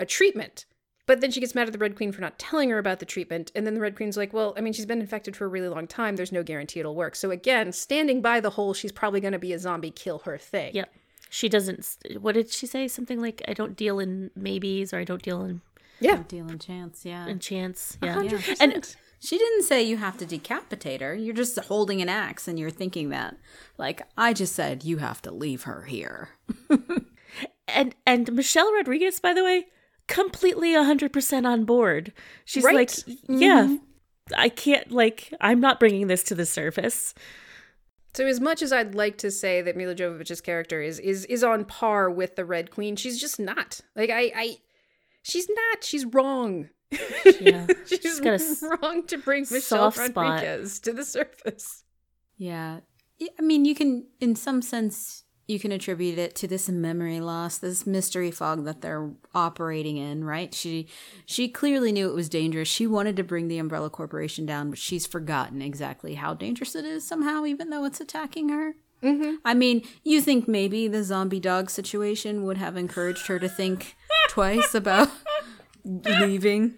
a 0.00 0.04
treatment. 0.04 0.66
But 1.06 1.20
then 1.20 1.30
she 1.30 1.40
gets 1.40 1.54
mad 1.54 1.68
at 1.68 1.72
the 1.72 1.78
Red 1.78 1.96
Queen 1.96 2.12
for 2.12 2.20
not 2.20 2.38
telling 2.38 2.70
her 2.70 2.78
about 2.78 2.98
the 2.98 3.06
treatment. 3.06 3.52
And 3.54 3.64
then 3.66 3.74
the 3.74 3.80
Red 3.80 3.96
Queen's 3.96 4.16
like, 4.16 4.32
"Well, 4.32 4.54
I 4.56 4.60
mean, 4.60 4.72
she's 4.72 4.86
been 4.86 5.00
infected 5.00 5.36
for 5.36 5.44
a 5.44 5.48
really 5.48 5.68
long 5.68 5.86
time. 5.86 6.16
There's 6.16 6.32
no 6.32 6.42
guarantee 6.42 6.80
it'll 6.80 6.96
work." 6.96 7.14
So 7.14 7.30
again, 7.30 7.72
standing 7.72 8.20
by 8.20 8.40
the 8.40 8.50
whole, 8.50 8.74
she's 8.74 8.92
probably 8.92 9.20
going 9.20 9.32
to 9.32 9.38
be 9.38 9.52
a 9.52 9.58
zombie, 9.58 9.90
kill 9.90 10.18
her 10.20 10.36
thing. 10.36 10.74
Yep. 10.74 10.92
She 11.30 11.48
doesn't. 11.48 11.96
What 12.20 12.34
did 12.34 12.50
she 12.50 12.66
say? 12.66 12.88
Something 12.88 13.20
like, 13.20 13.42
I 13.48 13.52
don't 13.52 13.76
deal 13.76 13.98
in 13.98 14.30
maybes 14.36 14.92
or 14.92 14.98
I 14.98 15.04
don't 15.04 15.22
deal 15.22 15.42
in, 15.42 15.60
yeah, 16.00 16.22
Deal 16.28 16.48
in 16.48 16.58
chance, 16.58 17.04
yeah. 17.04 17.26
in 17.26 17.40
chance. 17.40 17.98
Yeah. 18.02 18.12
hundred 18.14 18.44
And 18.60 18.72
percent. 18.72 18.96
She 19.18 19.38
didn't 19.38 19.62
say 19.62 19.82
you 19.82 19.96
have 19.96 20.18
to 20.18 20.26
decapitate 20.26 21.00
her. 21.00 21.14
You're 21.14 21.34
just 21.34 21.58
holding 21.58 22.02
an 22.02 22.08
axe 22.08 22.46
and 22.46 22.58
you're 22.58 22.70
thinking 22.70 23.08
that. 23.08 23.36
Like, 23.78 24.02
I 24.16 24.32
just 24.32 24.54
said 24.54 24.84
you 24.84 24.98
have 24.98 25.22
to 25.22 25.30
leave 25.30 25.62
her 25.62 25.82
here. 25.82 26.30
and 27.68 27.94
and 28.06 28.32
Michelle 28.32 28.72
Rodriguez, 28.74 29.18
by 29.18 29.32
the 29.32 29.42
way, 29.42 29.66
completely 30.08 30.74
hundred 30.74 31.12
percent 31.12 31.46
on 31.46 31.64
board. 31.64 32.12
She's 32.44 32.64
Right? 32.64 32.74
like, 32.74 32.90
yeah, 33.28 33.64
mm-hmm. 33.64 33.76
I 34.36 34.48
can't. 34.48 34.90
Like, 34.90 35.32
I'm 35.40 35.60
not 35.60 35.78
bringing 35.80 36.06
this 36.06 36.22
to 36.24 36.34
the 36.34 36.46
surface. 36.46 37.14
So 38.14 38.26
as 38.26 38.40
much 38.40 38.62
as 38.62 38.72
I'd 38.72 38.94
like 38.94 39.18
to 39.18 39.30
say 39.30 39.60
that 39.62 39.76
Milla 39.76 39.94
Jovovich's 39.94 40.40
character 40.40 40.80
is 40.80 40.98
is 40.98 41.24
is 41.26 41.44
on 41.44 41.64
par 41.64 42.10
with 42.10 42.36
the 42.36 42.44
Red 42.44 42.70
Queen, 42.70 42.96
she's 42.96 43.20
just 43.20 43.38
not. 43.38 43.80
Like 43.94 44.10
I 44.10 44.32
I 44.34 44.56
she's 45.22 45.48
not. 45.48 45.84
She's 45.84 46.04
wrong. 46.06 46.70
Yeah. 47.40 47.66
she's 47.86 48.20
got 48.20 48.30
a 48.30 48.34
s- 48.34 48.62
wrong 48.80 49.06
to 49.08 49.18
bring 49.18 49.42
Michelle 49.42 49.90
soft 49.92 49.96
spot. 49.98 50.16
Rodriguez 50.42 50.80
to 50.80 50.92
the 50.92 51.04
surface. 51.04 51.84
Yeah. 52.38 52.80
I 53.38 53.42
mean, 53.42 53.64
you 53.64 53.74
can, 53.74 54.06
in 54.20 54.36
some 54.36 54.60
sense, 54.62 55.24
you 55.48 55.60
can 55.60 55.70
attribute 55.70 56.18
it 56.18 56.34
to 56.36 56.48
this 56.48 56.68
memory 56.68 57.20
loss, 57.20 57.58
this 57.58 57.86
mystery 57.86 58.30
fog 58.30 58.64
that 58.64 58.80
they're 58.80 59.10
operating 59.34 59.96
in, 59.96 60.24
right? 60.24 60.52
She 60.52 60.88
she 61.24 61.48
clearly 61.48 61.92
knew 61.92 62.08
it 62.08 62.14
was 62.14 62.28
dangerous. 62.28 62.68
She 62.68 62.86
wanted 62.86 63.16
to 63.16 63.24
bring 63.24 63.48
the 63.48 63.58
Umbrella 63.58 63.88
Corporation 63.88 64.44
down, 64.44 64.70
but 64.70 64.78
she's 64.78 65.06
forgotten 65.06 65.62
exactly 65.62 66.14
how 66.14 66.34
dangerous 66.34 66.74
it 66.74 66.84
is 66.84 67.06
somehow, 67.06 67.44
even 67.44 67.70
though 67.70 67.84
it's 67.84 68.00
attacking 68.00 68.48
her. 68.48 68.74
Mm-hmm. 69.02 69.36
I 69.44 69.54
mean, 69.54 69.86
you 70.02 70.20
think 70.20 70.48
maybe 70.48 70.88
the 70.88 71.04
zombie 71.04 71.40
dog 71.40 71.70
situation 71.70 72.44
would 72.44 72.56
have 72.56 72.76
encouraged 72.76 73.26
her 73.28 73.38
to 73.38 73.48
think 73.48 73.94
twice 74.28 74.74
about 74.74 75.10
leaving? 75.84 76.74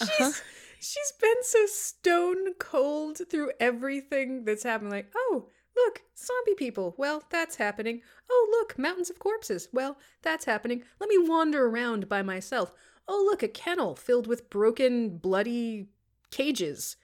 Uh-huh. 0.00 0.06
She's, 0.16 0.42
she's 0.78 1.12
been 1.20 1.42
so 1.42 1.66
stone 1.66 2.54
cold 2.58 3.18
through 3.28 3.52
everything 3.58 4.44
that's 4.44 4.62
happened. 4.62 4.90
Like, 4.90 5.10
oh, 5.16 5.48
Look, 5.76 6.02
zombie 6.16 6.54
people. 6.56 6.94
Well, 6.96 7.22
that's 7.30 7.56
happening. 7.56 8.00
Oh, 8.30 8.48
look, 8.50 8.78
mountains 8.78 9.10
of 9.10 9.18
corpses. 9.18 9.68
Well, 9.72 9.98
that's 10.22 10.46
happening. 10.46 10.82
Let 10.98 11.08
me 11.08 11.18
wander 11.18 11.66
around 11.66 12.08
by 12.08 12.22
myself. 12.22 12.72
Oh, 13.06 13.26
look, 13.28 13.42
a 13.42 13.48
kennel 13.48 13.94
filled 13.94 14.26
with 14.26 14.50
broken, 14.50 15.18
bloody 15.18 15.88
cages. 16.30 16.96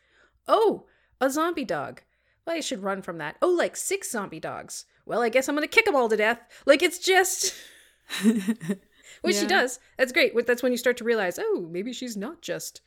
Oh, 0.48 0.86
a 1.20 1.30
zombie 1.30 1.64
dog. 1.64 2.02
Well, 2.46 2.56
I 2.56 2.60
should 2.60 2.82
run 2.82 3.02
from 3.02 3.18
that. 3.18 3.36
Oh, 3.42 3.50
like 3.50 3.76
six 3.76 4.10
zombie 4.10 4.40
dogs. 4.40 4.86
Well, 5.04 5.22
I 5.22 5.28
guess 5.28 5.48
I'm 5.48 5.54
going 5.54 5.68
to 5.68 5.74
kick 5.74 5.84
them 5.84 5.94
all 5.94 6.08
to 6.08 6.16
death. 6.16 6.40
Like, 6.66 6.82
it's 6.82 6.98
just. 6.98 7.54
Which 8.24 9.36
yeah. 9.36 9.40
she 9.40 9.46
does. 9.46 9.78
That's 9.98 10.12
great. 10.12 10.34
That's 10.46 10.62
when 10.62 10.72
you 10.72 10.78
start 10.78 10.96
to 10.96 11.04
realize, 11.04 11.38
oh, 11.40 11.68
maybe 11.70 11.92
she's 11.92 12.16
not 12.16 12.40
just 12.42 12.80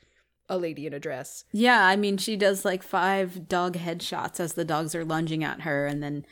a 0.50 0.58
lady 0.58 0.86
in 0.86 0.94
a 0.94 1.00
dress. 1.00 1.46
Yeah, 1.52 1.86
I 1.86 1.96
mean, 1.96 2.18
she 2.18 2.36
does 2.36 2.66
like 2.66 2.84
five 2.84 3.48
dog 3.48 3.76
headshots 3.76 4.40
as 4.40 4.54
the 4.54 4.66
dogs 4.66 4.94
are 4.96 5.06
lunging 5.06 5.44
at 5.44 5.62
her 5.62 5.88
and 5.88 6.04
then 6.04 6.26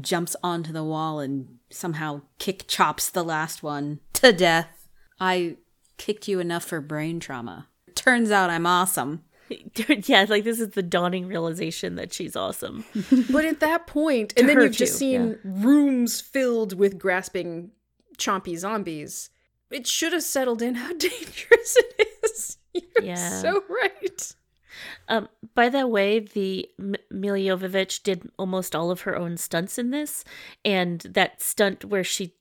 jumps 0.00 0.34
onto 0.42 0.72
the 0.72 0.84
wall 0.84 1.20
and 1.20 1.58
somehow 1.70 2.22
kick 2.38 2.66
chops 2.66 3.10
the 3.10 3.24
last 3.24 3.62
one 3.62 4.00
to 4.14 4.32
death. 4.32 4.88
I 5.20 5.56
kicked 5.96 6.28
you 6.28 6.40
enough 6.40 6.64
for 6.64 6.80
brain 6.80 7.20
trauma. 7.20 7.68
Turns 7.94 8.30
out 8.30 8.50
I'm 8.50 8.66
awesome. 8.66 9.24
yeah, 10.06 10.26
like 10.28 10.44
this 10.44 10.58
is 10.58 10.70
the 10.70 10.82
dawning 10.82 11.26
realization 11.26 11.96
that 11.96 12.12
she's 12.12 12.34
awesome. 12.34 12.84
but 13.30 13.44
at 13.44 13.60
that 13.60 13.86
point, 13.86 14.32
and 14.36 14.48
then 14.48 14.60
you've 14.60 14.72
just 14.72 14.98
seen 14.98 15.30
yeah. 15.30 15.36
rooms 15.44 16.20
filled 16.20 16.78
with 16.78 16.98
grasping, 16.98 17.70
chompy 18.18 18.56
zombies. 18.56 19.30
It 19.70 19.86
should 19.86 20.12
have 20.12 20.22
settled 20.22 20.62
in 20.62 20.76
how 20.76 20.92
dangerous 20.96 21.76
it 21.76 22.08
is. 22.22 22.58
You're 22.94 23.04
yeah. 23.04 23.40
so 23.40 23.62
right. 23.68 24.34
Um, 25.08 25.28
by 25.54 25.68
the 25.68 25.86
way, 25.86 26.18
the 26.18 26.68
M- 26.78 26.96
did 28.02 28.28
almost 28.38 28.74
all 28.74 28.90
of 28.90 29.02
her 29.02 29.16
own 29.16 29.36
stunts 29.36 29.78
in 29.78 29.90
this, 29.90 30.24
and 30.64 31.00
that 31.00 31.40
stunt 31.40 31.84
where 31.84 32.04
she 32.04 32.34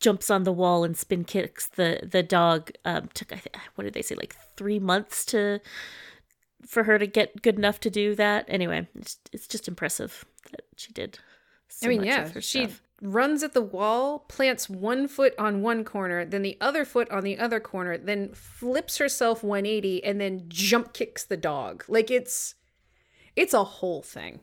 jumps 0.00 0.30
on 0.30 0.42
the 0.42 0.52
wall 0.52 0.82
and 0.82 0.96
spin 0.96 1.22
kicks 1.22 1.68
the 1.68 2.00
the 2.02 2.24
dog 2.24 2.72
um, 2.84 3.08
took 3.14 3.32
what 3.76 3.84
did 3.84 3.94
they 3.94 4.02
say 4.02 4.16
like 4.16 4.34
three 4.56 4.80
months 4.80 5.24
to 5.24 5.60
for 6.66 6.84
her 6.84 6.98
to 6.98 7.06
get 7.06 7.42
good 7.42 7.56
enough 7.56 7.78
to 7.80 7.90
do 7.90 8.14
that. 8.16 8.44
Anyway, 8.48 8.88
it's 8.96 9.18
it's 9.32 9.46
just 9.46 9.68
impressive 9.68 10.24
that 10.50 10.62
she 10.76 10.92
did. 10.92 11.18
So 11.68 11.86
I 11.86 11.90
mean, 11.90 12.04
yeah, 12.04 12.30
she 12.40 12.66
stuff 12.66 12.82
runs 13.02 13.42
at 13.42 13.52
the 13.52 13.60
wall, 13.60 14.20
plants 14.20 14.70
one 14.70 15.08
foot 15.08 15.34
on 15.36 15.60
one 15.60 15.84
corner, 15.84 16.24
then 16.24 16.42
the 16.42 16.56
other 16.60 16.84
foot 16.84 17.10
on 17.10 17.24
the 17.24 17.38
other 17.38 17.58
corner, 17.58 17.98
then 17.98 18.30
flips 18.32 18.98
herself 18.98 19.42
180 19.42 20.04
and 20.04 20.20
then 20.20 20.44
jump 20.48 20.92
kicks 20.92 21.24
the 21.24 21.36
dog. 21.36 21.84
Like 21.88 22.10
it's 22.10 22.54
it's 23.34 23.52
a 23.52 23.64
whole 23.64 24.02
thing. 24.02 24.40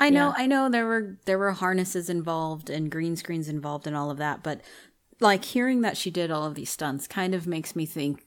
I 0.00 0.10
know, 0.10 0.28
yeah. 0.28 0.44
I 0.44 0.46
know 0.46 0.68
there 0.68 0.86
were 0.86 1.18
there 1.24 1.38
were 1.38 1.52
harnesses 1.52 2.08
involved 2.08 2.70
and 2.70 2.90
green 2.90 3.16
screens 3.16 3.48
involved 3.48 3.86
and 3.86 3.96
all 3.96 4.10
of 4.10 4.18
that, 4.18 4.44
but 4.44 4.60
like 5.18 5.44
hearing 5.44 5.80
that 5.80 5.96
she 5.96 6.10
did 6.10 6.30
all 6.30 6.44
of 6.44 6.54
these 6.54 6.70
stunts 6.70 7.08
kind 7.08 7.34
of 7.34 7.48
makes 7.48 7.74
me 7.74 7.84
think 7.84 8.24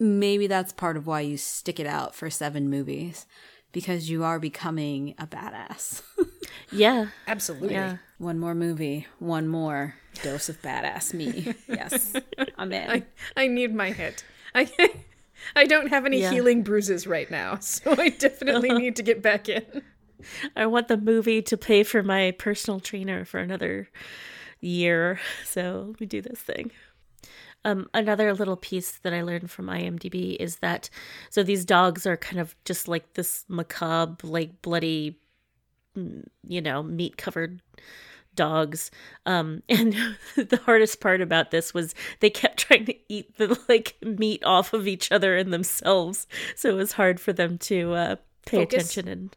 maybe 0.00 0.48
that's 0.48 0.72
part 0.72 0.96
of 0.96 1.06
why 1.06 1.20
you 1.20 1.36
stick 1.36 1.78
it 1.78 1.86
out 1.86 2.14
for 2.14 2.28
7 2.28 2.68
movies 2.68 3.24
because 3.70 4.10
you 4.10 4.24
are 4.24 4.40
becoming 4.40 5.14
a 5.16 5.26
badass. 5.28 6.02
yeah, 6.72 7.06
absolutely. 7.28 7.74
Yeah. 7.74 7.98
One 8.18 8.38
more 8.38 8.54
movie, 8.54 9.06
one 9.18 9.46
more 9.46 9.94
dose 10.22 10.48
of 10.48 10.60
badass 10.62 11.12
me. 11.12 11.54
Yes, 11.68 12.14
I'm 12.58 12.72
in. 12.72 12.90
I, 12.90 13.02
I 13.36 13.46
need 13.46 13.74
my 13.74 13.90
hit. 13.90 14.24
I 14.54 14.70
I 15.54 15.66
don't 15.66 15.88
have 15.88 16.06
any 16.06 16.20
yeah. 16.20 16.30
healing 16.30 16.62
bruises 16.62 17.06
right 17.06 17.30
now, 17.30 17.56
so 17.60 17.94
I 17.96 18.10
definitely 18.10 18.70
need 18.70 18.96
to 18.96 19.02
get 19.02 19.22
back 19.22 19.48
in. 19.48 19.82
I 20.56 20.66
want 20.66 20.88
the 20.88 20.96
movie 20.96 21.42
to 21.42 21.56
pay 21.56 21.82
for 21.82 22.02
my 22.02 22.32
personal 22.32 22.80
trainer 22.80 23.24
for 23.24 23.38
another 23.38 23.88
year, 24.60 25.20
so 25.44 25.94
we 26.00 26.06
do 26.06 26.22
this 26.22 26.40
thing. 26.40 26.70
Um, 27.64 27.88
another 27.92 28.32
little 28.32 28.56
piece 28.56 28.92
that 28.98 29.12
I 29.12 29.22
learned 29.22 29.50
from 29.50 29.66
IMDb 29.66 30.36
is 30.38 30.56
that 30.56 30.88
so 31.30 31.42
these 31.42 31.64
dogs 31.64 32.06
are 32.06 32.16
kind 32.16 32.38
of 32.38 32.54
just 32.64 32.88
like 32.88 33.14
this 33.14 33.44
macabre, 33.48 34.26
like 34.26 34.62
bloody, 34.62 35.18
you 36.46 36.60
know, 36.60 36.82
meat 36.82 37.16
covered 37.16 37.60
dogs. 38.36 38.90
Um, 39.24 39.62
and 39.68 39.92
the 40.36 40.60
hardest 40.64 41.00
part 41.00 41.20
about 41.20 41.50
this 41.50 41.74
was 41.74 41.94
they 42.20 42.30
kept 42.30 42.58
trying 42.66 42.84
to 42.84 42.94
eat 43.12 43.36
the 43.38 43.58
like 43.68 43.96
meat 44.02 44.44
off 44.44 44.72
of 44.72 44.86
each 44.86 45.10
other 45.10 45.36
and 45.36 45.52
themselves, 45.52 46.28
so 46.54 46.68
it 46.68 46.76
was 46.76 46.92
hard 46.92 47.18
for 47.18 47.32
them 47.32 47.58
to 47.58 47.94
uh, 47.94 48.16
pay 48.44 48.58
Focus. 48.58 48.92
attention 48.92 49.08
and 49.08 49.36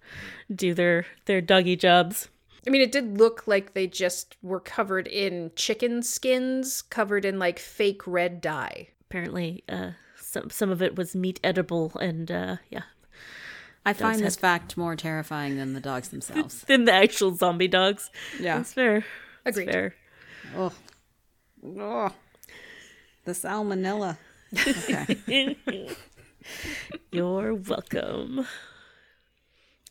do 0.55 0.73
their 0.73 1.05
their 1.25 1.41
doggy 1.41 1.75
jobs. 1.75 2.29
I 2.67 2.71
mean, 2.71 2.81
it 2.81 2.91
did 2.91 3.17
look 3.17 3.47
like 3.47 3.73
they 3.73 3.87
just 3.87 4.35
were 4.41 4.59
covered 4.59 5.07
in 5.07 5.51
chicken 5.55 6.03
skins, 6.03 6.81
covered 6.81 7.23
in 7.23 7.39
like 7.39 7.57
fake 7.57 8.05
red 8.05 8.41
dye. 8.41 8.89
Apparently, 9.09 9.63
uh, 9.69 9.91
some 10.17 10.49
some 10.49 10.69
of 10.69 10.81
it 10.81 10.95
was 10.95 11.15
meat 11.15 11.39
edible, 11.43 11.93
and 11.99 12.29
uh, 12.29 12.57
yeah. 12.69 12.83
I 13.85 13.93
find 13.93 14.19
this 14.19 14.35
fact 14.35 14.77
more 14.77 14.95
terrifying 14.95 15.57
than 15.57 15.73
the 15.73 15.79
dogs 15.79 16.09
themselves. 16.09 16.61
than 16.67 16.85
the 16.85 16.93
actual 16.93 17.35
zombie 17.35 17.67
dogs. 17.67 18.09
Yeah, 18.39 18.57
that's 18.57 18.73
fair. 18.73 19.05
Agreed. 19.45 19.67
That's 19.67 19.75
fair. 19.75 19.95
Oh, 20.55 20.73
oh, 21.65 22.11
the 23.25 23.31
salmonella. 23.31 24.17
Okay. 24.53 25.57
You're 27.11 27.53
welcome. 27.55 28.45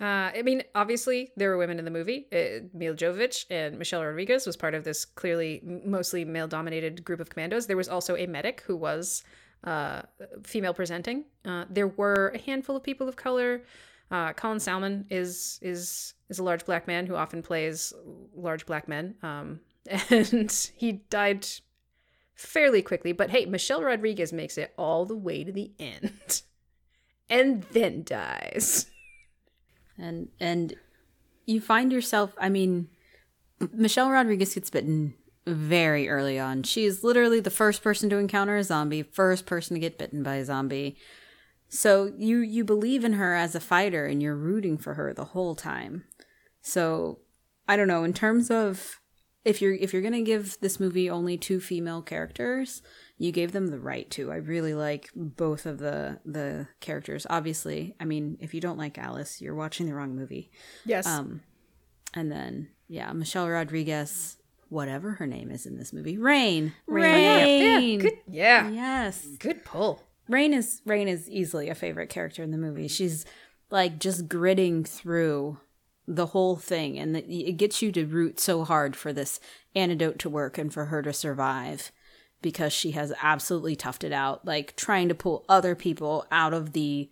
Uh, 0.00 0.30
I 0.32 0.42
mean, 0.44 0.62
obviously 0.74 1.32
there 1.36 1.50
were 1.50 1.58
women 1.58 1.78
in 1.78 1.84
the 1.84 1.90
movie. 1.90 2.26
Uh, 2.32 2.68
Milla 2.72 2.94
Jovovich 2.94 3.46
and 3.50 3.78
Michelle 3.78 4.04
Rodriguez 4.04 4.46
was 4.46 4.56
part 4.56 4.74
of 4.74 4.84
this 4.84 5.04
clearly 5.04 5.60
mostly 5.64 6.24
male-dominated 6.24 7.04
group 7.04 7.18
of 7.18 7.30
commandos. 7.30 7.66
There 7.66 7.76
was 7.76 7.88
also 7.88 8.16
a 8.16 8.26
medic 8.26 8.62
who 8.66 8.76
was 8.76 9.24
uh, 9.64 10.02
female 10.44 10.74
presenting. 10.74 11.24
Uh, 11.44 11.64
there 11.68 11.88
were 11.88 12.32
a 12.34 12.38
handful 12.38 12.76
of 12.76 12.82
people 12.82 13.08
of 13.08 13.16
color. 13.16 13.62
Uh, 14.10 14.32
Colin 14.32 14.60
Salmon 14.60 15.06
is 15.10 15.58
is 15.62 16.14
is 16.28 16.38
a 16.38 16.42
large 16.42 16.64
black 16.64 16.86
man 16.86 17.06
who 17.06 17.14
often 17.14 17.42
plays 17.42 17.92
large 18.34 18.64
black 18.66 18.88
men, 18.88 19.14
um, 19.22 19.60
and 20.10 20.70
he 20.76 20.92
died 21.10 21.46
fairly 22.34 22.82
quickly. 22.82 23.12
But 23.12 23.30
hey, 23.30 23.44
Michelle 23.46 23.82
Rodriguez 23.82 24.32
makes 24.32 24.56
it 24.56 24.72
all 24.78 25.04
the 25.04 25.16
way 25.16 25.44
to 25.44 25.52
the 25.52 25.72
end, 25.78 26.42
and 27.28 27.64
then 27.72 28.02
dies 28.04 28.86
and 29.98 30.28
and 30.38 30.74
you 31.46 31.60
find 31.60 31.92
yourself 31.92 32.34
i 32.38 32.48
mean 32.48 32.88
michelle 33.72 34.10
rodriguez 34.10 34.54
gets 34.54 34.70
bitten 34.70 35.14
very 35.48 36.08
early 36.08 36.38
on 36.38 36.62
she's 36.62 37.02
literally 37.02 37.40
the 37.40 37.50
first 37.50 37.82
person 37.82 38.08
to 38.08 38.18
encounter 38.18 38.56
a 38.56 38.64
zombie 38.64 39.02
first 39.02 39.46
person 39.46 39.74
to 39.74 39.80
get 39.80 39.98
bitten 39.98 40.22
by 40.22 40.36
a 40.36 40.44
zombie 40.44 40.96
so 41.68 42.12
you 42.16 42.38
you 42.38 42.64
believe 42.64 43.04
in 43.04 43.14
her 43.14 43.34
as 43.34 43.54
a 43.54 43.60
fighter 43.60 44.06
and 44.06 44.22
you're 44.22 44.36
rooting 44.36 44.78
for 44.78 44.94
her 44.94 45.12
the 45.12 45.26
whole 45.26 45.54
time 45.54 46.04
so 46.60 47.18
i 47.66 47.76
don't 47.76 47.88
know 47.88 48.04
in 48.04 48.12
terms 48.12 48.50
of 48.50 49.00
if 49.44 49.62
you're 49.62 49.74
if 49.74 49.92
you're 49.92 50.02
gonna 50.02 50.22
give 50.22 50.58
this 50.60 50.80
movie 50.80 51.08
only 51.08 51.36
two 51.36 51.60
female 51.60 52.02
characters 52.02 52.82
you 53.18 53.32
gave 53.32 53.50
them 53.52 53.66
the 53.66 53.80
right 53.80 54.08
to. 54.12 54.30
I 54.30 54.36
really 54.36 54.74
like 54.74 55.10
both 55.14 55.66
of 55.66 55.78
the 55.78 56.20
the 56.24 56.68
characters. 56.80 57.26
Obviously, 57.28 57.94
I 58.00 58.04
mean, 58.04 58.38
if 58.40 58.54
you 58.54 58.60
don't 58.60 58.78
like 58.78 58.96
Alice, 58.96 59.40
you're 59.40 59.56
watching 59.56 59.86
the 59.86 59.94
wrong 59.94 60.14
movie. 60.14 60.50
Yes. 60.86 61.06
Um, 61.06 61.42
and 62.14 62.30
then 62.30 62.68
yeah, 62.86 63.12
Michelle 63.12 63.48
Rodriguez, 63.48 64.38
whatever 64.68 65.12
her 65.12 65.26
name 65.26 65.50
is 65.50 65.66
in 65.66 65.76
this 65.76 65.92
movie, 65.92 66.18
Rain. 66.18 66.72
Rain. 66.86 67.10
Oh, 67.16 67.78
yeah. 67.78 67.96
Good. 67.96 68.18
Yeah. 68.28 68.68
Yes. 68.70 69.26
Good 69.38 69.64
pull. 69.64 70.02
Rain 70.28 70.52
is 70.52 70.82
Rain 70.84 71.08
is 71.08 71.28
easily 71.28 71.68
a 71.68 71.74
favorite 71.74 72.10
character 72.10 72.42
in 72.42 72.50
the 72.50 72.58
movie. 72.58 72.88
She's 72.88 73.24
like 73.70 73.98
just 73.98 74.28
gritting 74.28 74.84
through 74.84 75.58
the 76.06 76.26
whole 76.26 76.56
thing 76.56 76.98
and 76.98 77.16
it 77.16 77.58
gets 77.58 77.82
you 77.82 77.92
to 77.92 78.06
root 78.06 78.40
so 78.40 78.64
hard 78.64 78.96
for 78.96 79.12
this 79.12 79.40
antidote 79.74 80.18
to 80.18 80.30
work 80.30 80.56
and 80.56 80.72
for 80.72 80.86
her 80.86 81.02
to 81.02 81.12
survive 81.12 81.92
because 82.40 82.72
she 82.72 82.92
has 82.92 83.12
absolutely 83.22 83.76
toughed 83.76 84.04
it 84.04 84.12
out, 84.12 84.44
like 84.46 84.74
trying 84.76 85.08
to 85.08 85.14
pull 85.14 85.44
other 85.48 85.74
people 85.74 86.26
out 86.30 86.54
of 86.54 86.72
the 86.72 87.10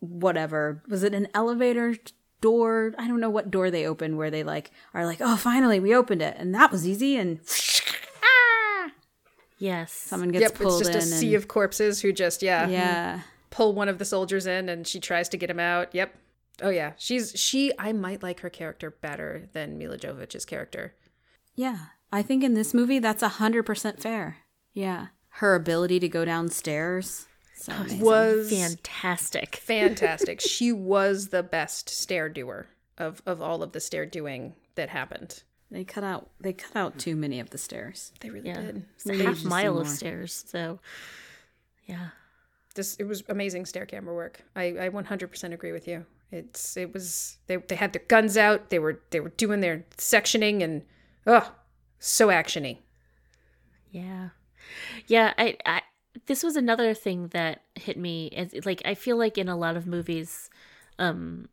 whatever. 0.00 0.82
Was 0.88 1.02
it 1.02 1.14
an 1.14 1.28
elevator 1.34 1.96
door. 2.40 2.94
I 2.98 3.08
don't 3.08 3.20
know 3.20 3.30
what 3.30 3.50
door 3.50 3.70
they 3.70 3.86
open 3.86 4.16
where 4.16 4.30
they 4.30 4.42
like 4.42 4.70
are 4.92 5.06
like, 5.06 5.18
oh, 5.20 5.36
finally 5.36 5.80
we 5.80 5.94
opened 5.94 6.22
it, 6.22 6.36
and 6.38 6.54
that 6.54 6.70
was 6.72 6.86
easy. 6.86 7.16
And 7.16 7.40
ah! 8.22 8.90
Yes. 9.58 9.92
someone 9.92 10.30
gets 10.30 10.42
yep, 10.42 10.60
it's 10.60 10.78
just 10.78 10.90
in. 10.90 10.96
a 10.96 11.02
sea 11.02 11.34
and- 11.34 11.36
of 11.36 11.48
corpses 11.48 12.00
who 12.00 12.12
just 12.12 12.42
yeah, 12.42 12.66
hmm, 12.66 12.72
yeah, 12.72 13.20
pull 13.50 13.74
one 13.74 13.88
of 13.88 13.98
the 13.98 14.04
soldiers 14.04 14.46
in 14.46 14.68
and 14.68 14.86
she 14.86 15.00
tries 15.00 15.28
to 15.30 15.36
get 15.36 15.50
him 15.50 15.60
out. 15.60 15.94
Yep. 15.94 16.14
Oh 16.62 16.70
yeah, 16.70 16.92
she's 16.96 17.32
she. 17.38 17.72
I 17.78 17.92
might 17.92 18.22
like 18.22 18.40
her 18.40 18.50
character 18.50 18.90
better 18.90 19.48
than 19.52 19.76
Milla 19.78 19.98
Jovovich's 19.98 20.44
character. 20.44 20.94
yeah. 21.54 21.78
I 22.12 22.22
think 22.22 22.44
in 22.44 22.54
this 22.54 22.72
movie 22.72 23.00
that's 23.00 23.24
a 23.24 23.28
hundred 23.28 23.64
percent 23.64 24.00
fair. 24.00 24.36
Yeah, 24.72 25.08
her 25.30 25.56
ability 25.56 25.98
to 25.98 26.08
go 26.08 26.24
downstairs 26.24 27.26
so 27.54 27.72
amazing. 27.78 28.00
Was 28.00 28.50
Fantastic. 28.50 29.56
fantastic. 29.62 30.40
she 30.40 30.72
was 30.72 31.28
the 31.28 31.42
best 31.42 31.88
stair 31.88 32.28
doer 32.28 32.66
of 32.98 33.22
of 33.26 33.40
all 33.42 33.62
of 33.62 33.72
the 33.72 33.80
stair 33.80 34.06
doing 34.06 34.54
that 34.74 34.88
happened. 34.90 35.42
They 35.70 35.84
cut 35.84 36.04
out 36.04 36.30
they 36.40 36.52
cut 36.52 36.76
out 36.76 36.98
too 36.98 37.16
many 37.16 37.40
of 37.40 37.50
the 37.50 37.58
stairs. 37.58 38.12
They 38.20 38.30
really 38.30 38.48
Yeah. 38.48 38.60
did. 38.60 38.84
It's 38.96 39.06
a 39.08 39.16
half 39.22 39.44
mile 39.44 39.78
of 39.78 39.88
stairs. 39.88 40.44
So, 40.46 40.78
yeah. 41.86 42.08
This 42.74 42.96
it 42.96 43.04
was 43.04 43.22
amazing 43.28 43.66
stair 43.66 43.86
camera 43.86 44.14
work. 44.14 44.42
I 44.54 44.64
I 44.78 44.88
100% 44.90 45.52
agree 45.52 45.72
with 45.72 45.86
you. 45.88 46.06
It's 46.30 46.76
it 46.76 46.92
was 46.92 47.38
they 47.46 47.56
they 47.56 47.76
had 47.76 47.92
their 47.92 48.02
guns 48.08 48.36
out. 48.36 48.70
They 48.70 48.78
were 48.78 49.00
they 49.10 49.20
were 49.20 49.28
doing 49.30 49.60
their 49.60 49.84
sectioning 49.96 50.62
and 50.62 50.82
oh, 51.26 51.52
so 51.98 52.28
actiony. 52.28 52.78
Yeah. 53.90 54.30
Yeah, 55.06 55.34
I, 55.38 55.56
I 55.64 55.82
this 56.26 56.42
was 56.42 56.56
another 56.56 56.94
thing 56.94 57.28
that 57.28 57.62
hit 57.74 57.96
me 57.96 58.30
as 58.30 58.66
like 58.66 58.82
I 58.84 58.94
feel 58.94 59.16
like 59.16 59.38
in 59.38 59.48
a 59.48 59.56
lot 59.56 59.76
of 59.76 59.86
movies 59.86 60.50
um 60.98 61.48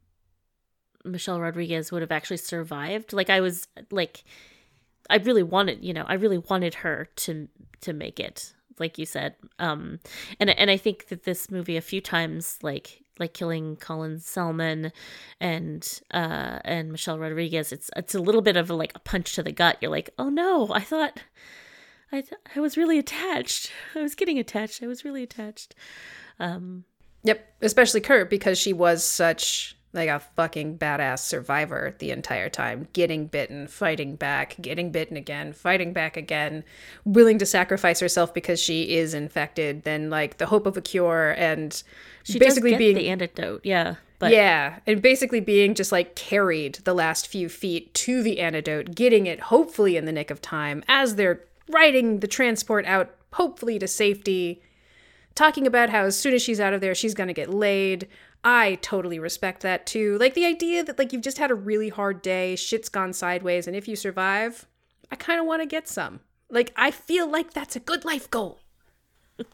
Michelle 1.04 1.42
Rodriguez 1.42 1.92
would 1.92 2.02
have 2.02 2.12
actually 2.12 2.38
survived. 2.38 3.14
Like 3.14 3.30
I 3.30 3.42
was 3.42 3.68
like 3.90 4.24
I 5.10 5.18
really 5.18 5.44
wanted, 5.44 5.84
you 5.84 5.94
know, 5.94 6.06
I 6.08 6.14
really 6.14 6.38
wanted 6.38 6.76
her 6.76 7.10
to 7.18 7.48
to 7.82 7.94
make 7.94 8.20
it, 8.20 8.54
like 8.80 8.98
you 8.98 9.06
said. 9.06 9.36
Um 9.60 10.00
and 10.40 10.50
and 10.50 10.70
I 10.70 10.78
think 10.78 11.08
that 11.08 11.24
this 11.24 11.52
movie 11.52 11.78
a 11.78 11.82
few 11.82 12.02
times 12.02 12.60
like 12.62 13.04
like 13.20 13.34
killing 13.34 13.76
Colin 13.76 14.20
Salmon 14.20 14.92
and 15.40 16.02
uh 16.14 16.60
and 16.64 16.92
Michelle 16.92 17.20
Rodriguez, 17.20 17.72
it's 17.72 17.90
it's 17.96 18.16
a 18.16 18.22
little 18.22 18.42
bit 18.42 18.58
of 18.58 18.70
a, 18.70 18.74
like 18.74 18.94
a 18.96 19.00
punch 19.00 19.36
to 19.36 19.44
the 19.44 19.52
gut. 19.52 19.78
You're 19.82 19.92
like, 19.92 20.12
"Oh 20.18 20.30
no, 20.30 20.70
I 20.72 20.82
thought 20.82 21.20
I 22.12 22.22
th- 22.22 22.42
I 22.56 22.60
was 22.60 22.78
really 22.78 23.00
attached. 23.00 23.72
I 23.96 24.02
was 24.02 24.16
getting 24.16 24.40
attached. 24.40 24.84
I 24.84 24.88
was 24.88 25.06
really 25.06 25.24
attached. 25.24 25.76
Um, 26.40 26.86
Yep, 27.24 27.54
especially 27.62 28.02
Kurt 28.02 28.30
because 28.30 28.58
she 28.58 28.74
was 28.74 29.04
such 29.04 29.78
like 29.94 30.10
a 30.10 30.20
fucking 30.20 30.78
badass 30.78 31.20
survivor 31.20 31.96
the 32.00 32.12
entire 32.12 32.50
time, 32.50 32.88
getting 32.94 33.28
bitten, 33.28 33.68
fighting 33.68 34.16
back, 34.16 34.56
getting 34.62 34.92
bitten 34.92 35.18
again, 35.18 35.52
fighting 35.52 35.92
back 35.92 36.16
again, 36.16 36.64
willing 37.04 37.38
to 37.38 37.46
sacrifice 37.46 38.00
herself 38.00 38.34
because 38.34 38.60
she 38.60 38.96
is 38.96 39.14
infected, 39.14 39.84
then 39.84 40.10
like 40.10 40.38
the 40.38 40.46
hope 40.46 40.66
of 40.66 40.78
a 40.78 40.82
cure 40.82 41.32
and 41.38 41.84
she 42.24 42.40
basically 42.40 42.76
being 42.76 42.96
the 42.96 43.10
antidote. 43.10 43.62
Yeah, 43.66 43.96
but 44.18 44.32
yeah, 44.32 44.80
and 44.88 45.02
basically 45.02 45.42
being 45.42 45.76
just 45.76 45.92
like 45.92 46.16
carried 46.16 46.76
the 46.86 46.94
last 46.94 47.28
few 47.28 47.50
feet 47.50 47.94
to 47.96 48.24
the 48.24 48.40
antidote, 48.40 48.96
getting 48.96 49.28
it 49.28 49.42
hopefully 49.42 49.98
in 49.98 50.06
the 50.06 50.14
nick 50.14 50.32
of 50.32 50.42
time 50.42 50.84
as 50.88 51.16
they're 51.16 51.42
riding 51.72 52.20
the 52.20 52.28
transport 52.28 52.86
out, 52.86 53.14
hopefully 53.34 53.80
to 53.80 53.88
safety. 53.88 54.62
Talking 55.36 55.66
about 55.66 55.90
how 55.90 56.04
as 56.04 56.18
soon 56.20 56.34
as 56.34 56.42
she's 56.42 56.60
out 56.60 56.74
of 56.74 56.82
there, 56.82 56.94
she's 56.94 57.14
gonna 57.14 57.34
get 57.34 57.50
laid. 57.54 58.08
I 58.44 58.80
totally 58.82 59.20
respect 59.20 59.62
that 59.62 59.86
too. 59.86 60.18
Like 60.18 60.34
the 60.34 60.46
idea 60.46 60.84
that 60.84 60.98
like 61.00 61.14
you've 61.14 61.22
just 61.22 61.38
had 61.38 61.52
a 61.52 61.56
really 61.56 61.90
hard 61.90 62.22
day, 62.22 62.56
shit's 62.56 62.90
gone 62.90 63.14
sideways, 63.14 63.68
and 63.68 63.76
if 63.76 63.88
you 63.88 63.96
survive, 63.96 64.68
I 65.12 65.16
kind 65.16 65.40
of 65.40 65.46
want 65.46 65.62
to 65.62 65.66
get 65.68 65.88
some. 65.88 66.20
Like 66.50 66.74
I 66.76 66.92
feel 66.92 67.30
like 67.30 67.54
that's 67.54 67.76
a 67.76 67.80
good 67.80 68.04
life 68.04 68.30
goal. 68.30 68.60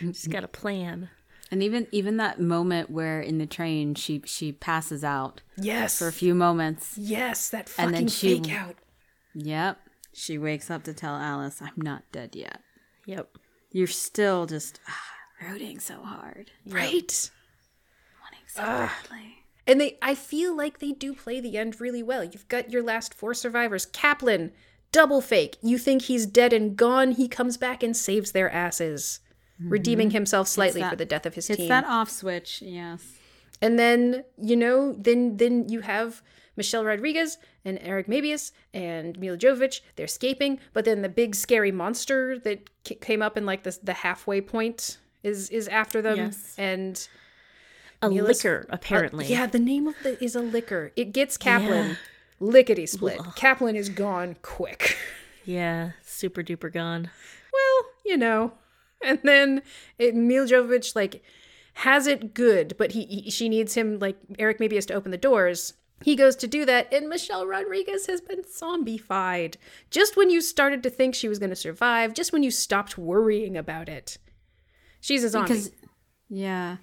she's 0.00 0.26
got 0.26 0.44
a 0.44 0.48
plan. 0.48 1.10
And 1.50 1.62
even 1.62 1.86
even 1.90 2.16
that 2.18 2.40
moment 2.40 2.90
where 2.90 3.20
in 3.20 3.38
the 3.38 3.46
train 3.46 3.94
she 3.96 4.22
she 4.24 4.52
passes 4.52 5.02
out 5.02 5.42
Yes. 5.56 5.98
for 5.98 6.06
a 6.08 6.12
few 6.12 6.34
moments. 6.34 6.96
yes, 6.96 7.50
that 7.50 7.66
And 7.76 7.90
fucking 7.90 7.92
then 7.92 8.08
she- 8.08 8.40
fake 8.40 8.52
out. 8.54 8.76
Yep. 9.34 9.78
She 10.12 10.38
wakes 10.38 10.70
up 10.70 10.82
to 10.84 10.92
tell 10.94 11.14
Alice, 11.16 11.60
"I'm 11.62 11.72
not 11.76 12.04
dead 12.12 12.34
yet." 12.34 12.60
Yep. 13.06 13.38
You're 13.72 13.86
still 13.86 14.46
just 14.46 14.80
ah, 14.88 15.48
rooting 15.48 15.78
so 15.80 16.02
hard, 16.02 16.50
Right. 16.66 17.30
wanting 18.22 18.46
so 18.48 18.62
badly. 18.62 19.44
And 19.66 19.80
they 19.80 19.98
I 20.02 20.14
feel 20.14 20.56
like 20.56 20.78
they 20.80 20.92
do 20.92 21.14
play 21.14 21.40
the 21.40 21.56
end 21.56 21.80
really 21.80 22.02
well. 22.02 22.24
You've 22.24 22.48
got 22.48 22.70
your 22.70 22.82
last 22.82 23.14
four 23.14 23.34
survivors. 23.34 23.86
Kaplan, 23.86 24.52
double 24.92 25.20
fake. 25.20 25.56
You 25.62 25.78
think 25.78 26.02
he's 26.02 26.26
dead 26.26 26.52
and 26.52 26.76
gone, 26.76 27.12
he 27.12 27.28
comes 27.28 27.56
back 27.56 27.82
and 27.82 27.96
saves 27.96 28.32
their 28.32 28.50
asses. 28.50 29.20
Redeeming 29.62 30.10
himself 30.12 30.48
slightly 30.48 30.80
that- 30.80 30.90
for 30.90 30.96
the 30.96 31.04
death 31.04 31.26
of 31.26 31.34
his 31.34 31.50
It's 31.50 31.58
team. 31.58 31.68
that 31.68 31.84
off 31.84 32.10
switch, 32.10 32.62
yes. 32.62 33.04
and 33.60 33.78
then, 33.78 34.24
you 34.40 34.56
know, 34.56 34.94
then 34.94 35.36
then 35.36 35.68
you 35.68 35.80
have 35.82 36.22
Michelle 36.56 36.84
Rodriguez 36.84 37.38
and 37.64 37.78
Eric 37.82 38.06
Mabius 38.06 38.52
and 38.74 39.18
Milla 39.18 39.36
Jovovich. 39.36 39.80
They're 39.96 40.06
escaping, 40.06 40.58
but 40.72 40.84
then 40.84 41.02
the 41.02 41.08
big 41.08 41.34
scary 41.34 41.72
monster 41.72 42.38
that 42.40 42.68
c- 42.86 42.96
came 42.96 43.22
up 43.22 43.36
in 43.36 43.46
like 43.46 43.62
the 43.62 43.78
the 43.82 43.92
halfway 43.94 44.40
point 44.40 44.98
is 45.22 45.48
is 45.50 45.68
after 45.68 46.02
them. 46.02 46.16
Yes. 46.16 46.54
And 46.58 47.08
A 48.02 48.08
Milla's- 48.10 48.42
licker, 48.44 48.66
apparently. 48.70 49.26
Uh, 49.26 49.28
yeah, 49.28 49.46
the 49.46 49.58
name 49.58 49.86
of 49.86 49.94
the 50.02 50.22
is 50.22 50.34
a 50.34 50.40
licker. 50.42 50.92
It 50.96 51.12
gets 51.12 51.36
Kaplan 51.36 51.96
lickety 52.40 52.86
split. 52.86 53.20
Kaplan 53.36 53.76
is 53.76 53.88
gone 53.88 54.36
quick. 54.42 54.96
Yeah. 55.46 55.92
Super 56.02 56.42
duper 56.42 56.70
gone. 56.72 57.10
well, 57.52 57.90
you 58.04 58.16
know. 58.18 58.52
And 59.02 59.18
then 59.24 59.62
it, 59.98 60.14
Milla 60.14 60.46
Jovovich 60.46 60.94
like 60.94 61.24
has 61.74 62.06
it 62.06 62.34
good, 62.34 62.74
but 62.76 62.92
he, 62.92 63.04
he 63.06 63.30
she 63.30 63.48
needs 63.48 63.74
him 63.74 63.98
like 63.98 64.16
Eric 64.38 64.58
Mabius 64.58 64.74
has 64.74 64.86
to 64.86 64.94
open 64.94 65.10
the 65.10 65.16
doors. 65.16 65.72
He 66.02 66.16
goes 66.16 66.34
to 66.36 66.46
do 66.46 66.64
that, 66.64 66.92
and 66.92 67.08
Michelle 67.08 67.46
Rodriguez 67.46 68.06
has 68.06 68.20
been 68.20 68.42
zombified. 68.42 69.56
Just 69.90 70.16
when 70.16 70.30
you 70.30 70.40
started 70.40 70.82
to 70.82 70.90
think 70.90 71.14
she 71.14 71.28
was 71.28 71.38
going 71.38 71.50
to 71.50 71.56
survive, 71.56 72.14
just 72.14 72.32
when 72.32 72.42
you 72.42 72.50
stopped 72.50 72.96
worrying 72.96 73.56
about 73.56 73.88
it, 73.88 74.16
she's 75.00 75.24
a 75.24 75.28
zombie. 75.28 75.48
Because 75.48 75.70
yeah. 76.28 76.76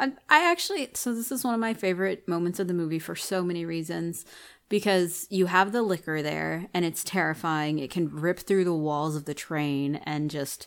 I, 0.00 0.12
I 0.28 0.50
actually 0.50 0.88
so 0.94 1.14
this 1.14 1.30
is 1.30 1.44
one 1.44 1.54
of 1.54 1.60
my 1.60 1.74
favorite 1.74 2.26
moments 2.26 2.58
of 2.58 2.68
the 2.68 2.74
movie 2.74 2.98
for 2.98 3.14
so 3.14 3.42
many 3.44 3.64
reasons 3.64 4.24
because 4.68 5.26
you 5.28 5.46
have 5.46 5.72
the 5.72 5.82
licker 5.82 6.22
there 6.22 6.66
and 6.72 6.84
it's 6.84 7.04
terrifying. 7.04 7.78
It 7.78 7.90
can 7.90 8.08
rip 8.08 8.40
through 8.40 8.64
the 8.64 8.74
walls 8.74 9.16
of 9.16 9.26
the 9.26 9.34
train 9.34 9.96
and 10.06 10.30
just 10.30 10.66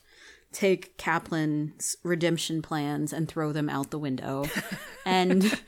take 0.51 0.97
Kaplan's 0.97 1.97
redemption 2.03 2.61
plans 2.61 3.11
and 3.11 3.27
throw 3.27 3.51
them 3.51 3.67
out 3.67 3.89
the 3.89 3.97
window. 3.97 4.45
and 5.05 5.59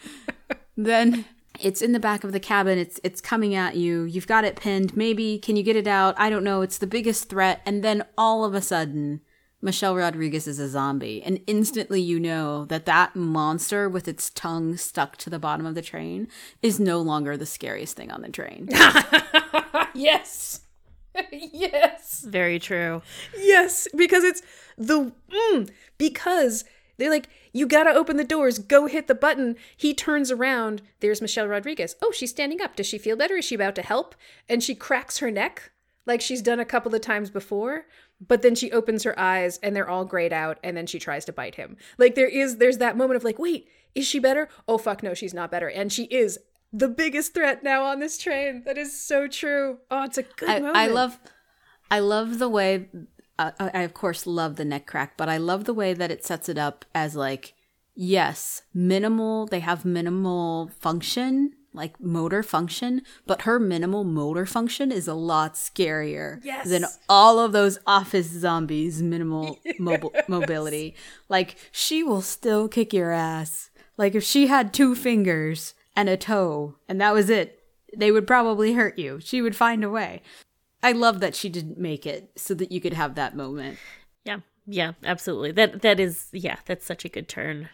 then 0.77 1.25
it's 1.61 1.81
in 1.81 1.91
the 1.91 1.99
back 1.99 2.23
of 2.23 2.31
the 2.31 2.39
cabin. 2.39 2.77
It's 2.77 2.99
it's 3.03 3.21
coming 3.21 3.55
at 3.55 3.75
you. 3.75 4.03
You've 4.03 4.27
got 4.27 4.45
it 4.45 4.55
pinned. 4.55 4.95
Maybe 4.95 5.39
can 5.39 5.55
you 5.55 5.63
get 5.63 5.75
it 5.75 5.87
out? 5.87 6.15
I 6.17 6.29
don't 6.29 6.43
know. 6.43 6.61
It's 6.61 6.77
the 6.77 6.87
biggest 6.87 7.29
threat. 7.29 7.61
And 7.65 7.83
then 7.83 8.05
all 8.17 8.45
of 8.45 8.53
a 8.53 8.61
sudden, 8.61 9.21
Michelle 9.61 9.95
Rodriguez 9.95 10.47
is 10.47 10.59
a 10.59 10.69
zombie, 10.69 11.21
and 11.23 11.39
instantly 11.47 11.99
you 11.99 12.19
know 12.19 12.65
that 12.65 12.85
that 12.85 13.15
monster 13.15 13.89
with 13.89 14.07
its 14.07 14.29
tongue 14.29 14.77
stuck 14.77 15.17
to 15.17 15.29
the 15.29 15.39
bottom 15.39 15.65
of 15.65 15.73
the 15.75 15.81
train 15.81 16.27
is 16.61 16.79
no 16.79 17.01
longer 17.01 17.35
the 17.35 17.45
scariest 17.45 17.95
thing 17.95 18.11
on 18.11 18.21
the 18.21 18.29
train. 18.29 18.69
yes, 19.95 20.61
yes. 21.31 22.25
Very 22.27 22.59
true. 22.59 23.01
Yes, 23.37 23.87
because 23.95 24.23
it's 24.23 24.41
the 24.77 25.11
mm, 25.31 25.69
because 25.97 26.63
they're 26.97 27.09
like 27.09 27.29
you 27.53 27.65
got 27.67 27.83
to 27.83 27.91
open 27.91 28.17
the 28.17 28.23
doors, 28.23 28.59
go 28.59 28.87
hit 28.87 29.07
the 29.07 29.15
button. 29.15 29.55
He 29.75 29.93
turns 29.93 30.31
around, 30.31 30.81
there's 30.99 31.21
Michelle 31.21 31.47
Rodriguez. 31.47 31.95
Oh, 32.01 32.11
she's 32.11 32.29
standing 32.29 32.61
up. 32.61 32.75
Does 32.75 32.87
she 32.87 32.97
feel 32.97 33.15
better? 33.15 33.37
Is 33.37 33.45
she 33.45 33.55
about 33.55 33.75
to 33.75 33.81
help? 33.81 34.15
And 34.47 34.63
she 34.63 34.75
cracks 34.75 35.19
her 35.19 35.31
neck 35.31 35.71
like 36.07 36.21
she's 36.21 36.41
done 36.41 36.59
a 36.59 36.65
couple 36.65 36.95
of 36.95 37.01
times 37.01 37.29
before, 37.29 37.85
but 38.25 38.41
then 38.41 38.55
she 38.55 38.71
opens 38.71 39.03
her 39.03 39.19
eyes 39.19 39.59
and 39.61 39.75
they're 39.75 39.89
all 39.89 40.05
grayed 40.05 40.33
out 40.33 40.57
and 40.63 40.75
then 40.75 40.87
she 40.87 40.99
tries 40.99 41.25
to 41.25 41.33
bite 41.33 41.55
him. 41.55 41.77
Like 41.97 42.15
there 42.15 42.29
is 42.29 42.57
there's 42.57 42.77
that 42.77 42.97
moment 42.97 43.17
of 43.17 43.23
like, 43.23 43.37
"Wait, 43.37 43.67
is 43.93 44.07
she 44.07 44.17
better? 44.17 44.47
Oh 44.67 44.77
fuck 44.77 45.03
no, 45.03 45.13
she's 45.13 45.33
not 45.33 45.51
better." 45.51 45.67
And 45.67 45.91
she 45.91 46.05
is 46.05 46.39
the 46.71 46.87
biggest 46.87 47.33
threat 47.33 47.61
now 47.61 47.83
on 47.83 47.99
this 47.99 48.17
train. 48.17 48.63
That 48.65 48.77
is 48.77 48.99
so 48.99 49.27
true. 49.27 49.79
Oh, 49.91 50.03
it's 50.03 50.17
a 50.17 50.23
good 50.23 50.49
I, 50.49 50.59
moment. 50.59 50.77
I 50.77 50.87
love, 50.87 51.19
I 51.91 51.99
love 51.99 52.39
the 52.39 52.49
way. 52.49 52.87
I 53.39 53.51
I 53.73 53.81
of 53.81 53.93
course 53.93 54.25
love 54.27 54.55
the 54.55 54.65
neck 54.65 54.85
crack, 54.87 55.15
but 55.17 55.29
I 55.29 55.37
love 55.37 55.65
the 55.65 55.73
way 55.73 55.93
that 55.93 56.11
it 56.11 56.25
sets 56.25 56.49
it 56.49 56.57
up 56.57 56.85
as 56.95 57.15
like, 57.15 57.53
yes, 57.95 58.63
minimal. 58.73 59.45
They 59.47 59.59
have 59.59 59.85
minimal 59.85 60.69
function, 60.79 61.53
like 61.73 61.99
motor 62.01 62.43
function, 62.43 63.01
but 63.25 63.41
her 63.43 63.59
minimal 63.59 64.03
motor 64.03 64.45
function 64.45 64.91
is 64.91 65.07
a 65.07 65.13
lot 65.13 65.53
scarier 65.55 66.43
Yes. 66.43 66.69
than 66.69 66.85
all 67.09 67.39
of 67.39 67.51
those 67.51 67.79
office 67.85 68.27
zombies' 68.27 69.01
minimal 69.01 69.59
mobile 69.79 70.13
mobility. 70.27 70.95
Like 71.29 71.55
she 71.71 72.03
will 72.03 72.21
still 72.21 72.67
kick 72.67 72.93
your 72.93 73.11
ass. 73.11 73.69
Like 73.97 74.15
if 74.15 74.23
she 74.23 74.47
had 74.47 74.73
two 74.73 74.95
fingers 74.95 75.73
and 75.95 76.07
a 76.09 76.17
toe, 76.17 76.75
and 76.87 77.01
that 77.01 77.13
was 77.13 77.29
it. 77.29 77.53
They 77.95 78.11
would 78.11 78.27
probably 78.27 78.73
hurt 78.73 78.99
you. 78.99 79.19
She 79.21 79.41
would 79.41 79.55
find 79.55 79.81
a 79.83 79.89
way. 79.89 80.21
I 80.83 80.91
love 80.91 81.19
that 81.19 81.35
she 81.35 81.49
didn't 81.49 81.77
make 81.77 82.05
it 82.05 82.31
so 82.35 82.53
that 82.53 82.71
you 82.71 82.79
could 82.79 82.93
have 82.93 83.15
that 83.15 83.35
moment. 83.35 83.77
Yeah. 84.23 84.39
Yeah, 84.65 84.93
absolutely. 85.03 85.51
That 85.51 85.81
that 85.81 85.99
is 85.99 86.27
yeah, 86.33 86.57
that's 86.65 86.85
such 86.85 87.05
a 87.05 87.09
good 87.09 87.27
turn. 87.27 87.69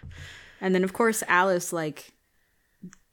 And 0.62 0.74
then 0.76 0.84
of 0.84 0.94
course 0.94 1.24
Alice 1.28 1.74
like 1.74 2.14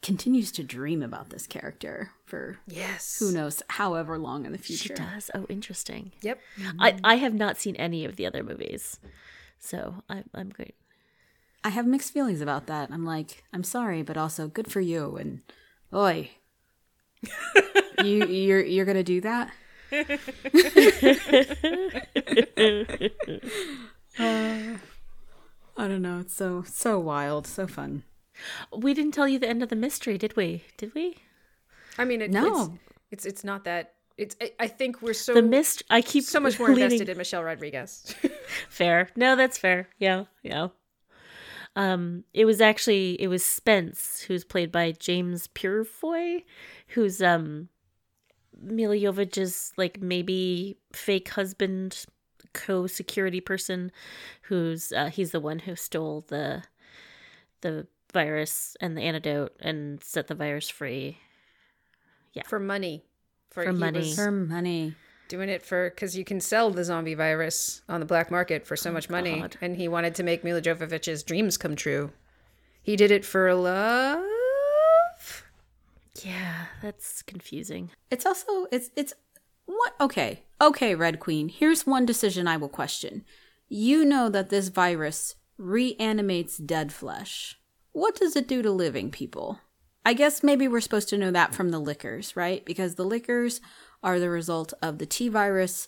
continues 0.02 0.50
to 0.52 0.62
dream 0.62 1.02
about 1.02 1.30
this 1.30 1.46
character 1.46 2.10
for 2.24 2.58
Yes. 2.66 3.18
who 3.18 3.32
knows 3.32 3.62
however 3.68 4.16
long 4.18 4.46
in 4.46 4.52
the 4.52 4.58
future 4.58 4.88
She 4.88 4.94
does. 4.94 5.30
Oh, 5.34 5.46
interesting. 5.48 6.12
Yep. 6.22 6.40
I 6.78 6.96
I 7.04 7.14
have 7.16 7.34
not 7.34 7.58
seen 7.58 7.76
any 7.76 8.04
of 8.04 8.16
the 8.16 8.26
other 8.26 8.42
movies. 8.42 8.98
So, 9.58 10.02
I 10.08 10.24
I'm 10.34 10.48
great. 10.50 10.74
I 11.62 11.68
have 11.68 11.86
mixed 11.86 12.12
feelings 12.14 12.40
about 12.40 12.66
that. 12.68 12.90
I'm 12.90 13.04
like, 13.04 13.44
I'm 13.52 13.64
sorry, 13.64 14.02
but 14.02 14.16
also 14.16 14.48
good 14.48 14.70
for 14.70 14.80
you 14.80 15.16
and 15.16 15.40
oi. 15.92 16.30
you 18.04 18.26
you're 18.26 18.64
you're 18.64 18.86
gonna 18.86 19.02
do 19.02 19.20
that? 19.20 19.50
Uh, 24.18 24.76
I 25.76 25.88
don't 25.88 26.02
know. 26.02 26.18
It's 26.20 26.34
so 26.34 26.62
so 26.66 26.98
wild, 26.98 27.46
so 27.46 27.66
fun. 27.66 28.02
We 28.76 28.94
didn't 28.94 29.12
tell 29.12 29.28
you 29.28 29.38
the 29.38 29.48
end 29.48 29.62
of 29.62 29.68
the 29.68 29.76
mystery, 29.76 30.18
did 30.18 30.36
we? 30.36 30.64
Did 30.76 30.94
we? 30.94 31.16
I 31.98 32.04
mean, 32.04 32.22
it, 32.22 32.30
No. 32.30 32.62
it's, 33.10 33.24
it's 33.24 33.26
it's 33.26 33.44
not 33.44 33.64
that. 33.64 33.94
It's. 34.16 34.36
I, 34.40 34.52
I 34.60 34.66
think 34.66 35.00
we're 35.00 35.14
so 35.14 35.32
The 35.34 35.42
mist 35.42 35.82
I 35.88 36.02
keep 36.02 36.24
so 36.24 36.40
much 36.40 36.58
more 36.58 36.68
leaning- 36.68 36.84
invested 36.84 37.08
in 37.08 37.16
Michelle 37.18 37.42
Rodriguez. 37.44 38.14
Fair. 38.68 39.08
No, 39.16 39.36
that's 39.36 39.56
fair. 39.58 39.88
Yeah, 39.98 40.24
yeah. 40.42 40.68
Um, 41.76 42.24
it 42.34 42.44
was 42.44 42.60
actually 42.60 43.20
it 43.22 43.28
was 43.28 43.44
Spence, 43.44 44.22
who's 44.22 44.44
played 44.44 44.72
by 44.72 44.92
James 44.92 45.46
Purefoy, 45.48 46.42
who's 46.88 47.22
um 47.22 47.68
Milla 48.60 48.96
like 49.76 50.00
maybe 50.00 50.76
fake 50.92 51.28
husband, 51.30 52.04
co-security 52.52 53.40
person, 53.40 53.90
who's 54.42 54.92
uh, 54.92 55.06
he's 55.06 55.30
the 55.30 55.40
one 55.40 55.60
who 55.60 55.74
stole 55.76 56.24
the 56.28 56.62
the 57.62 57.86
virus 58.12 58.76
and 58.80 58.96
the 58.96 59.02
antidote 59.02 59.54
and 59.60 60.02
set 60.02 60.26
the 60.26 60.34
virus 60.34 60.68
free. 60.68 61.18
Yeah. 62.32 62.42
For 62.46 62.58
money. 62.58 63.04
For 63.50 63.64
he 63.64 63.72
money. 63.72 63.98
was 64.00 64.14
For 64.14 64.30
money. 64.30 64.94
doing 65.28 65.48
it 65.48 65.62
for 65.62 65.90
because 65.90 66.16
you 66.16 66.24
can 66.24 66.40
sell 66.40 66.70
the 66.70 66.84
zombie 66.84 67.14
virus 67.14 67.82
on 67.88 68.00
the 68.00 68.06
black 68.06 68.30
market 68.30 68.66
for 68.66 68.76
so 68.76 68.90
much 68.92 69.10
money, 69.10 69.34
Oh, 69.38 69.40
God. 69.42 69.56
and 69.60 69.76
he 69.76 69.88
wanted 69.88 70.14
to 70.16 70.22
make 70.22 70.44
Milla 70.44 70.62
Jovovich's 70.62 71.22
dreams 71.22 71.56
come 71.56 71.76
true. 71.76 72.12
He 72.82 72.96
did 72.96 73.10
it 73.10 73.24
for 73.24 73.52
love. 73.54 74.24
Yeah, 76.22 76.66
that's 76.82 77.22
confusing. 77.22 77.90
It's 78.10 78.26
also 78.26 78.66
it's 78.72 78.90
it's 78.96 79.14
what 79.66 79.94
okay. 80.00 80.42
Okay, 80.60 80.94
Red 80.94 81.20
Queen. 81.20 81.48
Here's 81.48 81.86
one 81.86 82.04
decision 82.04 82.48
I 82.48 82.56
will 82.56 82.68
question. 82.68 83.24
You 83.68 84.04
know 84.04 84.28
that 84.28 84.50
this 84.50 84.68
virus 84.68 85.36
reanimates 85.56 86.56
dead 86.58 86.92
flesh. 86.92 87.58
What 87.92 88.16
does 88.16 88.36
it 88.36 88.48
do 88.48 88.62
to 88.62 88.70
living 88.70 89.10
people? 89.10 89.60
I 90.04 90.14
guess 90.14 90.42
maybe 90.42 90.66
we're 90.66 90.80
supposed 90.80 91.08
to 91.10 91.18
know 91.18 91.30
that 91.30 91.54
from 91.54 91.70
the 91.70 91.78
lickers, 91.78 92.34
right? 92.34 92.64
Because 92.64 92.94
the 92.94 93.04
lickers 93.04 93.60
are 94.02 94.18
the 94.18 94.30
result 94.30 94.72
of 94.82 94.98
the 94.98 95.06
T 95.06 95.28
virus 95.28 95.86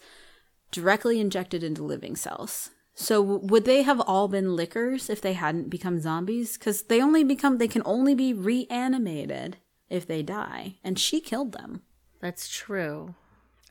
directly 0.71 1.21
injected 1.21 1.63
into 1.63 1.83
living 1.83 2.17
cells. 2.17 2.71
So 2.95 3.23
would 3.23 3.65
they 3.65 3.83
have 3.83 4.01
all 4.01 4.29
been 4.29 4.55
lickers 4.55 5.09
if 5.09 5.21
they 5.21 5.33
hadn't 5.33 5.71
become 5.71 5.99
zombies? 5.99 6.59
Because 6.59 6.83
they 6.83 7.01
only 7.01 7.25
become 7.25 7.59
they 7.59 7.69
can 7.69 7.83
only 7.85 8.15
be 8.15 8.33
reanimated 8.33 9.57
if 9.93 10.07
they 10.07 10.23
die, 10.23 10.77
and 10.83 10.99
she 10.99 11.21
killed 11.21 11.53
them. 11.53 11.83
That's 12.21 12.49
true. 12.49 13.15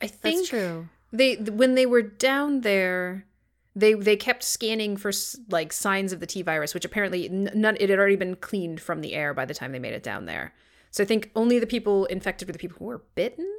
I 0.00 0.06
think 0.06 0.38
That's 0.40 0.48
true. 0.48 0.88
they 1.12 1.34
when 1.36 1.74
they 1.74 1.86
were 1.86 2.02
down 2.02 2.62
there 2.62 3.26
they 3.74 3.94
they 3.94 4.16
kept 4.16 4.42
scanning 4.42 4.96
for 4.96 5.12
like 5.48 5.72
signs 5.72 6.12
of 6.12 6.20
the 6.20 6.26
T 6.26 6.42
virus 6.42 6.74
which 6.74 6.84
apparently 6.84 7.28
none 7.28 7.76
it 7.80 7.88
had 7.88 7.98
already 7.98 8.16
been 8.16 8.36
cleaned 8.36 8.80
from 8.80 9.00
the 9.00 9.14
air 9.14 9.32
by 9.32 9.44
the 9.44 9.54
time 9.54 9.72
they 9.72 9.78
made 9.78 9.94
it 9.94 10.02
down 10.02 10.26
there. 10.26 10.52
So 10.90 11.02
I 11.02 11.06
think 11.06 11.30
only 11.34 11.58
the 11.58 11.66
people 11.66 12.04
infected 12.06 12.48
were 12.48 12.52
the 12.52 12.58
people 12.58 12.76
who 12.78 12.84
were 12.86 13.02
bitten 13.14 13.50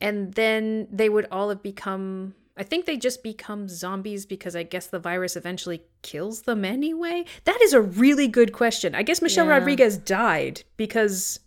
and 0.00 0.32
then 0.34 0.88
they 0.90 1.08
would 1.08 1.26
all 1.30 1.48
have 1.50 1.62
become 1.62 2.34
I 2.56 2.62
think 2.62 2.84
they 2.86 2.96
just 2.96 3.22
become 3.22 3.68
zombies 3.68 4.24
because 4.26 4.54
I 4.54 4.62
guess 4.62 4.86
the 4.86 4.98
virus 4.98 5.36
eventually 5.36 5.82
kills 6.02 6.42
them 6.42 6.64
anyway. 6.64 7.24
That 7.44 7.60
is 7.62 7.72
a 7.72 7.80
really 7.80 8.28
good 8.28 8.52
question. 8.52 8.94
I 8.94 9.02
guess 9.02 9.20
Michelle 9.22 9.46
Yeah. 9.46 9.52
Rodriguez 9.58 9.96
died 9.98 10.62
because 10.76 11.40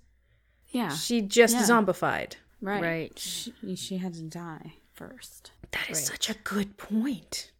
Yeah, 0.76 0.90
she 0.90 1.22
just 1.22 1.56
Yeah. 1.56 1.64
zombified. 1.64 2.34
right. 2.62 2.82
Right. 2.82 3.20
She, 3.20 3.54
she 3.76 3.98
had 3.98 4.14
to 4.16 4.24
die 4.24 4.74
first. 4.94 5.52
That 5.72 5.90
is 5.90 6.04
such 6.06 6.30
a 6.30 6.36
good 6.44 6.78
point. 6.78 7.52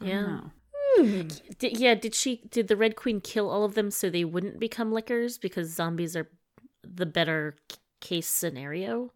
Yeah. 0.00 0.40
Hmm. 0.96 1.28
Did, 1.58 1.78
yeah, 1.78 1.94
did 1.94 2.14
she 2.14 2.42
did 2.50 2.68
the 2.68 2.76
Red 2.76 2.96
Queen 2.96 3.20
kill 3.20 3.50
all 3.50 3.64
of 3.64 3.74
them 3.74 3.90
so 3.90 4.08
they 4.08 4.24
wouldn't 4.24 4.58
become 4.58 4.92
lickers 4.92 5.36
because 5.38 5.74
zombies 5.74 6.16
are 6.16 6.28
the 6.82 7.06
better 7.06 7.56
c- 7.70 7.78
case 8.00 8.28
scenario? 8.28 9.12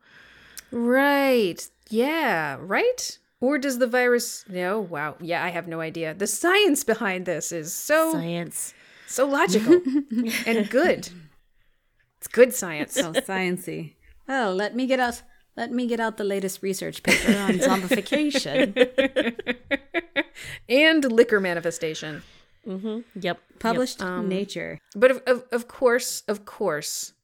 Right. 0.71 1.69
Yeah, 1.89 2.57
right? 2.61 3.19
Or 3.41 3.59
does 3.59 3.79
the 3.79 3.87
virus 3.87 4.45
No, 4.49 4.81
wow. 4.81 5.17
Yeah, 5.21 5.43
I 5.45 5.49
have 5.49 5.67
no 5.69 5.81
idea. 5.81 6.13
The 6.15 6.27
science 6.27 6.85
behind 6.85 7.25
this 7.27 7.53
is 7.53 7.73
so 7.73 8.13
Science. 8.13 8.75
so 9.07 9.27
logical 9.27 9.81
and 10.47 10.69
good. 10.71 11.09
It's 12.21 12.29
good 12.29 12.53
science. 12.53 12.93
So 12.93 13.13
sciency. 13.13 13.95
Well, 14.29 14.55
let 14.55 14.77
me 14.77 14.87
get 14.87 15.01
out. 15.01 15.23
Let 15.57 15.73
me 15.73 15.87
get 15.87 16.01
out 16.01 16.19
the 16.19 16.25
latest 16.25 16.63
research 16.63 17.03
paper 17.03 17.33
on 17.33 17.55
zombification, 17.55 18.77
and 20.69 21.11
licker 21.11 21.41
manifestation. 21.41 22.23
Mm-hmm. 22.67 23.01
Yep. 23.19 23.41
published 23.59 24.03
in 24.03 24.07
um, 24.07 24.29
Nature. 24.29 24.79
But 24.95 25.11
of, 25.13 25.23
of, 25.27 25.45
of 25.51 25.67
course, 25.67 26.23
of 26.29 26.45
course, 26.45 27.15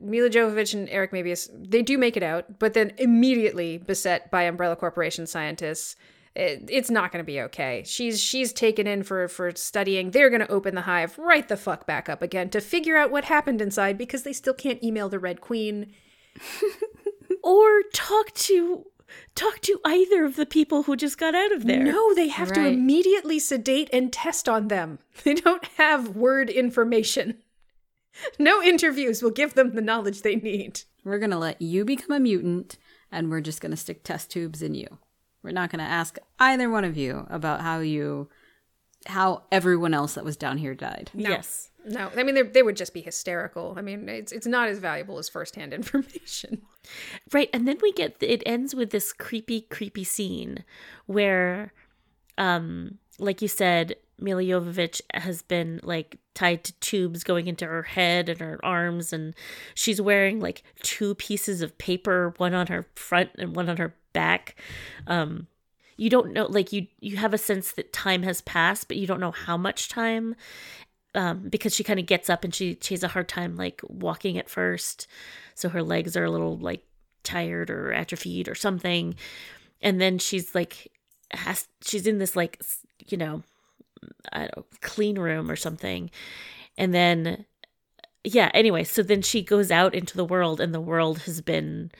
Milla 0.00 0.30
Jovovich 0.30 0.72
and 0.72 0.88
Eric 0.88 1.12
Mabius, 1.12 1.50
they 1.52 1.82
do 1.82 1.98
make 1.98 2.16
it 2.16 2.22
out, 2.22 2.58
but 2.58 2.72
then 2.72 2.92
immediately 2.96 3.76
beset 3.76 4.30
by 4.30 4.44
Umbrella 4.44 4.74
Corporation 4.74 5.26
scientists. 5.26 5.96
It, 6.34 6.64
it's 6.68 6.90
not 6.90 7.12
going 7.12 7.22
to 7.22 7.26
be 7.26 7.40
okay. 7.42 7.82
She's 7.84 8.20
she's 8.20 8.52
taken 8.52 8.86
in 8.86 9.02
for 9.02 9.28
for 9.28 9.52
studying. 9.54 10.10
They're 10.10 10.30
going 10.30 10.40
to 10.40 10.50
open 10.50 10.74
the 10.74 10.82
hive 10.82 11.18
right 11.18 11.46
the 11.46 11.56
fuck 11.56 11.86
back 11.86 12.08
up 12.08 12.22
again 12.22 12.48
to 12.50 12.60
figure 12.60 12.96
out 12.96 13.10
what 13.10 13.24
happened 13.24 13.60
inside 13.60 13.98
because 13.98 14.22
they 14.22 14.32
still 14.32 14.54
can't 14.54 14.82
email 14.82 15.08
the 15.08 15.18
Red 15.18 15.40
Queen. 15.40 15.92
Or 17.42 17.82
talk 17.92 18.32
to 18.34 18.86
talk 19.34 19.60
to 19.60 19.80
either 19.84 20.24
of 20.24 20.36
the 20.36 20.46
people 20.46 20.84
who 20.84 20.96
just 20.96 21.18
got 21.18 21.34
out 21.34 21.52
of 21.52 21.66
there. 21.66 21.82
No, 21.82 22.14
they 22.14 22.28
have 22.28 22.52
to 22.52 22.66
immediately 22.66 23.38
sedate 23.38 23.90
and 23.92 24.12
test 24.12 24.48
on 24.48 24.68
them. 24.68 24.98
They 25.24 25.34
don't 25.34 25.64
have 25.76 26.16
word 26.16 26.48
information. 26.48 27.38
No 28.38 28.62
interviews 28.62 29.22
will 29.22 29.30
give 29.30 29.54
them 29.54 29.74
the 29.74 29.82
knowledge 29.82 30.22
they 30.22 30.36
need. 30.36 30.82
We're 31.04 31.18
gonna 31.18 31.38
let 31.38 31.60
you 31.60 31.84
become 31.84 32.14
a 32.14 32.20
mutant, 32.20 32.78
and 33.10 33.30
we're 33.30 33.40
just 33.40 33.60
gonna 33.60 33.76
stick 33.76 34.04
test 34.04 34.30
tubes 34.30 34.62
in 34.62 34.74
you. 34.74 34.98
We're 35.42 35.52
not 35.52 35.70
gonna 35.70 35.82
ask 35.84 36.18
either 36.38 36.70
one 36.70 36.84
of 36.84 36.96
you 36.96 37.26
about 37.30 37.60
how 37.60 37.80
you, 37.80 38.28
how 39.06 39.42
everyone 39.50 39.94
else 39.94 40.14
that 40.14 40.24
was 40.24 40.36
down 40.36 40.58
here 40.58 40.74
died. 40.74 41.10
Yes. 41.14 41.70
No, 41.84 42.10
I 42.16 42.22
mean 42.22 42.34
they 42.34 42.42
they 42.42 42.62
would 42.62 42.76
just 42.76 42.94
be 42.94 43.00
hysterical. 43.00 43.74
I 43.76 43.82
mean 43.82 44.08
it's 44.08 44.32
it's 44.32 44.46
not 44.46 44.68
as 44.68 44.78
valuable 44.78 45.18
as 45.18 45.28
firsthand 45.28 45.72
information. 45.74 46.62
Right, 47.32 47.50
and 47.52 47.66
then 47.66 47.78
we 47.82 47.92
get 47.92 48.16
it 48.20 48.42
ends 48.46 48.74
with 48.74 48.90
this 48.90 49.12
creepy, 49.12 49.62
creepy 49.62 50.04
scene 50.04 50.64
where, 51.06 51.72
um, 52.38 52.98
like 53.18 53.42
you 53.42 53.48
said, 53.48 53.96
Milla 54.18 54.42
Jovovich 54.42 55.00
has 55.14 55.42
been 55.42 55.80
like 55.82 56.18
tied 56.34 56.64
to 56.64 56.72
tubes 56.80 57.24
going 57.24 57.46
into 57.46 57.66
her 57.66 57.82
head 57.82 58.28
and 58.28 58.40
her 58.40 58.60
arms, 58.64 59.12
and 59.12 59.34
she's 59.74 60.00
wearing 60.00 60.40
like 60.40 60.62
two 60.82 61.14
pieces 61.14 61.62
of 61.62 61.76
paper, 61.78 62.34
one 62.36 62.54
on 62.54 62.68
her 62.68 62.86
front 62.94 63.30
and 63.38 63.54
one 63.54 63.68
on 63.68 63.76
her 63.76 63.94
back. 64.12 64.56
Um, 65.06 65.46
you 65.96 66.10
don't 66.10 66.32
know, 66.32 66.46
like 66.46 66.72
you 66.72 66.86
you 67.00 67.16
have 67.16 67.34
a 67.34 67.38
sense 67.38 67.72
that 67.72 67.92
time 67.92 68.22
has 68.22 68.40
passed, 68.40 68.88
but 68.88 68.96
you 68.96 69.06
don't 69.06 69.20
know 69.20 69.30
how 69.30 69.56
much 69.56 69.88
time. 69.88 70.34
Um, 71.14 71.48
because 71.50 71.74
she 71.74 71.84
kind 71.84 72.00
of 72.00 72.06
gets 72.06 72.30
up 72.30 72.42
and 72.42 72.54
she 72.54 72.78
she 72.80 72.94
has 72.94 73.02
a 73.02 73.08
hard 73.08 73.28
time 73.28 73.56
like 73.56 73.82
walking 73.86 74.38
at 74.38 74.48
first, 74.48 75.06
so 75.54 75.68
her 75.68 75.82
legs 75.82 76.16
are 76.16 76.24
a 76.24 76.30
little 76.30 76.56
like 76.56 76.82
tired 77.22 77.70
or 77.70 77.92
atrophied 77.92 78.48
or 78.48 78.54
something, 78.54 79.14
and 79.82 80.00
then 80.00 80.18
she's 80.18 80.54
like 80.54 80.90
has 81.32 81.68
she's 81.82 82.06
in 82.06 82.18
this 82.18 82.34
like 82.34 82.60
you 83.08 83.18
know 83.18 83.42
I 84.32 84.38
don't 84.40 84.56
know, 84.56 84.64
clean 84.80 85.18
room 85.18 85.50
or 85.50 85.56
something, 85.56 86.10
and 86.78 86.94
then 86.94 87.44
yeah 88.24 88.50
anyway 88.54 88.84
so 88.84 89.02
then 89.02 89.20
she 89.20 89.42
goes 89.42 89.70
out 89.70 89.94
into 89.94 90.16
the 90.16 90.24
world 90.24 90.60
and 90.60 90.72
the 90.72 90.80
world 90.80 91.22
has 91.22 91.40
been 91.40 91.90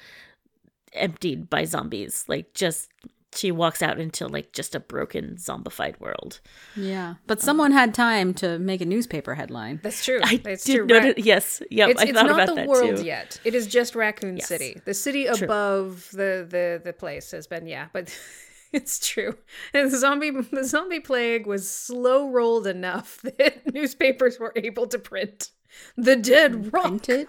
emptied 0.95 1.49
by 1.51 1.65
zombies 1.65 2.25
like 2.29 2.53
just 2.55 2.91
she 3.35 3.51
walks 3.51 3.81
out 3.81 3.99
into 3.99 4.27
like 4.29 4.53
just 4.53 4.75
a 4.75 4.81
broken 4.81 5.37
zombified 5.37 5.99
world. 6.01 6.41
Yeah, 6.77 7.15
but 7.27 7.41
someone 7.41 7.73
had 7.73 7.95
time 7.95 8.35
to 8.35 8.59
make 8.59 8.83
a 8.83 8.85
newspaper 8.85 9.35
headline. 9.35 9.81
That's 9.83 10.05
true. 10.05 10.21
I 10.23 10.37
That's 10.37 10.65
did 10.65 10.77
true. 10.77 10.87
notice. 10.87 11.15
Ra- 11.17 11.23
yes, 11.25 11.63
yep. 11.71 11.89
it's 11.89 12.03
I 12.03 12.05
it's 12.05 12.13
thought 12.13 12.27
not 12.27 12.35
about 12.35 12.49
the 12.49 12.55
that 12.57 12.69
world 12.69 12.99
too. 12.99 13.05
yet. 13.07 13.41
It 13.43 13.55
is 13.55 13.67
just 13.67 13.95
Raccoon 13.95 14.37
Yes. 14.37 14.49
City. 14.49 14.81
The 14.85 14.93
city 14.93 15.25
True. 15.35 15.47
above 15.47 16.11
the, 16.13 16.47
the 16.47 16.81
the 16.85 16.93
place 16.93 17.31
has 17.31 17.47
been 17.47 17.67
yeah, 17.67 17.87
but 17.95 18.15
it's 18.75 18.99
true. 18.99 19.35
And 19.73 19.91
the 19.91 19.97
zombie 19.97 20.31
the 20.31 20.65
zombie 20.65 21.01
plague 21.01 21.47
was 21.47 21.67
slow 21.71 22.29
rolled 22.31 22.67
enough 22.67 23.23
that 23.39 23.73
newspapers 23.73 24.39
were 24.39 24.53
able 24.57 24.87
to 24.89 24.99
print 24.99 25.53
the 25.97 26.17
dead 26.17 26.71
rock. 26.75 26.85
Printed. 26.85 27.29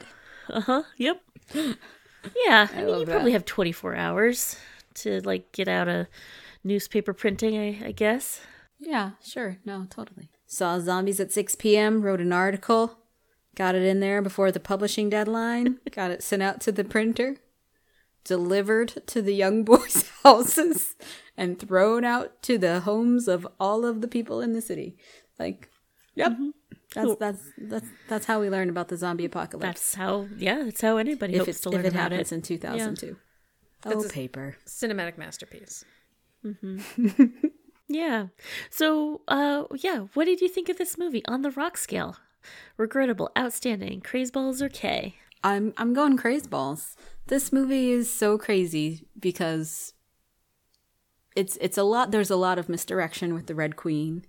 Uh 0.49 0.59
huh. 0.59 0.83
Yep. 0.97 1.21
Yeah, 2.45 2.67
I, 2.71 2.77
mean, 2.77 2.87
love 2.87 2.99
you 3.01 3.05
probably 3.05 3.31
have 3.33 3.45
twenty 3.45 3.71
four 3.71 3.95
hours 3.95 4.57
to 4.95 5.21
like 5.21 5.51
get 5.51 5.67
out 5.67 5.87
a 5.87 6.07
newspaper 6.63 7.13
printing. 7.13 7.57
I, 7.57 7.87
I 7.87 7.91
guess. 7.91 8.41
Yeah, 8.79 9.11
sure. 9.23 9.57
No, 9.65 9.87
totally. 9.89 10.29
Saw 10.45 10.79
zombies 10.79 11.19
at 11.19 11.31
6 11.31 11.55
p.m., 11.55 12.01
wrote 12.01 12.21
an 12.21 12.33
article, 12.33 12.99
got 13.55 13.75
it 13.75 13.83
in 13.83 13.99
there 14.01 14.21
before 14.21 14.51
the 14.51 14.59
publishing 14.59 15.09
deadline, 15.09 15.79
got 15.91 16.11
it 16.11 16.21
sent 16.21 16.43
out 16.43 16.61
to 16.61 16.71
the 16.71 16.83
printer, 16.83 17.37
delivered 18.23 19.01
to 19.07 19.21
the 19.21 19.33
young 19.33 19.63
boys' 19.63 20.09
houses, 20.23 20.95
and 21.37 21.59
thrown 21.59 22.03
out 22.03 22.41
to 22.43 22.57
the 22.57 22.81
homes 22.81 23.27
of 23.27 23.47
all 23.59 23.85
of 23.85 24.01
the 24.01 24.07
people 24.07 24.41
in 24.41 24.53
the 24.53 24.61
city. 24.61 24.97
Like, 25.39 25.69
yep. 26.13 26.33
Mm-hmm. 26.33 26.49
That's 26.93 27.15
that's 27.15 27.43
that's 27.57 27.87
that's 28.07 28.25
how 28.25 28.39
we 28.39 28.49
learn 28.49 28.69
about 28.69 28.87
the 28.87 28.97
zombie 28.97 29.25
apocalypse. 29.25 29.67
That's 29.67 29.95
how. 29.95 30.27
Yeah, 30.37 30.63
that's 30.63 30.81
how 30.81 30.97
anybody 30.97 31.33
if 31.33 31.39
hopes 31.39 31.59
it, 31.65 31.69
to 31.69 31.77
if 31.77 31.85
it 31.85 31.89
about 31.89 32.11
happens 32.11 32.31
it. 32.31 32.35
in 32.35 32.41
2002. 32.41 33.17
Oh, 33.85 34.07
paper. 34.09 34.55
Cinematic 34.65 35.17
masterpiece. 35.17 35.83
Mm-hmm. 36.45 37.25
Yeah. 37.87 38.27
So, 38.69 39.21
uh, 39.27 39.65
yeah. 39.75 40.07
What 40.13 40.25
did 40.25 40.41
you 40.41 40.49
think 40.49 40.69
of 40.69 40.77
this 40.77 40.97
movie 40.97 41.23
on 41.27 41.41
the 41.41 41.51
rock 41.51 41.77
scale? 41.77 42.17
Regrettable, 42.77 43.29
outstanding, 43.37 44.01
crazeballs, 44.01 44.61
or 44.61 44.69
K? 44.69 45.15
I'm 45.43 45.73
I'm 45.77 45.93
going 45.93 46.17
crazy 46.17 46.47
balls. 46.47 46.95
This 47.27 47.51
movie 47.51 47.91
is 47.91 48.11
so 48.11 48.37
crazy 48.37 49.05
because 49.19 49.93
it's 51.35 51.57
it's 51.61 51.77
a 51.77 51.83
lot 51.83 52.11
there's 52.11 52.31
a 52.31 52.35
lot 52.35 52.57
of 52.57 52.69
misdirection 52.69 53.33
with 53.33 53.47
the 53.47 53.55
Red 53.55 53.75
Queen. 53.75 54.25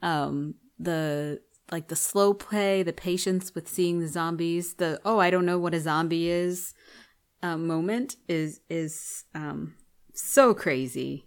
Um 0.00 0.54
the 0.78 1.40
like 1.72 1.88
the 1.88 1.96
slow 1.96 2.34
play, 2.34 2.82
the 2.82 2.92
patience 2.92 3.54
with 3.54 3.66
seeing 3.68 3.98
the 4.00 4.08
zombies, 4.08 4.74
the 4.74 5.00
oh 5.04 5.18
I 5.18 5.30
don't 5.30 5.46
know 5.46 5.58
what 5.58 5.74
a 5.74 5.80
zombie 5.80 6.28
is 6.28 6.74
uh, 7.42 7.56
moment 7.56 8.16
is 8.28 8.60
is 8.68 9.24
um 9.34 9.74
so 10.14 10.54
crazy 10.54 11.26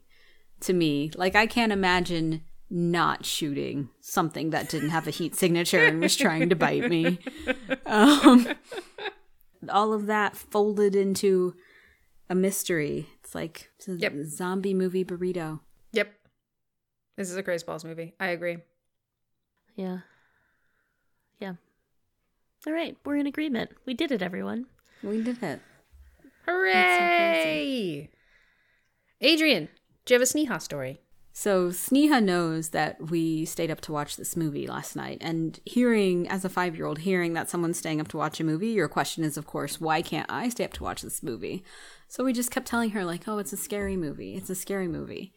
to 0.62 0.72
me. 0.74 1.12
Like 1.16 1.36
I 1.36 1.48
can't 1.48 1.72
imagine 1.74 2.44
not 2.70 3.26
shooting 3.26 3.90
something 4.02 4.50
that 4.52 4.70
didn't 4.70 4.90
have 4.90 5.08
a 5.08 5.12
heat 5.12 5.36
signature 5.36 5.86
and 5.86 6.00
was 6.02 6.16
trying 6.16 6.50
to 6.50 6.56
bite 6.56 6.90
me. 6.90 7.20
Um, 7.86 8.48
all 9.70 9.94
of 9.94 10.08
that 10.08 10.36
folded 10.36 10.96
into 10.96 11.56
a 12.30 12.36
mystery. 12.36 13.08
It's 13.20 13.36
like 13.36 13.70
it's 13.78 13.88
a 13.88 13.94
Yep. 13.96 14.14
zombie 14.26 14.74
movie 14.74 15.06
burrito. 15.06 15.60
Yep. 15.92 16.12
This 17.18 17.30
is 17.30 17.38
a 17.38 17.44
Crazy 17.44 17.64
Graceballs 17.66 17.86
movie. 17.86 18.14
I 18.20 18.28
agree. 18.30 18.58
Yeah. 19.76 20.00
Yeah. 21.40 21.54
All 22.66 22.74
right. 22.74 22.98
We're 23.06 23.18
in 23.18 23.28
agreement. 23.28 23.72
We 23.86 23.94
did 23.94 24.12
it, 24.12 24.22
everyone. 24.22 24.66
We 25.04 25.22
did 25.22 25.42
it. 25.44 25.62
Hooray! 26.48 28.10
Adrian, 29.22 29.70
do 30.06 30.14
you 30.14 30.20
have 30.20 30.28
a 30.28 30.32
Sneha 30.32 30.62
story? 30.62 31.02
So 31.34 31.70
Sneha 31.70 32.24
knows 32.24 32.70
that 32.70 33.10
we 33.10 33.46
stayed 33.46 33.72
up 33.72 33.82
to 33.82 33.92
watch 33.92 34.16
this 34.16 34.38
movie 34.38 34.68
last 34.68 34.96
night, 34.96 35.18
and 35.22 35.60
hearing 35.66 36.30
as 36.30 36.46
a 36.46 36.50
five-year-old 36.50 37.00
hearing 37.00 37.34
that 37.34 37.50
someone's 37.50 37.78
staying 37.78 38.00
up 38.00 38.08
to 38.10 38.18
watch 38.18 38.40
a 38.40 38.44
movie, 38.44 38.70
your 38.70 38.88
question 38.88 39.24
is, 39.24 39.36
of 39.36 39.46
course, 39.46 39.82
why 39.82 40.02
can't 40.02 40.32
I 40.32 40.50
stay 40.50 40.64
up 40.64 40.74
to 40.74 40.84
watch 40.84 41.02
this 41.02 41.22
movie? 41.22 41.64
So 42.08 42.24
we 42.24 42.32
just 42.32 42.52
kept 42.52 42.68
telling 42.68 42.92
her 42.92 43.04
like, 43.04 43.28
oh, 43.28 43.40
it's 43.40 43.52
a 43.52 43.58
scary 43.58 43.98
movie. 43.98 44.36
It's 44.36 44.50
a 44.50 44.56
scary 44.56 44.88
movie. 44.88 45.34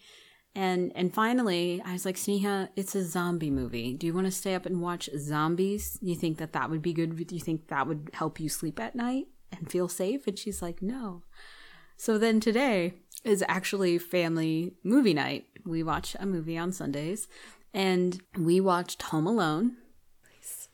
And 0.54 0.92
and 0.94 1.14
finally, 1.14 1.80
I 1.84 1.92
was 1.92 2.04
like, 2.04 2.16
Sneha, 2.16 2.68
it's 2.74 2.94
a 2.94 3.04
zombie 3.04 3.50
movie. 3.50 3.94
Do 3.94 4.06
you 4.06 4.14
want 4.14 4.26
to 4.26 4.32
stay 4.32 4.54
up 4.54 4.66
and 4.66 4.80
watch 4.80 5.08
zombies? 5.16 5.98
You 6.02 6.14
think 6.14 6.38
that 6.38 6.52
that 6.52 6.70
would 6.70 6.82
be 6.82 6.92
good? 6.92 7.16
Do 7.26 7.34
you 7.34 7.40
think 7.40 7.68
that 7.68 7.86
would 7.86 8.10
help 8.12 8.40
you 8.40 8.48
sleep 8.48 8.80
at 8.80 8.96
night 8.96 9.26
and 9.52 9.70
feel 9.70 9.88
safe? 9.88 10.26
And 10.26 10.38
she's 10.38 10.60
like, 10.60 10.82
no. 10.82 11.22
So 11.96 12.18
then 12.18 12.40
today 12.40 12.94
is 13.24 13.44
actually 13.48 13.98
family 13.98 14.74
movie 14.82 15.14
night. 15.14 15.46
We 15.64 15.82
watch 15.82 16.16
a 16.18 16.26
movie 16.26 16.58
on 16.58 16.72
Sundays, 16.72 17.28
and 17.74 18.20
we 18.36 18.60
watched 18.60 19.02
Home 19.02 19.26
Alone. 19.26 19.76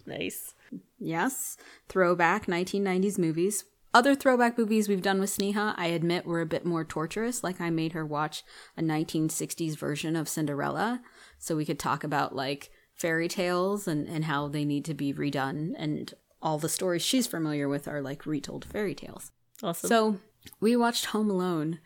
Nice. 0.07 0.55
Yes, 0.99 1.57
throwback 1.89 2.47
1990s 2.47 3.18
movies. 3.18 3.64
Other 3.95 4.16
throwback 4.16 4.59
movies 4.59 4.88
we've 4.88 5.01
done 5.01 5.20
with 5.20 5.30
Sneha, 5.30 5.72
I 5.76 5.86
admit, 5.86 6.26
were 6.26 6.40
a 6.40 6.47
bit 6.47 6.66
more 6.66 6.84
torturous. 6.84 7.45
Like 7.45 7.61
I 7.61 7.70
made 7.70 7.92
her 7.92 8.05
watch 8.05 8.42
a 8.76 8.82
1960s 8.82 9.78
version 9.78 10.16
of 10.16 10.28
Cinderella, 10.28 11.01
so 11.38 11.55
we 11.55 11.64
could 11.64 11.78
talk 11.78 12.03
about 12.03 12.34
like 12.34 12.70
fairy 12.92 13.28
tales 13.28 13.86
and 13.86 14.09
and 14.09 14.24
how 14.24 14.49
they 14.49 14.64
need 14.64 14.84
to 14.86 14.95
be 14.95 15.14
redone, 15.14 15.74
and 15.78 16.12
all 16.42 16.59
the 16.59 16.68
stories 16.68 17.03
she's 17.03 17.28
familiar 17.28 17.68
with 17.68 17.86
are 17.86 18.03
like 18.03 18.26
retold 18.26 18.64
fairy 18.64 18.97
tales. 18.97 19.30
Awesome. 19.62 19.88
So 19.88 20.18
we 20.59 20.74
watched 20.74 21.07
Home 21.07 21.30
Alone, 21.30 21.78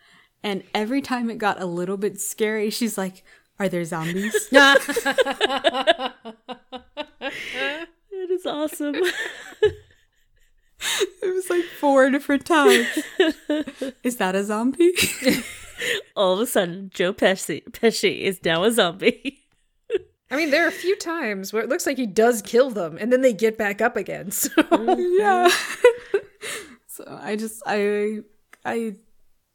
and 0.42 0.62
every 0.74 1.02
time 1.02 1.28
it 1.28 1.36
got 1.36 1.60
a 1.60 1.66
little 1.66 1.98
bit 1.98 2.18
scary, 2.18 2.70
she's 2.70 2.96
like, 2.96 3.22
"Are 3.58 3.68
there 3.68 3.84
zombies?" 3.84 4.34
it 4.50 6.14
is 8.30 8.46
awesome. 8.46 8.96
it 11.22 11.34
was 11.34 11.50
like 11.50 11.64
four 11.80 12.10
different 12.10 12.44
times. 12.44 12.86
Is 14.02 14.16
that 14.16 14.34
a 14.34 14.44
zombie? 14.44 14.92
All 16.16 16.34
of 16.34 16.40
a 16.40 16.46
sudden, 16.46 16.90
Joe 16.92 17.12
Pesci, 17.12 17.64
Pesci 17.70 18.20
is 18.20 18.44
now 18.44 18.64
a 18.64 18.72
zombie. 18.72 19.44
I 20.30 20.36
mean, 20.36 20.50
there 20.50 20.64
are 20.64 20.68
a 20.68 20.72
few 20.72 20.96
times 20.96 21.52
where 21.52 21.62
it 21.62 21.68
looks 21.68 21.86
like 21.86 21.96
he 21.96 22.06
does 22.06 22.42
kill 22.42 22.70
them, 22.70 22.98
and 23.00 23.12
then 23.12 23.22
they 23.22 23.32
get 23.32 23.56
back 23.56 23.80
up 23.80 23.96
again. 23.96 24.30
So 24.30 24.50
yeah. 24.70 25.48
Mm-hmm. 25.48 26.18
so 26.86 27.18
I 27.22 27.36
just 27.36 27.62
I 27.66 28.20
I 28.64 28.96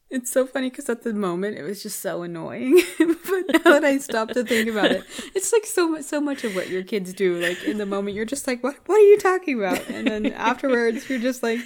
it's 0.10 0.32
so 0.32 0.48
funny 0.48 0.70
because 0.70 0.90
at 0.90 1.04
the 1.04 1.14
moment 1.14 1.58
it 1.58 1.64
was 1.64 1.84
just 1.84 2.00
so 2.00 2.24
annoying, 2.24 2.82
but 2.98 3.23
now 3.54 3.74
that 3.74 3.84
I 3.84 3.98
stop 3.98 4.30
to 4.30 4.44
think 4.44 4.70
about 4.70 4.92
it, 4.92 5.04
it's 5.36 5.52
like 5.52 5.66
so 5.66 5.90
much 5.90 6.04
so 6.04 6.22
much 6.22 6.44
of 6.44 6.56
what 6.56 6.70
your 6.70 6.84
kids 6.84 7.14
do. 7.14 7.40
Like 7.40 7.64
in 7.64 7.78
the 7.78 7.86
moment, 7.86 8.16
you're 8.16 8.26
just 8.26 8.48
like, 8.48 8.64
what 8.64 8.78
What 8.86 8.96
are 8.96 9.08
you 9.08 9.18
talking 9.18 9.58
about? 9.58 9.88
And 9.90 10.08
then 10.08 10.26
afterwards, 10.34 11.10
you're 11.10 11.20
just 11.20 11.44
like, 11.44 11.60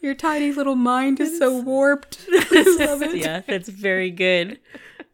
your 0.00 0.14
tiny 0.14 0.52
little 0.52 0.74
mind 0.74 1.20
is 1.20 1.38
so 1.38 1.60
warped. 1.60 2.26
I 2.30 2.76
love 2.78 3.02
it. 3.02 3.16
yeah, 3.16 3.40
that's 3.46 3.68
very 3.68 4.10
good. 4.10 4.58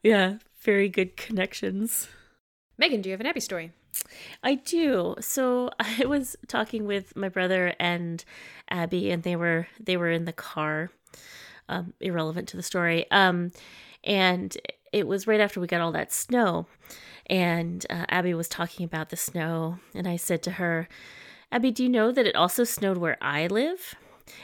Yeah, 0.03 0.39
very 0.63 0.89
good 0.89 1.17
connections. 1.17 2.09
Megan, 2.79 3.03
do 3.03 3.09
you 3.09 3.13
have 3.13 3.21
an 3.21 3.27
Abby 3.27 3.41
story? 3.41 3.73
I 4.43 4.55
do. 4.55 5.17
So 5.21 5.71
I 5.81 6.07
was 6.07 6.37
talking 6.47 6.87
with 6.87 7.17
my 7.17 7.29
brother 7.29 7.75
and 7.81 8.25
Abby, 8.71 9.11
and 9.11 9.23
they 9.23 9.37
were 9.37 9.67
they 9.81 9.97
were 9.97 10.11
in 10.11 10.25
the 10.25 10.33
car. 10.33 10.91
Um, 11.71 11.93
irrelevant 12.01 12.49
to 12.49 12.57
the 12.57 12.63
story. 12.63 13.05
Um, 13.11 13.53
and 14.03 14.57
it 14.93 15.07
was 15.07 15.27
right 15.27 15.41
after 15.41 15.61
we 15.61 15.67
got 15.67 15.81
all 15.81 15.93
that 15.93 16.13
snow, 16.13 16.67
and 17.27 17.85
uh, 17.91 18.07
Abby 18.09 18.35
was 18.35 18.49
talking 18.49 18.85
about 18.85 19.11
the 19.11 19.17
snow, 19.17 19.79
and 19.95 20.07
I 20.09 20.17
said 20.17 20.43
to 20.45 20.53
her, 20.53 20.89
"Abby, 21.53 21.71
do 21.71 21.83
you 21.83 21.89
know 21.89 22.13
that 22.13 22.27
it 22.27 22.37
also 22.37 22.65
snowed 22.65 22.99
where 22.99 23.19
I 23.21 23.47
live?" 23.47 23.95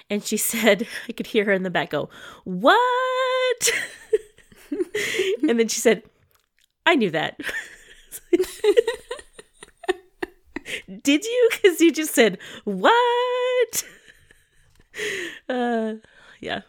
And 0.08 0.22
she 0.24 0.36
said, 0.52 0.86
I 1.08 1.12
could 1.12 1.28
hear 1.28 1.44
her 1.44 1.52
in 1.52 1.62
the 1.62 1.70
back 1.70 1.90
go, 1.90 2.08
"What?" 2.44 3.72
and 5.48 5.58
then 5.58 5.68
she 5.68 5.80
said, 5.80 6.02
"I 6.86 6.94
knew 6.94 7.10
that." 7.10 7.40
Did 11.02 11.24
you? 11.24 11.48
Because 11.52 11.80
you 11.80 11.92
just 11.92 12.14
said, 12.14 12.38
what? 12.64 13.84
Uh, 15.48 15.94
yeah. 16.40 16.62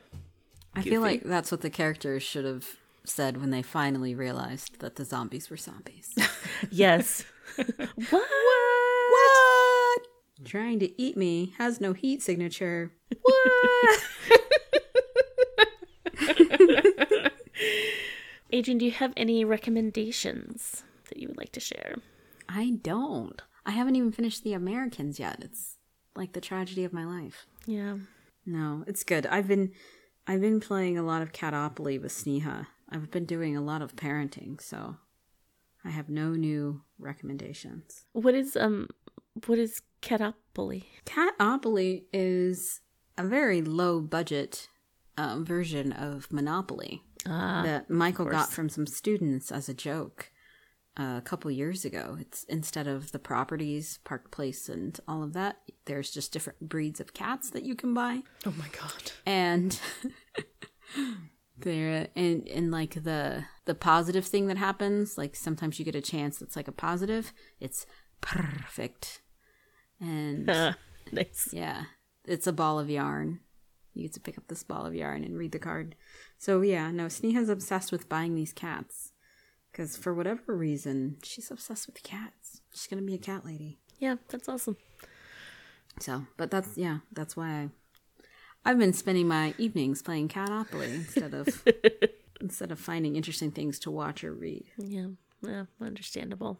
I 0.73 0.81
feel 0.81 1.01
like 1.01 1.23
that's 1.23 1.51
what 1.51 1.61
the 1.61 1.69
characters 1.69 2.23
should 2.23 2.45
have 2.45 2.67
said 3.09 3.37
when 3.37 3.51
they 3.51 3.61
finally 3.61 4.15
realized 4.15 4.79
that 4.79 4.95
the 4.95 5.05
zombies 5.05 5.49
were 5.49 5.57
zombies. 5.57 6.13
Yes. 6.71 7.25
what? 7.55 8.23
What? 9.09 10.01
Trying 10.45 10.79
to 10.79 11.01
eat 11.01 11.17
me 11.17 11.53
has 11.57 11.81
no 11.81 11.91
heat 11.93 12.21
signature. 12.21 12.91
What? 13.21 13.99
Adrian, 18.51 18.77
do 18.77 18.85
you 18.85 18.91
have 18.91 19.13
any 19.17 19.43
recommendations 19.43 20.83
that 21.09 21.17
you 21.17 21.27
would 21.27 21.37
like 21.37 21.51
to 21.53 21.59
share? 21.59 21.95
I 22.47 22.77
don't. 22.81 23.41
I 23.65 23.71
haven't 23.71 23.95
even 23.95 24.11
finished 24.11 24.43
The 24.43 24.53
Americans 24.53 25.19
yet. 25.19 25.39
It's 25.41 25.77
like 26.15 26.33
the 26.33 26.41
tragedy 26.41 26.83
of 26.83 26.93
my 26.93 27.05
life. 27.05 27.47
Yeah. 27.65 27.97
No, 28.45 28.83
it's 28.87 29.03
good. 29.03 29.25
I've 29.25 29.47
been 29.47 29.71
I've 30.27 30.41
been 30.41 30.59
playing 30.59 30.97
a 30.97 31.03
lot 31.03 31.21
of 31.21 31.31
Catopoly 31.31 32.01
with 32.01 32.11
Sneha 32.11 32.67
I've 32.89 33.11
been 33.11 33.25
doing 33.25 33.55
a 33.57 33.61
lot 33.61 33.81
of 33.81 33.95
parenting, 33.95 34.61
so 34.61 34.97
I 35.83 35.89
have 35.89 36.09
no 36.09 36.31
new 36.31 36.81
recommendations. 36.99 38.05
What 38.13 38.33
is 38.35 38.55
um 38.55 38.89
what 39.47 39.57
is 39.59 39.81
Catopoly? 40.01 40.83
Catopoly 41.05 42.03
is 42.13 42.81
a 43.17 43.23
very 43.25 43.61
low 43.61 43.99
budget 44.01 44.67
um, 45.17 45.45
version 45.45 45.91
of 45.91 46.31
Monopoly 46.31 47.01
Ah, 47.25 47.61
that 47.63 47.89
Michael 47.89 48.25
got 48.25 48.51
from 48.51 48.69
some 48.69 48.85
students 48.85 49.51
as 49.51 49.67
a 49.67 49.73
joke 49.73 50.31
uh, 50.99 51.15
a 51.17 51.21
couple 51.21 51.49
years 51.49 51.83
ago. 51.85 52.17
It's 52.19 52.43
instead 52.45 52.87
of 52.87 53.11
the 53.11 53.19
properties, 53.19 53.99
Park 54.03 54.29
Place, 54.31 54.69
and 54.69 54.97
all 55.07 55.23
of 55.23 55.33
that, 55.33 55.57
there's 55.85 56.11
just 56.11 56.31
different 56.31 56.59
breeds 56.69 56.99
of 56.99 57.13
cats 57.13 57.49
that 57.51 57.63
you 57.63 57.73
can 57.75 57.93
buy. 57.93 58.21
Oh 58.45 58.53
my 58.57 58.67
god. 58.69 59.11
and 59.25 59.79
there 61.57 62.09
and 62.15 62.47
and 62.47 62.71
like 62.71 63.03
the 63.03 63.45
the 63.65 63.75
positive 63.75 64.25
thing 64.25 64.47
that 64.47 64.57
happens 64.57 65.17
like 65.17 65.35
sometimes 65.35 65.79
you 65.79 65.85
get 65.85 65.95
a 65.95 66.01
chance 66.01 66.37
that's 66.37 66.55
like 66.55 66.67
a 66.67 66.73
positive 66.73 67.31
it's 67.59 67.85
perfect. 68.21 69.21
And 69.99 70.45
nice. 71.11 71.49
yeah 71.51 71.83
it's 72.25 72.47
a 72.47 72.53
ball 72.53 72.79
of 72.79 72.89
yarn. 72.89 73.39
You 73.93 74.03
get 74.03 74.13
to 74.13 74.19
pick 74.19 74.37
up 74.37 74.47
this 74.47 74.63
ball 74.63 74.85
of 74.85 74.93
yarn 74.93 75.23
and 75.23 75.37
read 75.37 75.51
the 75.51 75.59
card. 75.59 75.95
So 76.37 76.61
yeah 76.61 76.91
no 76.91 77.07
sneha's 77.07 77.49
obsessed 77.49 77.91
with 77.91 78.09
buying 78.09 78.35
these 78.35 78.53
cats. 78.53 79.11
Because 79.71 79.97
for 79.97 80.13
whatever 80.13 80.55
reason 80.55 81.17
she's 81.23 81.51
obsessed 81.51 81.87
with 81.87 82.03
cats. 82.03 82.61
She's 82.73 82.87
gonna 82.87 83.01
be 83.01 83.15
a 83.15 83.19
cat 83.19 83.45
lady. 83.45 83.79
Yeah, 83.99 84.15
that's 84.29 84.49
awesome. 84.49 84.77
so, 85.99 86.25
but 86.37 86.51
that's 86.51 86.77
yeah, 86.77 86.99
that's 87.11 87.37
why 87.37 87.47
I, 87.49 87.69
I've 88.65 88.79
been 88.79 88.93
spending 88.93 89.27
my 89.27 89.53
evenings 89.57 90.01
playing 90.01 90.29
Catopoly 90.29 90.93
instead 90.93 91.33
of 91.33 91.63
instead 92.41 92.71
of 92.71 92.79
finding 92.79 93.15
interesting 93.15 93.51
things 93.51 93.77
to 93.79 93.91
watch 93.91 94.23
or 94.23 94.33
read. 94.33 94.65
Yeah, 94.77 95.07
yeah, 95.41 95.65
understandable. 95.79 96.59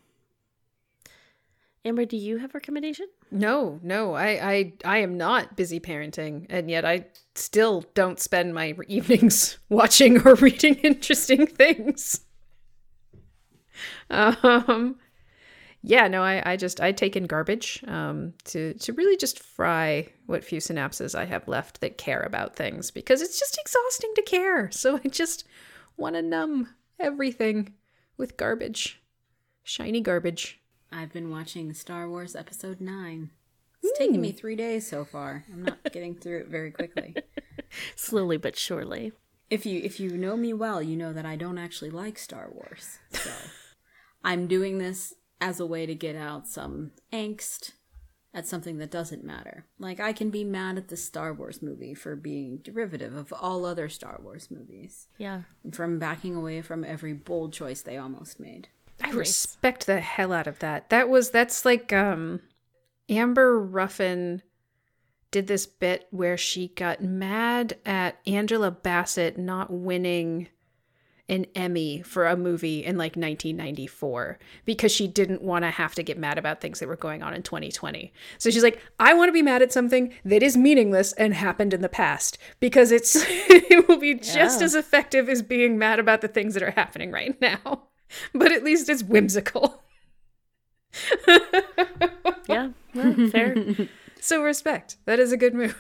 Amber, 1.84 2.06
do 2.06 2.18
you 2.18 2.38
have 2.38 2.50
a 2.50 2.54
recommendation? 2.56 3.08
No, 3.30 3.80
no, 3.84 4.16
I, 4.16 4.28
I, 4.52 4.74
I 4.84 4.98
am 5.00 5.18
not 5.18 5.56
busy 5.56 5.80
parenting, 5.80 6.48
and 6.50 6.70
yet 6.70 6.84
I 6.84 7.06
still 7.36 7.84
don't 7.94 8.20
spend 8.20 8.56
my 8.56 8.76
evenings 8.88 9.60
watching 9.70 10.20
or 10.26 10.34
reading 10.34 10.76
interesting 10.84 11.46
things. 11.46 12.22
Um, 14.10 14.98
yeah, 15.88 16.08
no, 16.08 16.24
I, 16.24 16.42
I 16.54 16.58
just 16.58 16.82
I 16.82 16.92
take 16.92 17.16
in 17.16 17.26
garbage, 17.26 17.84
um, 17.88 18.34
to 18.46 18.74
to 18.74 18.94
really 18.94 19.16
just 19.18 19.40
fry 19.40 20.08
what 20.26 20.44
few 20.44 20.60
synapses 20.60 21.14
I 21.14 21.26
have 21.26 21.48
left 21.48 21.82
that 21.82 22.00
care 22.00 22.22
about 22.22 22.56
things 22.56 22.90
because 22.90 23.22
it's 23.22 23.40
just 23.40 23.60
exhausting 23.60 24.12
to 24.16 24.22
care. 24.24 24.72
So 24.86 25.00
I 25.04 25.08
just 25.08 25.46
want 25.96 26.16
to 26.16 26.22
numb 26.22 26.70
everything 27.00 27.74
with 28.18 28.36
garbage, 28.36 29.02
shiny 29.64 30.02
garbage. 30.02 30.60
I've 30.92 31.14
been 31.14 31.30
watching 31.30 31.74
Star 31.74 32.10
Wars 32.10 32.36
Episode 32.36 32.82
Nine. 32.82 33.30
It's 33.84 33.98
taken 33.98 34.20
me 34.20 34.32
three 34.32 34.56
days 34.56 34.88
so 34.88 35.06
far. 35.06 35.46
I'm 35.54 35.64
not 35.64 35.78
getting 35.92 36.16
through 36.16 36.40
it 36.40 36.48
very 36.48 36.72
quickly. 36.72 37.16
Slowly 37.96 38.38
but 38.38 38.58
surely. 38.58 39.12
If 39.52 39.66
you 39.66 39.82
if 39.84 40.00
you 40.00 40.18
know 40.18 40.36
me 40.36 40.52
well, 40.54 40.82
you 40.82 40.96
know 40.96 41.14
that 41.14 41.26
I 41.26 41.36
don't 41.36 41.60
actually 41.60 41.92
like 41.92 42.18
Star 42.18 42.50
Wars. 42.52 42.98
So 43.12 43.30
I'm 44.24 44.48
doing 44.48 44.80
this 44.80 45.14
as 45.42 45.60
a 45.60 45.66
way 45.66 45.86
to 45.86 45.96
get 45.96 46.16
out 46.16 46.48
some 46.48 46.92
angst 47.12 47.72
at 48.34 48.46
something 48.46 48.78
that 48.78 48.92
doesn't 48.92 49.24
matter. 49.24 49.66
Like 49.80 50.00
I 50.00 50.12
can 50.12 50.30
be 50.30 50.44
mad 50.44 50.78
at 50.78 50.90
the 50.90 50.98
Star 50.98 51.34
Wars 51.34 51.62
movie 51.62 51.94
for 51.94 52.16
being 52.16 52.58
derivative 52.58 53.16
of 53.16 53.34
all 53.34 53.66
other 53.66 53.88
Star 53.88 54.20
Wars 54.22 54.52
movies. 54.52 55.08
Yeah. 55.18 55.44
From 55.72 56.00
backing 56.00 56.36
away 56.36 56.62
from 56.62 56.84
every 56.84 57.14
bold 57.14 57.54
choice 57.54 57.82
they 57.82 57.98
almost 57.98 58.40
made. 58.40 58.68
I 59.02 59.12
respect 59.12 59.88
the 59.88 60.02
hell 60.02 60.34
out 60.34 60.48
of 60.48 60.60
that. 60.60 60.90
That 60.90 61.10
was 61.10 61.30
that's 61.30 61.64
like 61.64 61.94
um 61.94 62.42
Amber 63.08 63.60
Ruffin 63.60 64.42
did 65.32 65.48
this 65.48 65.66
bit 65.66 66.08
where 66.12 66.38
she 66.38 66.70
got 66.70 67.02
mad 67.02 67.78
at 67.86 68.20
Angela 68.26 68.72
Bassett 68.72 69.38
not 69.38 69.72
winning 69.72 70.48
an 71.28 71.46
Emmy 71.56 72.02
for 72.04 72.28
a 72.28 72.38
movie 72.38 72.84
in 72.84 72.98
like 72.98 73.16
1994 73.16 74.38
because 74.64 74.92
she 74.92 75.08
didn't 75.08 75.42
want 75.42 75.64
to 75.64 75.72
have 75.72 75.96
to 75.96 76.04
get 76.04 76.18
mad 76.18 76.38
about 76.38 76.62
things 76.62 76.80
that 76.80 76.88
were 76.88 76.96
going 76.96 77.24
on 77.24 77.34
in 77.34 77.42
2020. 77.42 78.14
So 78.38 78.50
she's 78.52 78.64
like, 78.64 78.80
I 79.00 79.14
want 79.14 79.30
to 79.30 79.34
be 79.34 79.42
mad 79.42 79.62
at 79.62 79.74
something 79.74 80.14
that 80.24 80.44
is 80.44 80.56
meaningless 80.56 81.14
and 81.14 81.34
happened 81.34 81.74
in 81.74 81.82
the 81.82 81.90
past 81.90 82.38
because 82.60 82.92
it's 82.92 83.16
it 83.28 83.88
will 83.88 83.98
be 83.98 84.14
just 84.14 84.62
as 84.62 84.76
effective 84.76 85.28
as 85.28 85.42
being 85.42 85.78
mad 85.78 86.00
about 86.00 86.22
the 86.22 86.28
things 86.28 86.54
that 86.54 86.64
are 86.64 86.72
happening 86.72 87.12
right 87.12 87.40
now. 87.42 87.84
But 88.34 88.52
at 88.52 88.64
least 88.64 88.88
it's 88.88 89.04
whimsical. 89.04 89.84
Yeah. 92.48 92.70
Well, 92.94 93.30
fair. 93.30 93.56
So 94.22 94.44
respect. 94.44 94.98
That 95.06 95.20
is 95.20 95.32
a 95.32 95.38
good 95.38 95.54
move. 95.56 95.76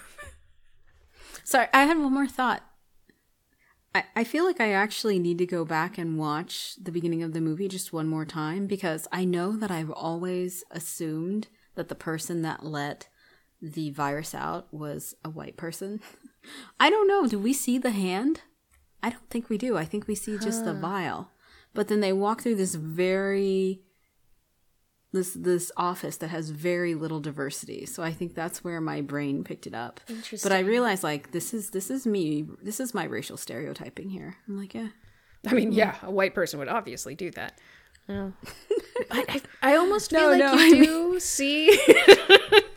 Sorry, 1.43 1.67
I 1.73 1.83
had 1.83 1.97
one 1.99 2.13
more 2.13 2.27
thought. 2.27 2.63
I, 3.95 4.03
I 4.13 4.23
feel 4.25 4.43
like 4.43 4.59
I 4.59 4.73
actually 4.73 5.19
need 5.19 5.37
to 5.37 5.45
go 5.45 5.63
back 5.63 5.97
and 5.97 6.19
watch 6.19 6.75
the 6.75 6.91
beginning 6.91 7.23
of 7.23 7.31
the 7.31 7.39
movie 7.39 7.69
just 7.69 7.93
one 7.93 8.09
more 8.09 8.25
time 8.25 8.67
because 8.67 9.07
I 9.09 9.23
know 9.23 9.55
that 9.55 9.71
I've 9.71 9.89
always 9.89 10.65
assumed 10.69 11.47
that 11.75 11.87
the 11.87 11.95
person 11.95 12.41
that 12.41 12.65
let 12.65 13.07
the 13.61 13.91
virus 13.91 14.35
out 14.35 14.67
was 14.73 15.15
a 15.23 15.29
white 15.29 15.55
person. 15.55 16.01
I 16.79 16.89
don't 16.89 17.07
know. 17.07 17.25
Do 17.25 17.39
we 17.39 17.53
see 17.53 17.77
the 17.77 17.91
hand? 17.91 18.41
I 19.01 19.11
don't 19.11 19.29
think 19.29 19.49
we 19.49 19.57
do. 19.57 19.77
I 19.77 19.85
think 19.85 20.07
we 20.07 20.15
see 20.15 20.37
just 20.39 20.65
the 20.65 20.73
vial. 20.73 21.31
But 21.73 21.87
then 21.87 22.01
they 22.01 22.11
walk 22.11 22.41
through 22.41 22.55
this 22.55 22.75
very 22.75 23.79
this 25.15 25.33
this 25.33 25.71
office 25.75 26.17
that 26.17 26.27
has 26.27 26.49
very 26.49 26.93
little 26.93 27.19
diversity. 27.19 27.85
So 27.85 28.03
I 28.03 28.11
think 28.11 28.35
that's 28.35 28.63
where 28.63 28.79
my 28.79 29.01
brain 29.01 29.43
picked 29.43 29.65
it 29.65 29.73
up. 29.73 29.99
But 30.43 30.51
I 30.51 30.59
realized 30.59 31.03
like 31.03 31.31
this 31.31 31.53
is 31.53 31.71
this 31.71 31.89
is 31.89 32.05
me. 32.05 32.45
This 32.61 32.79
is 32.79 32.93
my 32.93 33.05
racial 33.05 33.37
stereotyping 33.37 34.09
here. 34.09 34.37
I'm 34.47 34.57
like, 34.57 34.73
yeah. 34.73 34.89
I 35.47 35.53
mean, 35.53 35.71
yeah, 35.71 35.95
a 36.01 36.11
white 36.11 36.33
person 36.33 36.59
would 36.59 36.67
obviously 36.67 37.15
do 37.15 37.29
that. 37.31 37.59
Yeah. 38.07 38.29
I, 39.11 39.25
I, 39.29 39.41
I 39.61 39.75
almost 39.77 40.11
feel 40.11 40.21
No, 40.21 40.27
like 40.29 40.39
no, 40.39 40.53
you 40.53 40.81
I 40.81 40.85
do 40.85 41.19
see. 41.19 41.69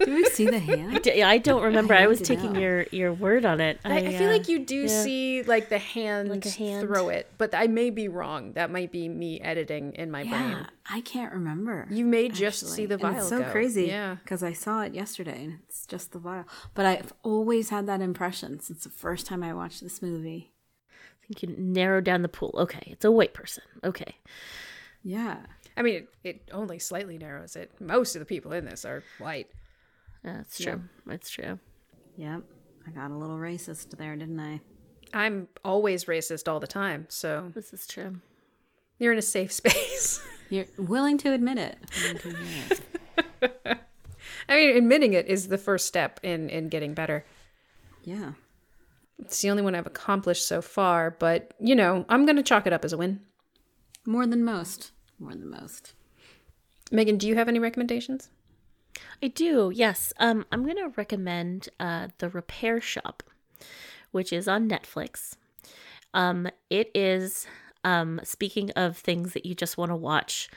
Do 0.04 0.14
we 0.14 0.24
see 0.26 0.46
the 0.46 0.58
hand? 0.58 1.02
D- 1.02 1.22
I 1.22 1.36
don't 1.38 1.62
remember. 1.62 1.92
I, 1.92 2.04
I 2.04 2.06
was 2.06 2.20
taking 2.22 2.54
know. 2.54 2.60
your 2.60 2.82
your 2.92 3.12
word 3.12 3.44
on 3.44 3.60
it. 3.60 3.78
I, 3.84 3.98
I 3.98 4.12
feel 4.16 4.28
uh, 4.28 4.32
like 4.32 4.48
you 4.48 4.60
do 4.64 4.82
yeah. 4.82 5.02
see 5.02 5.42
like 5.42 5.68
the 5.68 5.78
hand, 5.78 6.30
Like 6.30 6.46
a 6.46 6.50
hand. 6.50 6.86
throw 6.86 7.10
it, 7.10 7.30
but 7.36 7.54
I 7.54 7.66
may 7.66 7.90
be 7.90 8.08
wrong. 8.08 8.52
That 8.54 8.70
might 8.70 8.90
be 8.90 9.06
me 9.08 9.38
editing 9.40 9.92
in 9.94 10.10
my 10.10 10.22
Yeah, 10.22 10.30
brain. 10.54 10.66
I 10.88 11.00
can't 11.02 11.32
remember. 11.34 11.86
You 11.90 12.06
may 12.06 12.28
just 12.30 12.62
actually. 12.62 12.76
see 12.76 12.86
the 12.86 12.94
And 12.94 13.02
vial. 13.02 13.16
It's 13.18 13.28
so 13.28 13.40
go. 13.42 13.50
crazy. 13.50 13.86
Yeah. 13.86 14.16
because 14.22 14.42
I 14.42 14.54
saw 14.54 14.82
it 14.82 14.94
yesterday 14.94 15.44
and 15.44 15.58
it's 15.68 15.84
just 15.84 16.12
the 16.12 16.18
vial. 16.18 16.44
But 16.74 16.86
I've 16.86 17.12
always 17.22 17.68
had 17.68 17.86
that 17.86 18.00
impression 18.00 18.60
since 18.60 18.84
the 18.84 18.90
first 18.90 19.26
time 19.26 19.42
I 19.42 19.52
watched 19.52 19.82
this 19.82 20.00
movie. 20.00 20.52
I 20.90 21.26
think 21.26 21.42
you 21.42 21.54
narrow 21.58 22.00
down 22.00 22.22
the 22.22 22.28
pool. 22.28 22.54
Okay, 22.56 22.84
it's 22.86 23.04
a 23.04 23.10
white 23.10 23.34
person. 23.34 23.64
Okay. 23.84 24.16
Yeah. 25.02 25.38
I 25.76 25.82
mean, 25.82 25.94
it, 25.94 26.08
it 26.24 26.48
only 26.52 26.78
slightly 26.78 27.18
narrows 27.18 27.56
it. 27.56 27.70
Most 27.80 28.16
of 28.16 28.20
the 28.20 28.26
people 28.26 28.52
in 28.52 28.64
this 28.64 28.84
are 28.84 29.02
white. 29.18 29.48
That's 30.24 30.58
true. 30.58 30.82
That's 31.06 31.30
true. 31.30 31.58
Yep. 32.16 32.42
I 32.86 32.90
got 32.90 33.10
a 33.10 33.14
little 33.16 33.36
racist 33.36 33.96
there, 33.96 34.16
didn't 34.16 34.40
I? 34.40 34.60
I'm 35.14 35.48
always 35.64 36.06
racist 36.06 36.48
all 36.48 36.60
the 36.60 36.66
time, 36.66 37.06
so 37.08 37.50
This 37.54 37.72
is 37.72 37.86
true. 37.86 38.16
you're 38.98 39.12
in 39.12 39.18
a 39.18 39.22
safe 39.22 39.52
space. 39.60 40.20
You're 40.50 40.66
willing 40.78 41.16
to 41.18 41.32
admit 41.32 41.58
it. 41.58 41.78
Willing 42.02 42.18
to 42.18 42.28
admit 42.30 42.80
it. 43.42 43.78
I 44.48 44.54
mean, 44.56 44.76
admitting 44.76 45.12
it 45.12 45.26
is 45.26 45.48
the 45.48 45.58
first 45.58 45.86
step 45.86 46.18
in 46.22 46.48
in 46.50 46.68
getting 46.70 46.94
better. 46.94 47.24
Yeah. 48.02 48.32
It's 49.18 49.40
the 49.42 49.50
only 49.50 49.62
one 49.62 49.74
I've 49.74 49.86
accomplished 49.86 50.46
so 50.46 50.62
far, 50.62 51.10
but 51.18 51.52
you 51.60 51.74
know, 51.76 52.04
I'm 52.08 52.24
gonna 52.26 52.42
chalk 52.42 52.66
it 52.66 52.72
up 52.72 52.84
as 52.84 52.92
a 52.92 52.96
win. 52.98 53.20
More 54.08 54.26
than 54.26 54.42
most. 54.42 54.92
More 55.18 55.32
than 55.32 55.50
most. 55.50 55.92
Megan, 56.90 57.18
do 57.18 57.28
you 57.28 57.34
have 57.34 57.46
any 57.46 57.58
recommendations? 57.58 58.30
I 59.22 59.28
do. 59.28 59.70
Yes. 59.74 60.14
Um, 60.18 60.46
I'm 60.50 60.64
going 60.64 60.76
to 60.76 60.94
recommend 60.96 61.68
uh, 61.78 62.08
the 62.16 62.30
Repair 62.30 62.80
Shop, 62.80 63.22
which 64.10 64.32
is 64.32 64.48
on 64.48 64.66
Netflix. 64.66 65.36
Um, 66.14 66.48
it 66.70 66.90
is 66.94 67.46
um, 67.84 68.18
speaking 68.24 68.70
of 68.70 68.96
things 68.96 69.34
that 69.34 69.44
you 69.44 69.54
just 69.54 69.76
want 69.76 69.90
to 69.90 69.96
watch, 69.96 70.48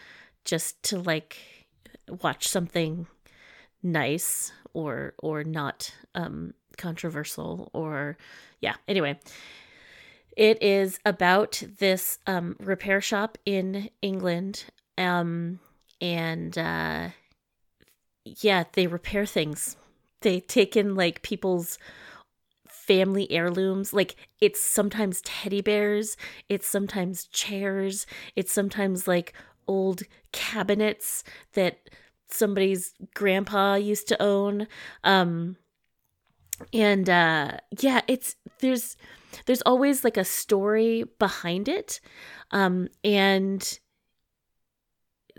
just 0.45 0.81
to 0.83 1.01
like 1.01 1.67
watch 2.23 2.47
something 2.47 3.05
nice 3.83 4.53
or 4.73 5.13
or 5.19 5.43
not 5.43 5.93
um, 6.15 6.53
controversial 6.77 7.69
or 7.73 8.17
yeah. 8.61 8.75
Anyway, 8.87 9.19
it 10.37 10.61
is 10.61 10.99
about 11.05 11.61
this 11.79 12.19
um, 12.27 12.55
repair 12.59 13.01
shop 13.01 13.37
in 13.45 13.89
England, 14.01 14.65
um, 14.97 15.59
and 15.99 16.57
uh, 16.57 17.09
yeah, 18.23 18.63
they 18.73 18.87
repair 18.87 19.25
things. 19.25 19.75
They 20.21 20.39
take 20.39 20.75
in 20.75 20.95
like 20.95 21.21
people's 21.21 21.77
family 22.67 23.31
heirlooms. 23.31 23.93
Like 23.93 24.15
it's 24.39 24.61
sometimes 24.61 25.21
teddy 25.21 25.61
bears, 25.61 26.17
it's 26.49 26.67
sometimes 26.67 27.25
chairs, 27.27 28.05
it's 28.35 28.51
sometimes 28.51 29.07
like 29.07 29.33
old 29.67 30.03
cabinets 30.31 31.23
that 31.53 31.89
somebody's 32.27 32.93
grandpa 33.13 33.75
used 33.75 34.07
to 34.09 34.21
own. 34.21 34.67
Um 35.03 35.57
and 36.73 37.09
uh 37.09 37.57
yeah, 37.79 38.01
it's 38.07 38.35
there's 38.59 38.97
there's 39.45 39.61
always 39.63 40.03
like 40.03 40.17
a 40.17 40.25
story 40.25 41.05
behind 41.19 41.67
it. 41.69 41.99
Um 42.51 42.89
and 43.03 43.79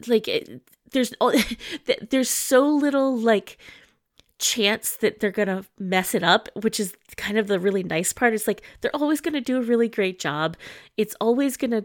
like 0.06 0.28
it, 0.28 0.62
there's 0.92 1.12
there's 2.10 2.30
so 2.30 2.66
little 2.66 3.16
like 3.16 3.58
chance 4.38 4.96
that 4.96 5.20
they're 5.20 5.30
gonna 5.30 5.64
mess 5.78 6.14
it 6.16 6.24
up 6.24 6.48
which 6.62 6.80
is 6.80 6.96
kind 7.16 7.38
of 7.38 7.46
the 7.46 7.60
really 7.60 7.84
nice 7.84 8.12
part 8.12 8.34
it's 8.34 8.48
like 8.48 8.62
they're 8.80 8.94
always 8.96 9.20
gonna 9.20 9.40
do 9.40 9.56
a 9.56 9.62
really 9.62 9.88
great 9.88 10.18
job 10.18 10.56
it's 10.96 11.14
always 11.20 11.56
gonna 11.56 11.84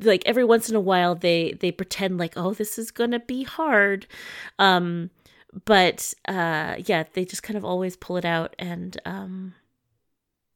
like 0.00 0.22
every 0.24 0.44
once 0.44 0.70
in 0.70 0.76
a 0.76 0.80
while 0.80 1.14
they 1.14 1.52
they 1.60 1.70
pretend 1.70 2.16
like 2.16 2.32
oh 2.36 2.54
this 2.54 2.78
is 2.78 2.90
gonna 2.90 3.20
be 3.20 3.42
hard 3.42 4.06
um 4.58 5.10
but 5.64 6.12
uh 6.26 6.76
yeah 6.84 7.04
they 7.12 7.24
just 7.24 7.42
kind 7.42 7.56
of 7.56 7.64
always 7.64 7.96
pull 7.96 8.16
it 8.16 8.24
out 8.24 8.54
and 8.58 9.00
um 9.04 9.54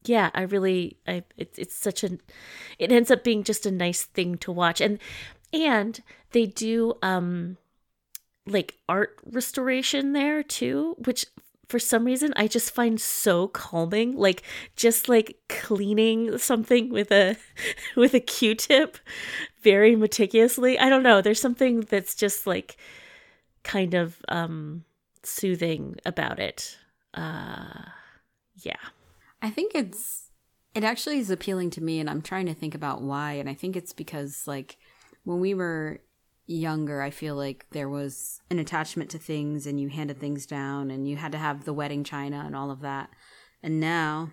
yeah 0.04 0.30
i 0.34 0.42
really 0.42 0.96
i 1.06 1.22
it's 1.36 1.58
it's 1.58 1.74
such 1.74 2.02
an 2.02 2.20
it 2.78 2.90
ends 2.90 3.10
up 3.10 3.22
being 3.22 3.44
just 3.44 3.66
a 3.66 3.70
nice 3.70 4.04
thing 4.04 4.36
to 4.38 4.52
watch. 4.52 4.80
And 4.80 4.98
and 5.52 6.00
they 6.32 6.46
do 6.46 6.94
um 7.02 7.56
like 8.46 8.76
art 8.88 9.18
restoration 9.24 10.12
there 10.12 10.42
too 10.42 10.96
which 10.98 11.26
for 11.68 11.78
some 11.78 12.04
reason 12.04 12.32
i 12.36 12.46
just 12.46 12.74
find 12.74 12.98
so 12.98 13.48
calming 13.48 14.16
like 14.16 14.42
just 14.74 15.08
like 15.08 15.36
cleaning 15.48 16.38
something 16.38 16.88
with 16.90 17.10
a 17.12 17.36
with 17.96 18.14
a 18.14 18.20
q-tip 18.20 18.98
very 19.62 19.96
meticulously. 19.96 20.78
I 20.78 20.88
don't 20.88 21.02
know 21.02 21.20
there's 21.20 21.40
something 21.40 21.80
that's 21.80 22.14
just 22.14 22.46
like 22.46 22.76
kind 23.64 23.94
of 23.94 24.16
um 24.28 24.84
soothing 25.22 25.96
about 26.04 26.38
it 26.38 26.78
uh 27.14 27.84
yeah 28.56 28.76
I 29.40 29.50
think 29.50 29.74
it's 29.74 30.30
it 30.74 30.84
actually 30.84 31.18
is 31.18 31.30
appealing 31.30 31.70
to 31.70 31.82
me 31.82 32.00
and 32.00 32.08
I'm 32.08 32.22
trying 32.22 32.46
to 32.46 32.54
think 32.54 32.74
about 32.74 33.02
why 33.02 33.32
and 33.32 33.48
I 33.48 33.54
think 33.54 33.76
it's 33.76 33.92
because 33.92 34.44
like 34.46 34.76
when 35.24 35.40
we 35.40 35.54
were 35.54 36.00
younger, 36.46 37.02
I 37.02 37.10
feel 37.10 37.36
like 37.36 37.66
there 37.70 37.88
was 37.88 38.40
an 38.50 38.58
attachment 38.58 39.10
to 39.10 39.18
things 39.18 39.66
and 39.66 39.78
you 39.80 39.88
handed 39.88 40.18
things 40.18 40.46
down 40.46 40.90
and 40.90 41.06
you 41.06 41.16
had 41.16 41.32
to 41.32 41.38
have 41.38 41.64
the 41.64 41.74
wedding 41.74 42.04
china 42.04 42.42
and 42.46 42.56
all 42.56 42.70
of 42.70 42.80
that. 42.80 43.10
And 43.62 43.78
now 43.78 44.30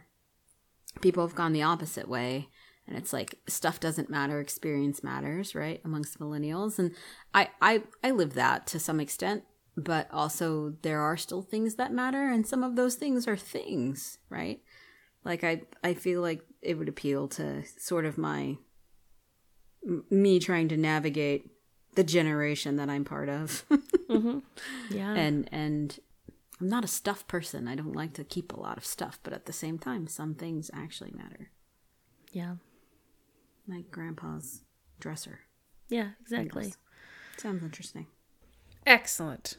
people 1.01 1.25
have 1.25 1.36
gone 1.36 1.53
the 1.53 1.63
opposite 1.63 2.07
way 2.07 2.49
and 2.88 2.97
it's 2.97 3.11
like 3.11 3.39
stuff 3.47 3.79
doesn't 3.79 4.09
matter, 4.09 4.39
experience 4.39 5.03
matters, 5.03 5.55
right? 5.55 5.81
Amongst 5.83 6.19
millennials. 6.19 6.79
And 6.79 6.91
I 7.33 7.49
I 7.61 7.83
I 8.03 8.11
live 8.11 8.33
that 8.36 8.67
to 8.67 8.79
some 8.79 8.99
extent, 8.99 9.43
but 9.78 10.07
also 10.11 10.73
there 10.82 11.01
are 11.01 11.17
still 11.17 11.41
things 11.41 11.76
that 11.76 11.93
matter 11.93 12.32
and 12.32 12.47
some 12.47 12.63
of 12.63 12.76
those 12.76 12.95
things 12.95 13.28
are 13.28 13.38
things, 13.38 14.19
right? 14.30 14.61
Like 15.23 15.43
I 15.43 15.63
I 15.84 15.93
feel 15.93 16.21
like 16.21 16.41
it 16.61 16.78
would 16.78 16.89
appeal 16.89 17.28
to 17.30 17.63
sort 17.78 18.05
of 18.05 18.17
my 18.17 18.57
me 20.09 20.39
trying 20.39 20.67
to 20.69 20.78
navigate 20.78 21.51
the 21.95 22.03
generation 22.03 22.78
that 22.78 22.89
I'm 22.89 23.05
part 23.05 23.30
of. 23.30 23.65
mm-hmm. 23.71 24.39
yeah 24.89 25.13
and 25.13 25.49
and 25.51 25.99
I'm 26.61 26.69
not 26.69 26.86
a 26.86 26.88
stuff 26.88 27.28
person. 27.28 27.67
I 27.67 27.76
don't 27.76 27.95
like 27.95 28.13
to 28.13 28.23
keep 28.23 28.53
a 28.53 28.59
lot 28.59 28.78
of 28.78 28.86
stuff, 28.86 29.19
but 29.23 29.34
at 29.34 29.45
the 29.45 29.53
same 29.53 29.78
time, 29.78 30.07
some 30.07 30.36
things 30.36 30.71
actually 30.73 31.11
matter. 31.11 31.49
yeah 32.32 32.55
Like 33.67 33.91
grandpa's 33.91 34.61
dresser. 34.99 35.41
yeah 35.89 36.11
exactly 36.21 36.73
Sounds 37.38 37.63
interesting. 37.63 38.07
Excellent. 38.86 39.57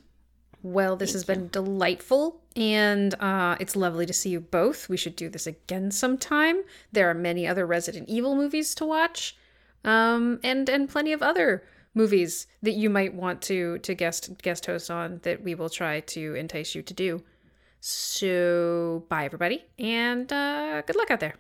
Well, 0.67 0.97
this 0.97 1.13
has 1.13 1.23
been 1.23 1.47
delightful, 1.47 2.41
and 2.57 3.15
uh, 3.21 3.55
it's 3.61 3.77
lovely 3.77 4.05
to 4.05 4.13
see 4.13 4.31
you 4.31 4.41
both. 4.41 4.89
We 4.89 4.97
should 4.97 5.15
do 5.15 5.29
this 5.29 5.47
again 5.47 5.93
sometime. 5.93 6.65
There 6.91 7.09
are 7.09 7.15
many 7.15 7.47
other 7.47 7.65
Resident 7.65 8.09
Evil 8.09 8.35
movies 8.35 8.75
to 8.75 8.85
watch, 8.85 9.37
um, 9.85 10.41
and 10.43 10.69
and 10.69 10.89
plenty 10.89 11.13
of 11.13 11.23
other 11.23 11.63
movies 11.95 12.49
that 12.63 12.73
you 12.73 12.91
might 12.91 13.15
want 13.15 13.43
to 13.43 13.79
to 13.79 13.95
guest 13.95 14.43
guest 14.43 14.67
host 14.67 14.91
on 14.91 15.21
that 15.23 15.45
we 15.45 15.55
will 15.55 15.71
try 15.71 16.01
to 16.01 16.35
entice 16.35 16.75
you 16.75 16.83
to 16.83 16.93
do. 16.93 17.23
So, 17.79 19.05
bye 19.09 19.25
everybody, 19.25 19.65
and 19.79 20.33
uh, 20.33 20.83
good 20.83 20.97
luck 20.97 21.13
out 21.13 21.21
there. 21.21 21.37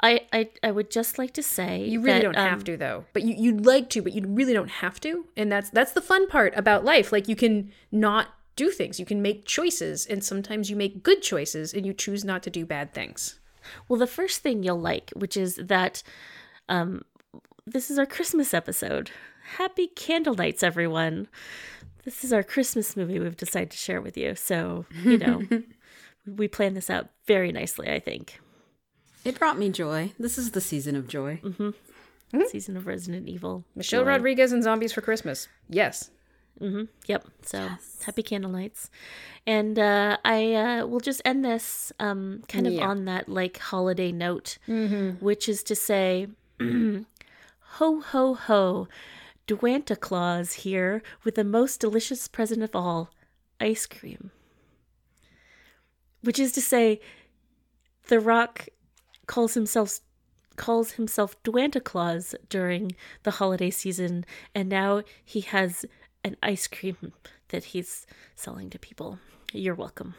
I, 0.00 0.22
I 0.32 0.50
I 0.62 0.70
would 0.70 0.90
just 0.90 1.18
like 1.18 1.32
to 1.34 1.42
say 1.42 1.84
You 1.84 2.00
really 2.00 2.18
that, 2.18 2.22
don't 2.22 2.36
um, 2.36 2.48
have 2.48 2.64
to 2.64 2.76
though. 2.76 3.04
But 3.12 3.22
you 3.22 3.34
you'd 3.36 3.64
like 3.64 3.90
to, 3.90 4.02
but 4.02 4.12
you 4.12 4.24
really 4.26 4.52
don't 4.52 4.70
have 4.70 5.00
to. 5.00 5.26
And 5.36 5.50
that's 5.50 5.70
that's 5.70 5.92
the 5.92 6.00
fun 6.00 6.28
part 6.28 6.52
about 6.56 6.84
life. 6.84 7.12
Like 7.12 7.28
you 7.28 7.36
can 7.36 7.72
not 7.90 8.28
do 8.56 8.70
things. 8.70 9.00
You 9.00 9.06
can 9.06 9.22
make 9.22 9.44
choices 9.44 10.06
and 10.06 10.22
sometimes 10.22 10.70
you 10.70 10.76
make 10.76 11.02
good 11.02 11.22
choices 11.22 11.72
and 11.72 11.86
you 11.86 11.92
choose 11.92 12.24
not 12.24 12.42
to 12.44 12.50
do 12.50 12.66
bad 12.66 12.92
things. 12.92 13.38
Well, 13.88 13.98
the 13.98 14.06
first 14.06 14.42
thing 14.42 14.62
you'll 14.62 14.80
like, 14.80 15.10
which 15.14 15.36
is 15.36 15.56
that 15.56 16.02
um, 16.68 17.02
this 17.66 17.90
is 17.90 17.98
our 17.98 18.06
Christmas 18.06 18.52
episode. 18.52 19.10
Happy 19.56 19.86
candle 19.86 20.34
nights, 20.34 20.62
everyone. 20.62 21.28
This 22.04 22.24
is 22.24 22.32
our 22.32 22.42
Christmas 22.42 22.96
movie 22.96 23.20
we've 23.20 23.36
decided 23.36 23.70
to 23.70 23.76
share 23.76 24.00
with 24.00 24.16
you. 24.16 24.34
So, 24.34 24.86
you 25.02 25.18
know, 25.18 25.42
we 26.26 26.48
planned 26.48 26.76
this 26.76 26.90
out 26.90 27.08
very 27.26 27.52
nicely, 27.52 27.88
I 27.88 28.00
think. 28.00 28.40
It 29.24 29.38
brought 29.38 29.58
me 29.58 29.70
joy. 29.70 30.12
This 30.18 30.36
is 30.38 30.50
the 30.50 30.60
season 30.60 30.96
of 30.96 31.06
joy. 31.08 31.40
Season 32.48 32.76
of 32.76 32.86
Resident 32.86 33.28
Evil. 33.28 33.64
Michelle 33.76 34.02
Joy. 34.02 34.08
Rodriguez 34.08 34.52
and 34.52 34.62
Zombies 34.62 34.92
for 34.92 35.00
Christmas. 35.00 35.48
Yes. 35.68 36.10
Yep. 36.60 37.26
So 37.44 37.68
happy 38.04 38.22
candle 38.22 38.50
nights. 38.50 38.88
And 39.46 39.78
uh, 39.78 40.16
I 40.24 40.54
uh, 40.54 40.86
will 40.86 41.00
just 41.00 41.20
end 41.24 41.44
this 41.44 41.92
um, 41.98 42.42
kind 42.48 42.66
of 42.66 42.72
Yeah. 42.74 42.86
on 42.88 43.04
that 43.06 43.28
like 43.28 43.58
holiday 43.58 44.12
note, 44.12 44.58
which 45.20 45.48
is 45.48 45.62
to 45.64 45.74
say, 45.74 46.28
ho, 46.60 47.04
ho, 48.00 48.34
ho, 48.34 48.88
Dwanta 49.48 49.98
Claus 49.98 50.52
here 50.52 51.02
with 51.24 51.34
the 51.34 51.44
most 51.44 51.80
delicious 51.80 52.28
present 52.28 52.62
of 52.62 52.74
all 52.76 53.10
ice 53.60 53.86
cream. 53.86 54.30
Which 56.22 56.38
is 56.38 56.52
to 56.52 56.60
say, 56.62 57.00
The 58.06 58.20
Rock 58.20 58.68
calls 59.32 59.54
himself 59.54 60.00
calls 60.56 60.92
himself 60.92 61.42
Dwanta 61.42 61.82
Claus 61.82 62.34
during 62.50 62.94
the 63.22 63.30
holiday 63.30 63.70
season, 63.70 64.26
and 64.54 64.68
now 64.68 65.02
he 65.24 65.40
has 65.40 65.86
an 66.22 66.36
ice 66.42 66.66
cream 66.66 67.14
that 67.48 67.64
he's 67.64 68.06
selling 68.36 68.68
to 68.68 68.78
people. 68.78 69.18
You're 69.54 69.74
welcome. 69.74 70.14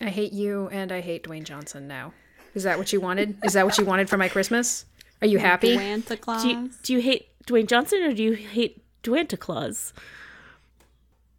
I 0.00 0.08
hate 0.08 0.32
you 0.32 0.70
and 0.72 0.90
I 0.90 1.02
hate 1.02 1.24
Dwayne 1.24 1.44
Johnson 1.44 1.86
now. 1.86 2.14
Is 2.54 2.62
that 2.62 2.78
what 2.78 2.94
you 2.94 3.00
wanted? 3.00 3.36
Is 3.44 3.52
that 3.52 3.66
what 3.66 3.76
you 3.76 3.84
wanted 3.84 4.08
for 4.08 4.16
my 4.16 4.30
Christmas? 4.30 4.86
Are 5.20 5.26
you 5.26 5.38
happy? 5.38 5.76
Santa 5.76 6.16
Claus. 6.16 6.42
Do 6.42 6.48
you, 6.48 6.70
do 6.82 6.92
you 6.94 7.00
hate 7.02 7.28
Dwayne 7.46 7.66
Johnson 7.66 8.02
or 8.04 8.14
do 8.14 8.22
you 8.22 8.32
hate 8.32 8.82
Dwanta 9.02 9.38
Claus? 9.38 9.92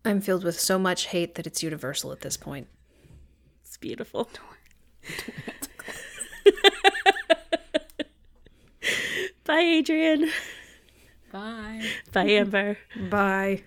I'm 0.05 0.21
filled 0.21 0.43
with 0.43 0.59
so 0.59 0.77
much 0.77 1.07
hate 1.07 1.33
that 1.33 1.47
it's 1.47 1.63
universal 1.63 2.11
at 2.11 2.21
this 2.21 2.37
point. 2.37 2.67
It's 3.63 3.77
beautiful. 3.77 4.29
Bye, 9.47 9.61
Adrian. 9.61 10.29
Bye. 11.31 11.85
Bye, 12.11 12.29
Amber. 12.31 12.77
Bye. 13.09 13.63